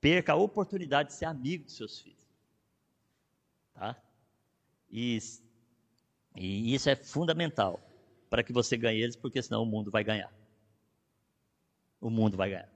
perca 0.00 0.32
a 0.32 0.36
oportunidade 0.36 1.08
de 1.08 1.14
ser 1.16 1.24
amigo 1.24 1.64
dos 1.64 1.76
seus 1.76 2.00
filhos. 2.00 2.24
Tá? 3.74 4.00
E 4.88 5.18
e 6.36 6.74
isso 6.74 6.88
é 6.90 6.94
fundamental 6.94 7.80
para 8.28 8.42
que 8.42 8.52
você 8.52 8.76
ganhe 8.76 9.00
eles, 9.00 9.16
porque 9.16 9.42
senão 9.42 9.62
o 9.62 9.66
mundo 9.66 9.90
vai 9.90 10.04
ganhar. 10.04 10.32
O 12.00 12.10
mundo 12.10 12.36
vai 12.36 12.50
ganhar. 12.50 12.70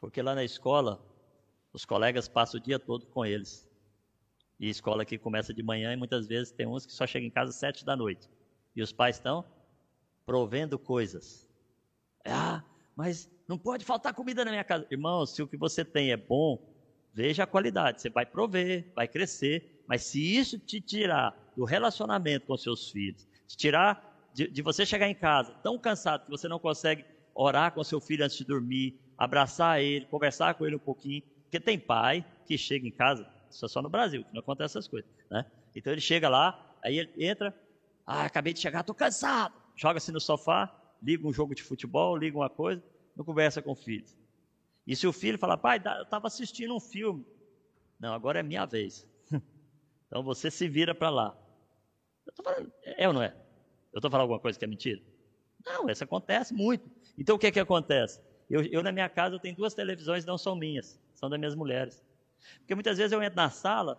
Porque 0.00 0.22
lá 0.22 0.34
na 0.34 0.44
escola, 0.44 1.04
os 1.72 1.84
colegas 1.84 2.28
passam 2.28 2.60
o 2.60 2.62
dia 2.62 2.78
todo 2.78 3.06
com 3.06 3.26
eles. 3.26 3.68
E 4.60 4.68
escola 4.68 5.02
aqui 5.02 5.16
começa 5.16 5.54
de 5.54 5.62
manhã 5.62 5.94
e 5.94 5.96
muitas 5.96 6.28
vezes 6.28 6.52
tem 6.52 6.66
uns 6.66 6.84
que 6.84 6.92
só 6.92 7.06
chegam 7.06 7.26
em 7.26 7.30
casa 7.30 7.48
às 7.48 7.56
sete 7.56 7.82
da 7.82 7.96
noite. 7.96 8.28
E 8.76 8.82
os 8.82 8.92
pais 8.92 9.16
estão 9.16 9.42
provendo 10.26 10.78
coisas. 10.78 11.48
Ah, 12.26 12.62
mas 12.94 13.30
não 13.48 13.56
pode 13.56 13.86
faltar 13.86 14.12
comida 14.12 14.44
na 14.44 14.50
minha 14.50 14.62
casa. 14.62 14.86
Irmão, 14.90 15.24
se 15.24 15.42
o 15.42 15.48
que 15.48 15.56
você 15.56 15.82
tem 15.82 16.12
é 16.12 16.16
bom, 16.16 16.62
veja 17.10 17.44
a 17.44 17.46
qualidade. 17.46 18.02
Você 18.02 18.10
vai 18.10 18.26
prover, 18.26 18.92
vai 18.94 19.08
crescer. 19.08 19.82
Mas 19.88 20.04
se 20.04 20.36
isso 20.36 20.58
te 20.58 20.78
tirar 20.78 21.34
do 21.56 21.64
relacionamento 21.64 22.46
com 22.46 22.56
seus 22.58 22.90
filhos, 22.90 23.26
te 23.46 23.56
tirar 23.56 24.30
de, 24.34 24.46
de, 24.46 24.60
você 24.60 24.84
chegar 24.84 25.08
em 25.08 25.14
casa 25.14 25.54
tão 25.62 25.78
cansado 25.78 26.24
que 26.26 26.30
você 26.30 26.46
não 26.46 26.58
consegue 26.58 27.04
orar 27.34 27.72
com 27.72 27.82
seu 27.82 28.00
filho 28.00 28.24
antes 28.24 28.36
de 28.36 28.44
dormir, 28.44 29.00
abraçar 29.16 29.80
ele, 29.80 30.04
conversar 30.04 30.54
com 30.54 30.66
ele 30.66 30.76
um 30.76 30.80
pouquinho, 30.80 31.22
porque 31.42 31.58
tem 31.58 31.78
pai 31.78 32.24
que 32.46 32.56
chega 32.56 32.86
em 32.86 32.92
casa, 32.92 33.26
isso 33.50 33.64
é 33.64 33.68
só 33.68 33.82
no 33.82 33.88
Brasil, 33.88 34.24
que 34.24 34.32
não 34.32 34.40
acontece 34.40 34.78
essas 34.78 34.88
coisas, 34.88 35.10
né? 35.30 35.44
Então 35.74 35.92
ele 35.92 36.00
chega 36.00 36.28
lá, 36.28 36.76
aí 36.82 36.98
ele 36.98 37.12
entra, 37.18 37.54
ah, 38.06 38.24
acabei 38.24 38.52
de 38.52 38.60
chegar, 38.60 38.80
estou 38.80 38.94
cansado, 38.94 39.54
joga-se 39.76 40.12
no 40.12 40.20
sofá, 40.20 40.72
liga 41.02 41.26
um 41.26 41.32
jogo 41.32 41.54
de 41.54 41.62
futebol, 41.62 42.16
liga 42.16 42.36
uma 42.36 42.50
coisa, 42.50 42.82
não 43.16 43.24
conversa 43.24 43.60
com 43.60 43.72
o 43.72 43.76
filho. 43.76 44.06
E 44.86 44.96
se 44.96 45.06
o 45.06 45.12
filho 45.12 45.38
fala, 45.38 45.56
pai, 45.56 45.80
eu 45.84 46.02
estava 46.02 46.26
assistindo 46.26 46.74
um 46.74 46.80
filme, 46.80 47.24
não, 47.98 48.14
agora 48.14 48.40
é 48.40 48.42
minha 48.42 48.64
vez. 48.64 49.06
Então 50.06 50.24
você 50.24 50.50
se 50.50 50.68
vira 50.68 50.92
para 50.92 51.08
lá. 51.08 51.38
Eu 52.26 52.32
tô 52.32 52.42
falando, 52.42 52.72
é 52.82 53.06
ou 53.06 53.14
não 53.14 53.22
é? 53.22 53.32
Eu 53.92 53.98
estou 53.98 54.10
falando 54.10 54.22
alguma 54.22 54.40
coisa 54.40 54.58
que 54.58 54.64
é 54.64 54.68
mentira? 54.68 55.00
Não, 55.64 55.88
isso 55.88 56.02
acontece 56.02 56.52
muito. 56.52 56.90
Então 57.16 57.36
o 57.36 57.38
que, 57.38 57.52
que 57.52 57.60
acontece? 57.60 58.20
Eu, 58.50 58.62
eu, 58.64 58.82
na 58.82 58.90
minha 58.90 59.08
casa, 59.08 59.36
eu 59.36 59.38
tenho 59.38 59.54
duas 59.54 59.72
televisões, 59.72 60.24
não 60.24 60.36
são 60.36 60.56
minhas, 60.56 61.00
são 61.14 61.30
das 61.30 61.38
minhas 61.38 61.54
mulheres. 61.54 62.02
Porque 62.58 62.74
muitas 62.74 62.98
vezes 62.98 63.12
eu 63.12 63.22
entro 63.22 63.36
na 63.36 63.50
sala, 63.50 63.98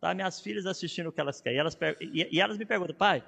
tá 0.00 0.14
minhas 0.14 0.40
filhas 0.40 0.66
assistindo 0.66 1.08
o 1.08 1.12
que 1.12 1.20
elas 1.20 1.40
querem, 1.40 1.56
e 1.56 1.60
elas, 1.60 1.78
e, 2.00 2.36
e 2.36 2.40
elas 2.40 2.58
me 2.58 2.64
perguntam, 2.64 2.94
pai, 2.94 3.24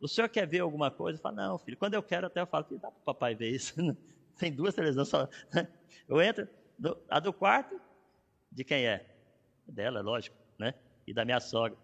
o 0.00 0.08
senhor 0.08 0.28
quer 0.28 0.46
ver 0.46 0.60
alguma 0.60 0.90
coisa? 0.90 1.18
Eu 1.18 1.22
falo, 1.22 1.36
não, 1.36 1.58
filho, 1.58 1.76
quando 1.76 1.94
eu 1.94 2.02
quero, 2.02 2.26
até 2.26 2.40
eu 2.40 2.46
falo, 2.46 2.66
dá 2.72 2.90
para 2.90 3.00
o 3.00 3.04
papai 3.04 3.34
ver 3.34 3.50
isso. 3.50 3.74
Tem 4.38 4.52
duas 4.52 4.74
televisões 4.74 5.08
só. 5.08 5.28
Eu 6.08 6.20
entro, 6.20 6.48
a 7.08 7.20
do 7.20 7.32
quarto, 7.32 7.80
de 8.50 8.64
quem 8.64 8.86
é? 8.86 9.06
Dela, 9.66 10.00
é 10.00 10.02
lógico, 10.02 10.36
né? 10.58 10.74
E 11.06 11.14
da 11.14 11.24
minha 11.24 11.38
sogra. 11.38 11.78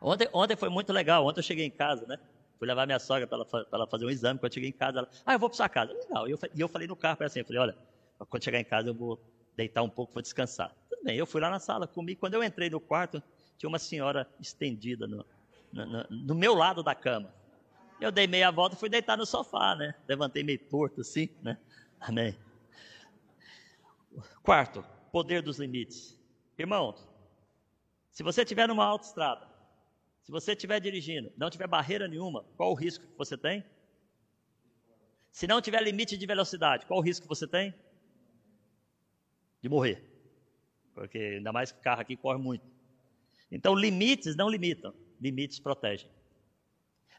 Ontem, 0.00 0.28
ontem 0.32 0.54
foi 0.54 0.68
muito 0.68 0.92
legal, 0.92 1.26
ontem 1.26 1.40
eu 1.40 1.42
cheguei 1.42 1.64
em 1.64 1.70
casa, 1.70 2.06
né? 2.06 2.18
Fui 2.58 2.68
levar 2.68 2.86
minha 2.86 2.98
sogra 2.98 3.26
para 3.26 3.38
ela, 3.38 3.66
ela, 3.72 3.86
fazer 3.86 4.04
um 4.04 4.10
exame. 4.10 4.38
Quando 4.38 4.50
eu 4.50 4.54
cheguei 4.54 4.68
em 4.68 4.72
casa, 4.72 4.98
ela, 5.00 5.08
ah, 5.26 5.32
eu 5.32 5.38
vou 5.38 5.48
para 5.48 5.56
sua 5.56 5.68
casa. 5.68 5.92
Legal. 5.92 6.28
E 6.28 6.30
eu, 6.30 6.38
e 6.54 6.60
eu 6.60 6.68
falei 6.68 6.86
no 6.86 6.94
carro 6.94 7.16
para 7.16 7.26
assim, 7.26 7.40
eu 7.40 7.44
falei, 7.44 7.60
olha, 7.60 7.78
quando 8.28 8.44
chegar 8.44 8.60
em 8.60 8.64
casa 8.64 8.90
eu 8.90 8.94
vou 8.94 9.18
deitar 9.56 9.82
um 9.82 9.88
pouco, 9.88 10.12
vou 10.12 10.22
descansar. 10.22 10.74
Tudo 10.88 11.04
bem, 11.04 11.16
eu 11.16 11.26
fui 11.26 11.40
lá 11.40 11.50
na 11.50 11.58
sala, 11.58 11.86
comi. 11.86 12.16
Quando 12.16 12.34
eu 12.34 12.42
entrei 12.42 12.70
no 12.70 12.80
quarto, 12.80 13.22
tinha 13.56 13.68
uma 13.68 13.78
senhora 13.78 14.28
estendida 14.40 15.06
no, 15.06 15.24
no, 15.72 16.06
no 16.10 16.34
meu 16.34 16.54
lado 16.54 16.82
da 16.82 16.94
cama. 16.94 17.32
Eu 18.00 18.10
dei 18.10 18.26
meia 18.26 18.50
volta 18.50 18.74
e 18.74 18.78
fui 18.78 18.88
deitar 18.88 19.16
no 19.16 19.24
sofá, 19.24 19.74
né? 19.74 19.94
Levantei 20.08 20.42
meio 20.42 20.58
torto 20.58 21.00
assim, 21.00 21.28
né? 21.42 21.58
Amém. 22.00 22.36
Quarto, 24.42 24.84
poder 25.10 25.42
dos 25.42 25.58
limites. 25.58 26.18
Irmãos, 26.58 27.08
se 28.10 28.22
você 28.22 28.42
estiver 28.42 28.68
numa 28.68 28.84
autoestrada, 28.84 29.48
se 30.22 30.30
você 30.30 30.52
estiver 30.52 30.80
dirigindo, 30.80 31.32
não 31.36 31.50
tiver 31.50 31.66
barreira 31.66 32.08
nenhuma, 32.08 32.44
qual 32.56 32.70
o 32.70 32.74
risco 32.74 33.06
que 33.06 33.18
você 33.18 33.36
tem? 33.36 33.64
Se 35.30 35.46
não 35.46 35.60
tiver 35.60 35.82
limite 35.82 36.16
de 36.16 36.26
velocidade, 36.26 36.86
qual 36.86 37.00
o 37.00 37.02
risco 37.02 37.24
que 37.24 37.28
você 37.28 37.46
tem? 37.46 37.74
De 39.64 39.68
morrer. 39.70 40.04
Porque 40.92 41.16
ainda 41.38 41.50
mais 41.50 41.72
que 41.72 41.80
carro 41.80 42.02
aqui 42.02 42.18
corre 42.18 42.38
muito. 42.38 42.66
Então, 43.50 43.74
limites 43.74 44.36
não 44.36 44.46
limitam, 44.46 44.92
limites 45.18 45.58
protegem. 45.58 46.10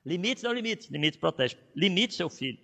Limites 0.06 0.44
não 0.44 0.54
limites, 0.54 0.88
limites 0.92 1.20
protegem. 1.20 1.58
Limite 1.76 2.14
seu 2.14 2.30
filho. 2.30 2.60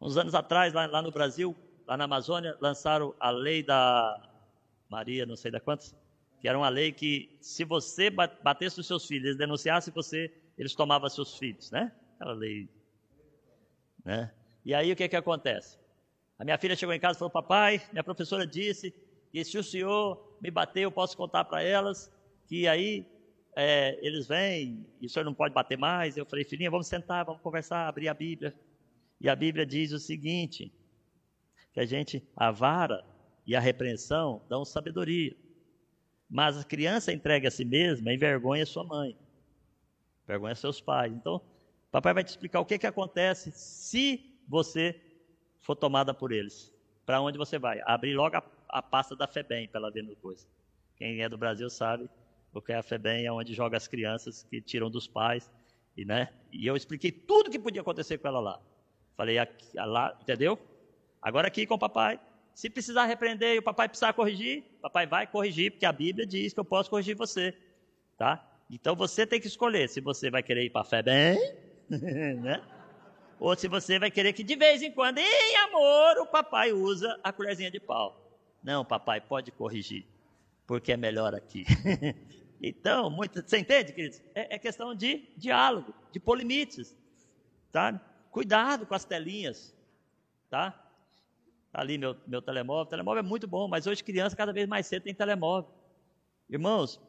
Uns 0.00 0.16
anos 0.16 0.34
atrás, 0.34 0.72
lá, 0.72 0.86
lá 0.86 1.00
no 1.00 1.12
Brasil, 1.12 1.54
lá 1.86 1.96
na 1.96 2.02
Amazônia, 2.02 2.58
lançaram 2.60 3.14
a 3.20 3.30
lei 3.30 3.62
da 3.62 4.28
Maria, 4.88 5.24
não 5.24 5.36
sei 5.36 5.52
da 5.52 5.60
quantas, 5.60 5.94
que 6.40 6.48
era 6.48 6.58
uma 6.58 6.68
lei 6.68 6.90
que 6.90 7.38
se 7.40 7.62
você 7.62 8.10
batesse 8.10 8.80
os 8.80 8.88
seus 8.88 9.06
filhos, 9.06 9.26
eles 9.26 9.38
denunciassem 9.38 9.94
você, 9.94 10.34
eles 10.58 10.74
tomavam 10.74 11.08
seus 11.08 11.38
filhos, 11.38 11.70
né? 11.70 11.92
Aquela 12.16 12.32
lei, 12.32 12.68
né? 14.04 14.34
E 14.64 14.74
aí 14.74 14.90
o 14.90 14.96
que 14.96 15.08
que 15.08 15.14
acontece? 15.14 15.78
A 16.40 16.44
minha 16.44 16.56
filha 16.56 16.74
chegou 16.74 16.94
em 16.94 16.98
casa 16.98 17.16
e 17.16 17.18
falou: 17.18 17.30
"Papai, 17.30 17.82
minha 17.92 18.02
professora 18.02 18.46
disse 18.46 18.94
que 19.30 19.44
se 19.44 19.58
o 19.58 19.62
senhor 19.62 20.18
me 20.40 20.50
bater, 20.50 20.84
eu 20.84 20.90
posso 20.92 21.14
contar 21.14 21.44
para 21.44 21.62
elas 21.62 22.10
que 22.48 22.66
aí 22.66 23.06
é, 23.56 23.94
eles 24.00 24.26
vêm 24.26 24.86
e 24.98 25.06
o 25.06 25.10
senhor 25.10 25.24
não 25.26 25.34
pode 25.34 25.52
bater 25.52 25.76
mais". 25.76 26.16
Eu 26.16 26.24
falei: 26.24 26.44
"Filhinha, 26.46 26.70
vamos 26.70 26.88
sentar, 26.88 27.26
vamos 27.26 27.42
conversar, 27.42 27.86
abrir 27.86 28.08
a 28.08 28.14
Bíblia". 28.14 28.54
E 29.20 29.28
a 29.28 29.36
Bíblia 29.36 29.66
diz 29.66 29.92
o 29.92 29.98
seguinte: 29.98 30.72
que 31.74 31.80
a 31.80 31.84
gente 31.84 32.24
a 32.34 32.50
vara 32.50 33.04
e 33.46 33.54
a 33.54 33.60
repreensão 33.60 34.42
dão 34.48 34.64
sabedoria. 34.64 35.36
Mas 36.30 36.56
a 36.56 36.64
criança 36.64 37.12
entregue 37.12 37.48
a 37.48 37.50
si 37.50 37.66
mesma 37.66 38.14
envergonha 38.14 38.64
sua 38.64 38.84
mãe, 38.84 39.14
envergonha 40.24 40.54
seus 40.54 40.80
pais. 40.80 41.12
Então, 41.12 41.42
papai 41.90 42.14
vai 42.14 42.24
te 42.24 42.28
explicar 42.28 42.60
o 42.60 42.66
que, 42.66 42.78
que 42.78 42.86
acontece 42.86 43.52
se 43.52 44.24
você 44.48 44.96
for 45.60 45.76
tomada 45.76 46.12
por 46.14 46.32
eles. 46.32 46.74
Para 47.04 47.20
onde 47.20 47.38
você 47.38 47.58
vai? 47.58 47.80
Abrir 47.84 48.14
logo 48.14 48.36
a, 48.36 48.42
a 48.68 48.82
pasta 48.82 49.16
da 49.16 49.26
FEBEM 49.26 49.68
para 49.68 49.80
ela 49.80 49.90
ver 49.90 50.02
no 50.02 50.14
coisa. 50.16 50.46
Quem 50.96 51.22
é 51.22 51.28
do 51.28 51.38
Brasil 51.38 51.68
sabe 51.70 52.08
o 52.52 52.60
que 52.60 52.72
é 52.72 52.76
a 52.76 52.82
FEBEM, 52.82 53.26
é 53.26 53.32
onde 53.32 53.54
joga 53.54 53.76
as 53.76 53.86
crianças 53.86 54.42
que 54.42 54.60
tiram 54.60 54.90
dos 54.90 55.06
pais. 55.06 55.50
E, 55.96 56.04
né? 56.04 56.28
e 56.52 56.66
eu 56.66 56.76
expliquei 56.76 57.10
tudo 57.10 57.50
que 57.50 57.58
podia 57.58 57.80
acontecer 57.80 58.18
com 58.18 58.28
ela 58.28 58.40
lá. 58.40 58.60
Falei, 59.16 59.38
aqui, 59.38 59.66
lá, 59.74 60.16
entendeu? 60.20 60.58
Agora 61.20 61.48
aqui 61.48 61.66
com 61.66 61.74
o 61.74 61.78
papai. 61.78 62.18
Se 62.54 62.68
precisar 62.68 63.06
repreender 63.06 63.54
e 63.54 63.58
o 63.58 63.62
papai 63.62 63.88
precisar 63.88 64.12
corrigir, 64.12 64.64
o 64.78 64.82
papai 64.82 65.06
vai 65.06 65.26
corrigir, 65.26 65.70
porque 65.70 65.86
a 65.86 65.92
Bíblia 65.92 66.26
diz 66.26 66.52
que 66.52 66.60
eu 66.60 66.64
posso 66.64 66.90
corrigir 66.90 67.16
você. 67.16 67.56
Tá? 68.16 68.44
Então 68.70 68.94
você 68.94 69.26
tem 69.26 69.40
que 69.40 69.46
escolher 69.46 69.88
se 69.88 70.00
você 70.00 70.30
vai 70.30 70.42
querer 70.42 70.64
ir 70.64 70.70
para 70.70 70.82
a 70.82 70.84
fé 70.84 71.02
bem, 71.02 71.38
né? 71.88 72.62
Ou 73.40 73.56
se 73.56 73.66
você 73.68 73.98
vai 73.98 74.10
querer 74.10 74.34
que 74.34 74.44
de 74.44 74.54
vez 74.54 74.82
em 74.82 74.92
quando, 74.92 75.16
em 75.16 75.56
amor, 75.56 76.18
o 76.18 76.26
papai 76.26 76.74
usa 76.74 77.18
a 77.24 77.32
colherzinha 77.32 77.70
de 77.70 77.80
pau. 77.80 78.38
Não, 78.62 78.84
papai, 78.84 79.18
pode 79.18 79.50
corrigir, 79.50 80.04
porque 80.66 80.92
é 80.92 80.96
melhor 80.96 81.34
aqui. 81.34 81.64
então, 82.62 83.08
muito, 83.08 83.40
você 83.40 83.58
entende, 83.58 83.94
queridos? 83.94 84.20
É, 84.34 84.56
é 84.56 84.58
questão 84.58 84.94
de 84.94 85.26
diálogo, 85.38 85.94
de 86.12 86.20
polimites, 86.20 86.94
tá? 87.72 87.98
Cuidado 88.30 88.84
com 88.84 88.94
as 88.94 89.06
telinhas, 89.06 89.74
tá? 90.50 90.72
Tá 91.72 91.80
ali 91.80 91.96
meu, 91.96 92.14
meu 92.26 92.42
telemóvel. 92.42 92.82
O 92.82 92.90
telemóvel 92.90 93.20
é 93.20 93.26
muito 93.26 93.46
bom, 93.46 93.66
mas 93.66 93.86
hoje 93.86 94.04
criança 94.04 94.36
cada 94.36 94.52
vez 94.52 94.68
mais 94.68 94.86
cedo 94.86 95.04
tem 95.04 95.14
telemóvel. 95.14 95.70
Irmãos, 96.46 97.00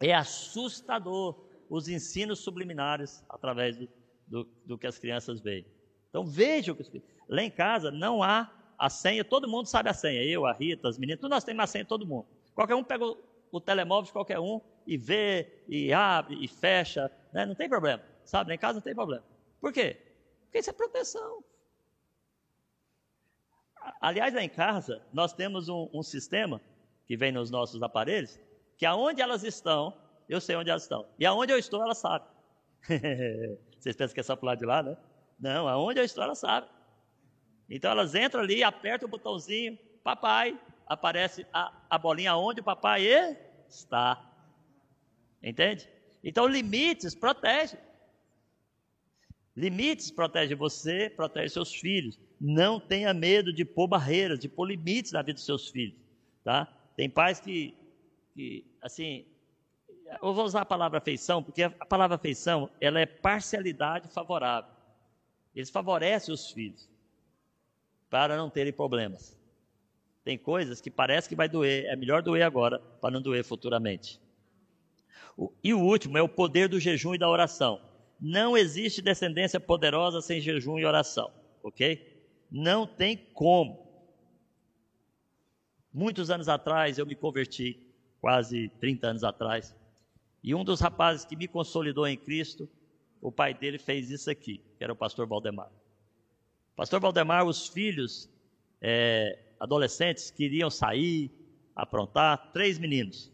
é 0.00 0.12
assustador 0.12 1.38
os 1.68 1.86
ensinos 1.86 2.40
subliminares 2.40 3.24
através 3.28 3.76
do, 3.76 3.88
do, 4.30 4.44
do 4.64 4.78
que 4.78 4.86
as 4.86 4.98
crianças 4.98 5.40
veem. 5.40 5.66
Então 6.08 6.24
vejam 6.24 6.74
que 6.74 7.02
lá 7.28 7.42
em 7.42 7.50
casa 7.50 7.90
não 7.90 8.22
há 8.22 8.50
a 8.78 8.88
senha, 8.88 9.24
todo 9.24 9.48
mundo 9.48 9.66
sabe 9.66 9.90
a 9.90 9.94
senha. 9.94 10.22
Eu, 10.22 10.46
a 10.46 10.52
Rita, 10.52 10.88
as 10.88 10.96
meninas, 10.96 11.20
todos 11.20 11.34
nós 11.34 11.44
temos 11.44 11.64
a 11.64 11.66
senha, 11.66 11.84
todo 11.84 12.06
mundo. 12.06 12.26
Qualquer 12.54 12.74
um 12.74 12.84
pega 12.84 13.04
o, 13.04 13.18
o 13.52 13.60
telemóvel 13.60 14.06
de 14.06 14.12
qualquer 14.12 14.38
um 14.38 14.60
e 14.86 14.96
vê, 14.96 15.62
e 15.68 15.92
abre, 15.92 16.42
e 16.42 16.48
fecha, 16.48 17.10
né? 17.32 17.44
não 17.44 17.54
tem 17.54 17.68
problema. 17.68 18.02
Sabe, 18.24 18.48
lá 18.48 18.54
em 18.54 18.58
casa 18.58 18.74
não 18.74 18.82
tem 18.82 18.94
problema. 18.94 19.24
Por 19.60 19.72
quê? 19.72 19.98
Porque 20.44 20.58
isso 20.58 20.70
é 20.70 20.72
proteção. 20.72 21.44
Aliás, 24.00 24.32
lá 24.32 24.42
em 24.42 24.48
casa, 24.48 25.02
nós 25.12 25.32
temos 25.32 25.68
um, 25.68 25.88
um 25.92 26.02
sistema 26.02 26.60
que 27.06 27.16
vem 27.16 27.32
nos 27.32 27.50
nossos 27.50 27.82
aparelhos, 27.82 28.38
que 28.78 28.86
aonde 28.86 29.20
elas 29.20 29.42
estão, 29.42 29.94
eu 30.28 30.40
sei 30.40 30.56
onde 30.56 30.70
elas 30.70 30.82
estão. 30.82 31.06
E 31.18 31.26
aonde 31.26 31.52
eu 31.52 31.58
estou, 31.58 31.82
elas 31.82 31.98
sabem. 31.98 32.28
Vocês 33.80 33.96
pensam 33.96 34.14
que 34.14 34.20
é 34.20 34.22
só 34.22 34.36
para 34.36 34.46
lado 34.46 34.58
de 34.58 34.66
lá, 34.66 34.82
né? 34.82 34.96
Não, 35.38 35.66
aonde 35.66 36.00
estou, 36.00 36.22
elas 36.22 36.38
sabem. 36.38 36.68
Então 37.68 37.90
elas 37.90 38.14
entram 38.14 38.42
ali, 38.42 38.62
apertam 38.62 39.08
o 39.08 39.10
botãozinho, 39.10 39.78
papai, 40.04 40.58
aparece 40.86 41.46
a, 41.52 41.72
a 41.88 41.96
bolinha 41.96 42.36
onde 42.36 42.60
o 42.60 42.64
papai 42.64 43.06
está. 43.68 44.22
Entende? 45.42 45.88
Então 46.22 46.46
limites 46.46 47.14
protege. 47.14 47.78
Limites 49.56 50.10
protege 50.10 50.54
você, 50.54 51.08
protege 51.08 51.54
seus 51.54 51.72
filhos. 51.72 52.18
Não 52.40 52.78
tenha 52.78 53.14
medo 53.14 53.52
de 53.52 53.64
pôr 53.64 53.86
barreiras, 53.86 54.38
de 54.38 54.48
pôr 54.48 54.66
limites 54.66 55.12
na 55.12 55.22
vida 55.22 55.34
dos 55.34 55.44
seus 55.44 55.68
filhos, 55.68 55.98
tá? 56.44 56.66
Tem 56.96 57.08
pais 57.08 57.40
que, 57.40 57.74
que 58.34 58.64
assim, 58.82 59.24
eu 60.22 60.34
vou 60.34 60.44
usar 60.44 60.62
a 60.62 60.66
palavra 60.66 60.98
afeição, 60.98 61.42
porque 61.42 61.62
a 61.62 61.70
palavra 61.70 62.16
afeição, 62.16 62.70
ela 62.80 63.00
é 63.00 63.06
parcialidade 63.06 64.08
favorável. 64.08 64.70
Eles 65.54 65.70
favorecem 65.70 66.32
os 66.32 66.50
filhos 66.50 66.88
para 68.08 68.36
não 68.36 68.50
terem 68.50 68.72
problemas. 68.72 69.38
Tem 70.24 70.36
coisas 70.36 70.80
que 70.80 70.90
parece 70.90 71.28
que 71.28 71.34
vai 71.34 71.48
doer, 71.48 71.86
é 71.86 71.96
melhor 71.96 72.22
doer 72.22 72.42
agora 72.42 72.78
para 73.00 73.10
não 73.10 73.22
doer 73.22 73.44
futuramente. 73.44 74.20
e 75.64 75.72
o 75.72 75.80
último 75.80 76.18
é 76.18 76.22
o 76.22 76.28
poder 76.28 76.68
do 76.68 76.78
jejum 76.78 77.14
e 77.14 77.18
da 77.18 77.28
oração. 77.28 77.80
Não 78.20 78.56
existe 78.56 79.00
descendência 79.00 79.58
poderosa 79.58 80.20
sem 80.20 80.40
jejum 80.40 80.78
e 80.78 80.84
oração, 80.84 81.32
ok? 81.62 82.20
Não 82.50 82.86
tem 82.86 83.16
como. 83.32 83.88
Muitos 85.92 86.30
anos 86.30 86.48
atrás 86.48 86.98
eu 86.98 87.06
me 87.06 87.14
converti, 87.14 87.82
quase 88.20 88.68
30 88.80 89.06
anos 89.06 89.24
atrás, 89.24 89.74
e 90.42 90.54
um 90.54 90.64
dos 90.64 90.80
rapazes 90.80 91.24
que 91.24 91.36
me 91.36 91.46
consolidou 91.46 92.06
em 92.06 92.16
Cristo, 92.16 92.68
o 93.20 93.30
pai 93.30 93.52
dele 93.52 93.78
fez 93.78 94.10
isso 94.10 94.30
aqui, 94.30 94.62
que 94.78 94.84
era 94.84 94.92
o 94.92 94.96
pastor 94.96 95.26
Valdemar. 95.26 95.70
Pastor 96.74 97.00
Valdemar, 97.00 97.44
os 97.44 97.68
filhos 97.68 98.28
é, 98.80 99.38
adolescentes 99.58 100.30
queriam 100.30 100.70
sair, 100.70 101.30
aprontar, 101.76 102.50
três 102.52 102.78
meninos. 102.78 103.30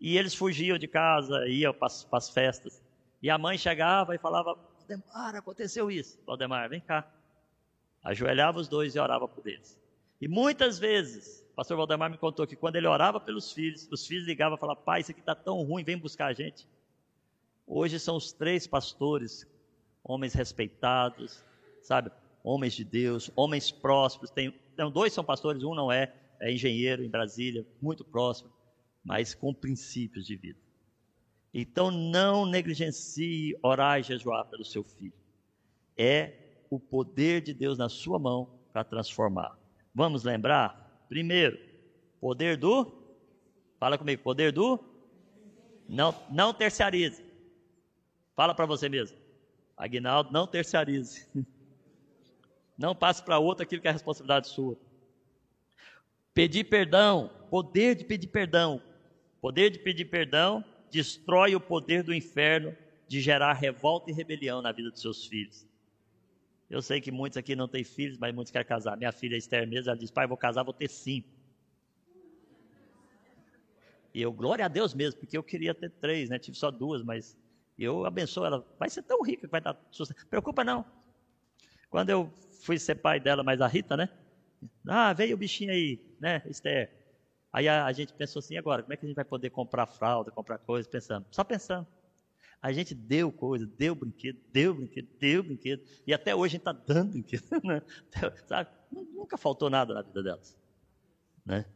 E 0.00 0.16
eles 0.16 0.34
fugiam 0.34 0.78
de 0.78 0.86
casa, 0.86 1.46
iam 1.48 1.74
para 1.74 1.88
as 2.12 2.30
festas. 2.30 2.82
E 3.20 3.28
a 3.28 3.38
mãe 3.38 3.58
chegava 3.58 4.14
e 4.14 4.18
falava: 4.18 4.54
Valdemar, 4.54 5.34
aconteceu 5.34 5.90
isso. 5.90 6.18
Valdemar, 6.24 6.68
vem 6.68 6.80
cá 6.80 7.10
ajoelhava 8.02 8.58
os 8.58 8.68
dois 8.68 8.94
e 8.94 8.98
orava 8.98 9.28
por 9.28 9.46
eles. 9.46 9.78
E 10.20 10.28
muitas 10.28 10.78
vezes, 10.78 11.41
o 11.52 11.54
pastor 11.54 11.76
Valdemar 11.76 12.10
me 12.10 12.16
contou 12.16 12.46
que 12.46 12.56
quando 12.56 12.76
ele 12.76 12.86
orava 12.86 13.20
pelos 13.20 13.52
filhos, 13.52 13.86
os 13.92 14.06
filhos 14.06 14.26
ligavam 14.26 14.56
e 14.56 14.60
falavam, 14.60 14.82
pai, 14.82 15.02
isso 15.02 15.10
aqui 15.10 15.20
está 15.20 15.34
tão 15.34 15.62
ruim, 15.62 15.84
vem 15.84 15.98
buscar 15.98 16.26
a 16.26 16.32
gente. 16.32 16.66
Hoje 17.66 18.00
são 18.00 18.16
os 18.16 18.32
três 18.32 18.66
pastores 18.66 19.46
homens 20.02 20.32
respeitados, 20.32 21.44
sabe? 21.82 22.10
Homens 22.42 22.72
de 22.72 22.84
Deus, 22.84 23.30
homens 23.36 23.70
prósperos. 23.70 24.30
Tem, 24.30 24.52
então, 24.72 24.90
dois 24.90 25.12
são 25.12 25.22
pastores, 25.22 25.62
um 25.62 25.74
não 25.74 25.92
é, 25.92 26.14
é 26.40 26.50
engenheiro 26.50 27.04
em 27.04 27.10
Brasília, 27.10 27.66
muito 27.80 28.02
próximo, 28.02 28.50
mas 29.04 29.34
com 29.34 29.52
princípios 29.52 30.26
de 30.26 30.36
vida. 30.36 30.58
Então 31.52 31.90
não 31.90 32.46
negligencie 32.46 33.54
orar 33.62 34.00
e 34.00 34.02
jejuar 34.02 34.46
pelo 34.46 34.64
seu 34.64 34.82
filho. 34.82 35.12
É 35.98 36.32
o 36.70 36.80
poder 36.80 37.42
de 37.42 37.52
Deus 37.52 37.76
na 37.76 37.90
sua 37.90 38.18
mão 38.18 38.48
para 38.72 38.82
transformar. 38.82 39.58
Vamos 39.94 40.24
lembrar? 40.24 40.81
Primeiro, 41.12 41.58
poder 42.18 42.56
do. 42.56 42.90
Fala 43.78 43.98
comigo, 43.98 44.22
poder 44.22 44.50
do. 44.50 44.82
Não, 45.86 46.14
não 46.30 46.54
terciarize. 46.54 47.22
Fala 48.34 48.54
para 48.54 48.64
você 48.64 48.88
mesmo. 48.88 49.18
Aguinaldo, 49.76 50.32
não 50.32 50.46
terciarize. 50.46 51.28
Não 52.78 52.96
passe 52.96 53.22
para 53.22 53.38
outro 53.38 53.62
aquilo 53.62 53.82
que 53.82 53.86
é 53.86 53.90
responsabilidade 53.92 54.48
sua. 54.48 54.76
Pedir 56.32 56.64
perdão, 56.64 57.30
poder 57.50 57.94
de 57.94 58.04
pedir 58.04 58.28
perdão. 58.28 58.82
Poder 59.40 59.68
de 59.70 59.78
pedir 59.78 60.06
perdão 60.06 60.64
destrói 60.90 61.54
o 61.54 61.60
poder 61.60 62.02
do 62.02 62.14
inferno 62.14 62.74
de 63.06 63.20
gerar 63.20 63.52
revolta 63.52 64.10
e 64.10 64.14
rebelião 64.14 64.62
na 64.62 64.72
vida 64.72 64.90
dos 64.90 65.02
seus 65.02 65.26
filhos. 65.26 65.66
Eu 66.72 66.80
sei 66.80 67.02
que 67.02 67.12
muitos 67.12 67.36
aqui 67.36 67.54
não 67.54 67.68
têm 67.68 67.84
filhos, 67.84 68.16
mas 68.16 68.34
muitos 68.34 68.50
querem 68.50 68.66
casar. 68.66 68.96
Minha 68.96 69.12
filha 69.12 69.36
Esther 69.36 69.68
mesmo, 69.68 69.90
ela 69.90 69.98
diz, 69.98 70.10
pai, 70.10 70.26
vou 70.26 70.38
casar, 70.38 70.62
vou 70.62 70.72
ter 70.72 70.88
cinco. 70.88 71.28
E 74.14 74.22
eu, 74.22 74.32
glória 74.32 74.64
a 74.64 74.68
Deus 74.68 74.94
mesmo, 74.94 75.20
porque 75.20 75.36
eu 75.36 75.42
queria 75.42 75.74
ter 75.74 75.90
três, 75.90 76.30
né? 76.30 76.38
Tive 76.38 76.56
só 76.56 76.70
duas, 76.70 77.02
mas 77.02 77.36
eu 77.78 78.06
abençoo 78.06 78.46
ela. 78.46 78.66
Vai 78.78 78.88
ser 78.88 79.02
tão 79.02 79.22
rica 79.22 79.42
que 79.42 79.52
vai 79.52 79.60
dar 79.60 79.78
sucesso. 79.90 80.26
Preocupa 80.28 80.64
não. 80.64 80.82
Quando 81.90 82.08
eu 82.08 82.32
fui 82.62 82.78
ser 82.78 82.94
pai 82.94 83.20
dela, 83.20 83.42
mas 83.42 83.60
a 83.60 83.66
Rita, 83.66 83.94
né? 83.94 84.08
Ah, 84.88 85.12
veio 85.12 85.34
o 85.34 85.38
bichinho 85.38 85.72
aí, 85.72 86.00
né, 86.18 86.40
Esther? 86.46 86.90
Aí 87.52 87.68
a, 87.68 87.84
a, 87.84 87.92
gente 87.92 88.14
pensou 88.14 88.40
assim, 88.40 88.56
agora, 88.56 88.82
como 88.82 88.94
é 88.94 88.96
que 88.96 89.04
a 89.04 89.08
gente 89.08 89.16
vai 89.16 89.26
poder 89.26 89.50
comprar 89.50 89.86
fralda, 89.86 90.30
comprar 90.30 90.56
coisas, 90.56 90.90
pensando, 90.90 91.26
só 91.30 91.44
pensando. 91.44 91.86
A 92.62 92.72
gente 92.72 92.94
deu 92.94 93.32
coisa, 93.32 93.66
deu 93.66 93.92
brinquedo, 93.92 94.38
deu 94.52 94.72
brinquedo, 94.72 95.08
deu 95.18 95.42
brinquedo, 95.42 95.82
e 96.06 96.14
até 96.14 96.32
hoje 96.32 96.52
a 96.52 96.58
gente 96.58 96.60
está 96.60 96.72
dando 96.72 97.10
brinquedo, 97.10 97.42
né? 97.64 97.82
Sabe? 98.46 98.70
Nunca 98.92 99.36
faltou 99.36 99.68
nada 99.68 99.92
na 99.92 100.02
vida 100.02 100.22
delas. 100.22 100.56
Né? 101.44 101.66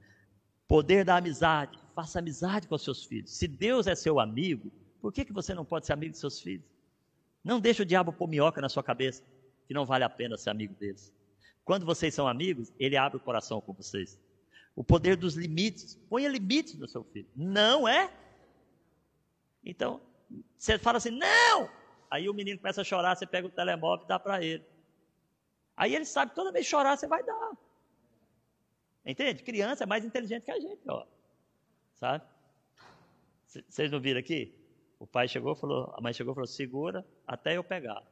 Poder 0.69 1.05
da 1.05 1.17
amizade, 1.17 1.77
faça 1.93 2.21
amizade 2.21 2.69
com 2.69 2.79
seus 2.79 3.05
filhos. 3.05 3.33
Se 3.33 3.49
Deus 3.49 3.89
é 3.89 3.97
seu 3.97 4.21
amigo, 4.21 4.71
por 5.01 5.13
que, 5.13 5.25
que 5.25 5.33
você 5.33 5.55
não 5.55 5.65
pode 5.65 5.87
ser 5.87 5.93
amigo 5.93 6.13
de 6.13 6.19
seus 6.19 6.41
filhos? 6.41 6.65
Não 7.43 7.61
deixe 7.61 7.83
o 7.83 7.87
diabo 7.87 8.13
pôr 8.13 8.29
minhoca 8.29 8.61
na 8.61 8.69
sua 8.69 8.83
cabeça, 8.83 9.25
que 9.67 9.75
não 9.75 9.85
vale 9.85 10.05
a 10.05 10.09
pena 10.09 10.37
ser 10.37 10.51
amigo 10.51 10.75
deles. 10.75 11.13
Quando 11.65 11.85
vocês 11.85 12.15
são 12.15 12.29
amigos, 12.29 12.73
ele 12.79 12.97
abre 12.97 13.17
o 13.17 13.21
coração 13.21 13.61
com 13.61 13.73
vocês. 13.73 14.21
O 14.77 14.85
poder 14.85 15.17
dos 15.17 15.35
limites. 15.35 15.97
Ponha 16.09 16.29
limites 16.29 16.79
no 16.79 16.87
seu 16.87 17.03
filho. 17.03 17.29
Não 17.35 17.89
é? 17.89 18.13
Então, 19.65 20.01
você 20.57 20.79
fala 20.79 20.99
assim, 20.99 21.11
não! 21.11 21.71
Aí 22.11 22.29
o 22.29 22.35
menino 22.35 22.59
começa 22.59 22.81
a 22.81 22.85
chorar, 22.85 23.17
você 23.17 23.27
pega 23.27 23.47
o 23.47 23.51
telemóvel 23.51 24.05
e 24.05 24.09
dá 24.09 24.19
para 24.19 24.43
ele. 24.43 24.65
Aí 25.77 25.95
ele 25.95 26.05
sabe 26.05 26.35
toda 26.35 26.53
vez 26.53 26.67
chorar, 26.67 26.97
você 26.97 27.07
vai 27.07 27.23
dar. 27.23 27.53
Entende? 29.05 29.43
Criança 29.43 29.85
é 29.85 29.87
mais 29.87 30.05
inteligente 30.05 30.45
que 30.45 30.51
a 30.51 30.61
gente, 30.61 30.83
ó. 30.89 31.07
Sabe? 31.95 32.25
Vocês 33.47 33.91
não 33.91 34.01
viram 34.01 34.21
aqui? 34.21 34.55
O 34.99 35.07
pai 35.07 35.29
chegou 35.29 35.55
falou, 35.55 35.93
a 35.97 36.01
mãe 36.01 36.13
chegou 36.13 36.33
e 36.33 36.35
falou, 36.35 36.47
segura 36.47 37.07
até 37.27 37.57
eu 37.57 37.65
pegar. 37.65 38.03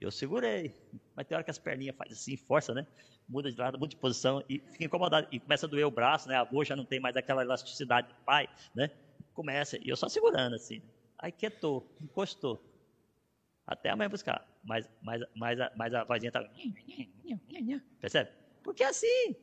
Eu 0.00 0.10
segurei. 0.10 0.74
Mas 1.14 1.26
tem 1.26 1.36
hora 1.36 1.44
que 1.44 1.50
as 1.50 1.58
perninhas 1.58 1.96
fazem 1.96 2.14
assim, 2.14 2.36
força, 2.36 2.74
né? 2.74 2.86
muda 3.28 3.50
de 3.50 3.58
lado, 3.58 3.78
muda 3.78 3.88
de 3.88 3.96
posição 3.96 4.42
e 4.48 4.58
fica 4.58 4.84
incomodado. 4.84 5.26
E 5.30 5.40
começa 5.40 5.66
a 5.66 5.68
doer 5.68 5.86
o 5.86 5.90
braço, 5.90 6.28
né? 6.28 6.36
A 6.36 6.40
avó 6.40 6.62
já 6.62 6.76
não 6.76 6.84
tem 6.84 7.00
mais 7.00 7.16
aquela 7.16 7.42
elasticidade 7.42 8.08
do 8.08 8.14
pai, 8.24 8.48
né? 8.74 8.90
Começa, 9.32 9.78
e 9.78 9.88
eu 9.88 9.96
só 9.96 10.08
segurando 10.08 10.54
assim. 10.54 10.82
Aí 11.22 11.30
quietou, 11.30 11.88
encostou. 12.00 12.60
Até 13.64 13.90
a 13.90 13.96
mãe 13.96 14.08
buscar. 14.08 14.44
Mas, 14.64 14.90
mas, 15.00 15.22
mas, 15.36 15.60
a, 15.60 15.72
mas 15.76 15.94
a 15.94 16.02
vozinha 16.02 16.30
estava. 16.30 16.50
Percebe? 18.00 18.30
Porque 18.64 18.82
é 18.82 18.88
assim. 18.88 19.36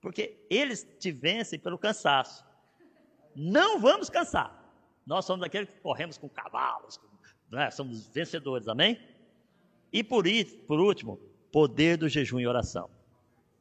Porque 0.00 0.46
eles 0.48 0.86
te 1.00 1.10
vencem 1.10 1.58
pelo 1.58 1.76
cansaço. 1.76 2.46
Não 3.34 3.80
vamos 3.80 4.08
cansar. 4.08 4.56
Nós 5.04 5.24
somos 5.24 5.44
aqueles 5.44 5.68
que 5.68 5.80
corremos 5.80 6.16
com 6.16 6.28
cavalos, 6.28 7.00
né? 7.50 7.70
somos 7.70 8.06
vencedores, 8.08 8.68
amém? 8.68 9.00
E 9.92 10.04
por, 10.04 10.26
isso, 10.26 10.56
por 10.64 10.78
último, 10.78 11.16
poder 11.50 11.96
do 11.96 12.08
jejum 12.08 12.38
e 12.38 12.46
oração. 12.46 12.88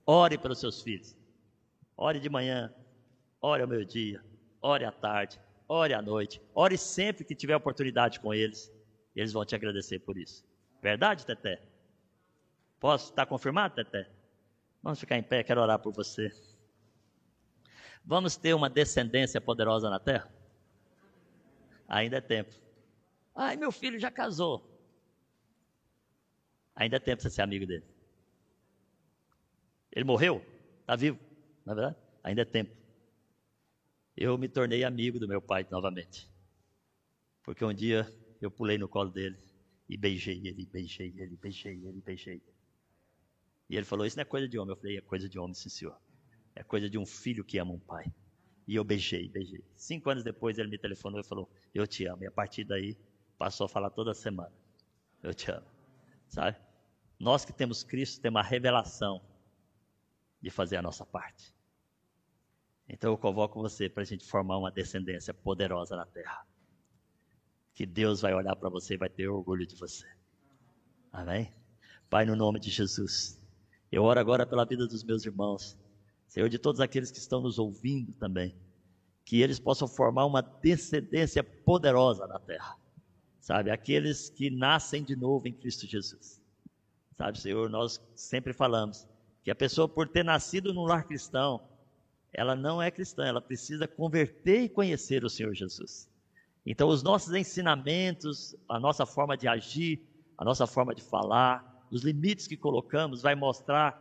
Ore 0.05 0.37
pelos 0.37 0.59
seus 0.59 0.81
filhos. 0.81 1.17
Ore 1.95 2.19
de 2.19 2.29
manhã, 2.29 2.71
ore 3.41 3.63
ao 3.63 3.67
meio-dia, 3.67 4.23
ore 4.61 4.85
à 4.85 4.91
tarde, 4.91 5.39
ore 5.67 5.93
à 5.93 6.01
noite. 6.01 6.41
Ore 6.53 6.77
sempre 6.77 7.23
que 7.23 7.35
tiver 7.35 7.55
oportunidade 7.55 8.19
com 8.19 8.33
eles. 8.33 8.71
Eles 9.15 9.33
vão 9.33 9.45
te 9.45 9.55
agradecer 9.55 9.99
por 9.99 10.17
isso. 10.17 10.45
Verdade, 10.81 11.25
Teté? 11.25 11.61
Posso 12.79 13.09
estar 13.09 13.25
confirmado, 13.25 13.75
Teté? 13.75 14.09
Vamos 14.81 14.99
ficar 14.99 15.17
em 15.17 15.23
pé, 15.23 15.43
quero 15.43 15.61
orar 15.61 15.79
por 15.79 15.91
você. 15.91 16.31
Vamos 18.05 18.37
ter 18.37 18.53
uma 18.53 18.69
descendência 18.69 19.41
poderosa 19.41 19.89
na 19.89 19.99
terra? 19.99 20.31
Ainda 21.87 22.17
é 22.17 22.21
tempo. 22.21 22.53
Ai, 23.35 23.55
meu 23.55 23.71
filho 23.71 23.99
já 23.99 24.09
casou. 24.09 24.63
Ainda 26.75 26.97
é 26.97 26.99
tempo 26.99 27.21
para 27.21 27.29
você 27.29 27.35
ser 27.35 27.41
amigo 27.41 27.65
dele. 27.65 27.83
Ele 29.91 30.05
morreu? 30.05 30.45
Está 30.81 30.95
vivo, 30.95 31.19
na 31.65 31.73
é 31.73 31.75
verdade? 31.75 31.97
Ainda 32.23 32.41
é 32.43 32.45
tempo. 32.45 32.71
Eu 34.19 34.35
me 34.35 34.49
tornei 34.49 34.83
amigo 34.83 35.19
do 35.19 35.27
meu 35.27 35.39
pai 35.39 35.67
novamente. 35.69 36.27
Porque 37.43 37.63
um 37.63 37.71
dia 37.71 38.11
eu 38.41 38.49
pulei 38.49 38.75
no 38.75 38.89
colo 38.89 39.11
dele 39.11 39.37
e 39.87 39.95
beijei 39.95 40.41
ele, 40.47 40.65
beijei 40.65 41.13
ele, 41.15 41.37
beijei 41.37 41.85
ele, 41.85 42.01
beijei 42.01 42.33
ele. 42.33 42.57
E 43.69 43.75
ele 43.75 43.85
falou: 43.85 44.07
Isso 44.07 44.17
não 44.17 44.23
é 44.23 44.25
coisa 44.25 44.47
de 44.49 44.57
homem. 44.57 44.73
Eu 44.73 44.77
falei: 44.77 44.97
É 44.97 45.01
coisa 45.01 45.29
de 45.29 45.37
homem, 45.37 45.53
sim, 45.53 45.69
senhor. 45.69 45.95
É 46.55 46.63
coisa 46.63 46.89
de 46.89 46.97
um 46.97 47.05
filho 47.05 47.45
que 47.45 47.59
ama 47.59 47.73
um 47.73 47.79
pai. 47.79 48.11
E 48.67 48.73
eu 48.73 48.83
beijei, 48.83 49.29
beijei. 49.29 49.63
Cinco 49.75 50.09
anos 50.09 50.23
depois 50.23 50.57
ele 50.57 50.69
me 50.69 50.79
telefonou 50.79 51.19
e 51.21 51.23
falou: 51.23 51.47
Eu 51.71 51.85
te 51.85 52.05
amo. 52.07 52.23
E 52.23 52.27
a 52.27 52.31
partir 52.31 52.63
daí 52.63 52.97
passou 53.37 53.65
a 53.65 53.69
falar 53.69 53.91
toda 53.91 54.15
semana: 54.15 54.51
Eu 55.21 55.31
te 55.31 55.51
amo. 55.51 55.67
Sabe? 56.27 56.57
Nós 57.19 57.45
que 57.45 57.53
temos 57.53 57.83
Cristo 57.83 58.19
temos 58.19 58.39
a 58.39 58.43
revelação 58.43 59.21
de 60.41 60.49
fazer 60.49 60.77
a 60.77 60.81
nossa 60.81 61.05
parte. 61.05 61.56
Então 62.97 63.11
eu 63.11 63.17
convoco 63.17 63.61
você 63.61 63.87
para 63.87 64.01
a 64.01 64.05
gente 64.05 64.25
formar 64.25 64.57
uma 64.57 64.71
descendência 64.71 65.31
poderosa 65.31 65.95
na 65.95 66.05
terra. 66.07 66.43
Que 67.75 67.85
Deus 67.85 68.21
vai 68.21 68.33
olhar 68.33 68.55
para 68.55 68.69
você 68.69 68.95
e 68.95 68.97
vai 68.97 69.07
ter 69.07 69.27
orgulho 69.27 69.67
de 69.67 69.75
você. 69.75 70.07
Amém? 71.13 71.53
Pai, 72.09 72.25
no 72.25 72.35
nome 72.35 72.59
de 72.59 72.71
Jesus, 72.71 73.39
eu 73.91 74.03
oro 74.03 74.19
agora 74.19 74.47
pela 74.47 74.65
vida 74.65 74.87
dos 74.87 75.03
meus 75.03 75.23
irmãos, 75.23 75.77
Senhor, 76.27 76.49
de 76.49 76.57
todos 76.57 76.81
aqueles 76.81 77.11
que 77.11 77.19
estão 77.19 77.39
nos 77.39 77.59
ouvindo 77.59 78.13
também, 78.13 78.57
que 79.23 79.41
eles 79.41 79.59
possam 79.59 79.87
formar 79.87 80.25
uma 80.25 80.41
descendência 80.41 81.43
poderosa 81.43 82.25
na 82.25 82.39
terra, 82.39 82.75
sabe? 83.39 83.69
Aqueles 83.69 84.31
que 84.31 84.49
nascem 84.49 85.03
de 85.03 85.15
novo 85.15 85.47
em 85.47 85.53
Cristo 85.53 85.85
Jesus, 85.85 86.41
sabe, 87.15 87.39
Senhor? 87.39 87.69
Nós 87.69 88.01
sempre 88.15 88.53
falamos 88.53 89.07
que 89.43 89.51
a 89.51 89.55
pessoa, 89.55 89.87
por 89.87 90.07
ter 90.07 90.25
nascido 90.25 90.73
num 90.73 90.83
lar 90.83 91.05
cristão, 91.05 91.76
ela 92.37 92.55
não 92.55 92.79
é 92.79 92.91
cristã, 92.91 93.25
ela 93.25 93.41
precisa 93.41 93.87
converter 93.87 94.61
e 94.61 94.69
conhecer 94.69 95.25
o 95.25 95.29
Senhor 95.29 95.55
Jesus. 95.55 96.07
Então, 96.63 96.87
os 96.87 97.01
nossos 97.01 97.33
ensinamentos, 97.33 98.55
a 98.69 98.79
nossa 98.79 99.07
forma 99.07 99.35
de 99.35 99.47
agir, 99.47 99.99
a 100.37 100.45
nossa 100.45 100.67
forma 100.67 100.93
de 100.93 101.01
falar, 101.01 101.87
os 101.89 102.03
limites 102.03 102.45
que 102.45 102.55
colocamos, 102.55 103.23
vai 103.23 103.33
mostrar 103.33 103.99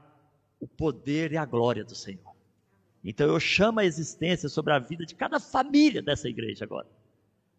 o 0.60 0.68
poder 0.68 1.32
e 1.32 1.38
a 1.38 1.46
glória 1.46 1.82
do 1.82 1.94
Senhor. 1.94 2.36
Então, 3.02 3.26
eu 3.26 3.40
chamo 3.40 3.80
a 3.80 3.86
existência 3.86 4.50
sobre 4.50 4.74
a 4.74 4.78
vida 4.78 5.06
de 5.06 5.14
cada 5.14 5.40
família 5.40 6.02
dessa 6.02 6.28
igreja 6.28 6.64
agora. 6.64 6.86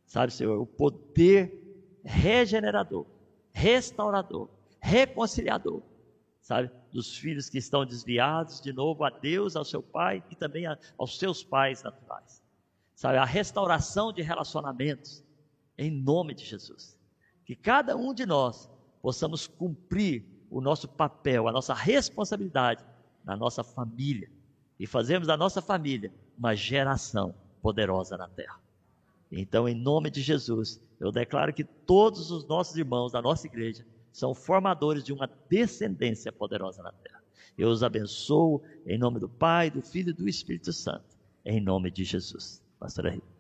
Sabe, 0.06 0.32
Senhor, 0.32 0.62
o 0.62 0.66
poder 0.68 1.60
regenerador, 2.04 3.08
restaurador, 3.52 4.48
reconciliador 4.80 5.82
sabe? 6.48 6.72
Dos 6.94 7.18
filhos 7.18 7.50
que 7.50 7.58
estão 7.58 7.86
desviados 7.86 8.62
de 8.62 8.72
novo 8.72 9.04
a 9.04 9.10
Deus, 9.10 9.58
ao 9.58 9.66
seu 9.66 9.84
pai 9.84 10.24
e 10.32 10.36
também 10.36 10.66
a, 10.66 10.78
aos 10.98 11.20
seus 11.20 11.44
pais 11.44 11.84
naturais. 11.84 12.42
Sabe? 12.96 13.18
A 13.18 13.26
restauração 13.26 14.14
de 14.14 14.22
relacionamentos 14.22 15.22
em 15.78 15.92
nome 15.92 16.34
de 16.34 16.46
Jesus. 16.46 16.98
Que 17.46 17.54
cada 17.54 17.98
um 17.98 18.14
de 18.14 18.26
nós 18.26 18.70
possamos 19.02 19.46
cumprir 19.46 20.26
o 20.50 20.62
nosso 20.62 20.88
papel, 20.88 21.50
a 21.50 21.52
nossa 21.52 21.74
responsabilidade 21.74 22.82
na 23.26 23.36
nossa 23.36 23.62
família 23.62 24.32
e 24.80 24.88
fazermos 24.88 25.28
da 25.28 25.36
nossa 25.36 25.62
família 25.62 26.14
uma 26.38 26.56
geração 26.56 27.36
poderosa 27.62 28.16
na 28.16 28.30
terra. 28.30 28.58
Então, 29.30 29.68
em 29.68 29.76
nome 29.76 30.10
de 30.10 30.22
Jesus, 30.22 30.82
eu 30.98 31.12
declaro 31.12 31.54
que 31.54 31.66
todos 31.66 32.32
os 32.32 32.48
nossos 32.48 32.78
irmãos 32.78 33.12
da 33.12 33.22
nossa 33.22 33.46
igreja 33.48 33.86
são 34.18 34.34
formadores 34.34 35.04
de 35.04 35.14
uma 35.14 35.30
descendência 35.48 36.32
poderosa 36.32 36.82
na 36.82 36.92
terra. 36.92 37.24
Eu 37.56 37.70
os 37.70 37.84
abençoo 37.84 38.64
em 38.88 38.98
nome 38.98 39.20
do 39.20 39.30
Pai, 39.30 39.70
do 39.70 39.80
Filho 39.80 40.10
e 40.10 40.14
do 40.14 40.28
Espírito 40.28 40.74
Santo, 40.74 41.16
em 41.46 41.62
nome 41.62 41.92
de 41.92 42.04
Jesus. 42.04 42.64
Pastor 42.80 43.06
Henrique. 43.06 43.37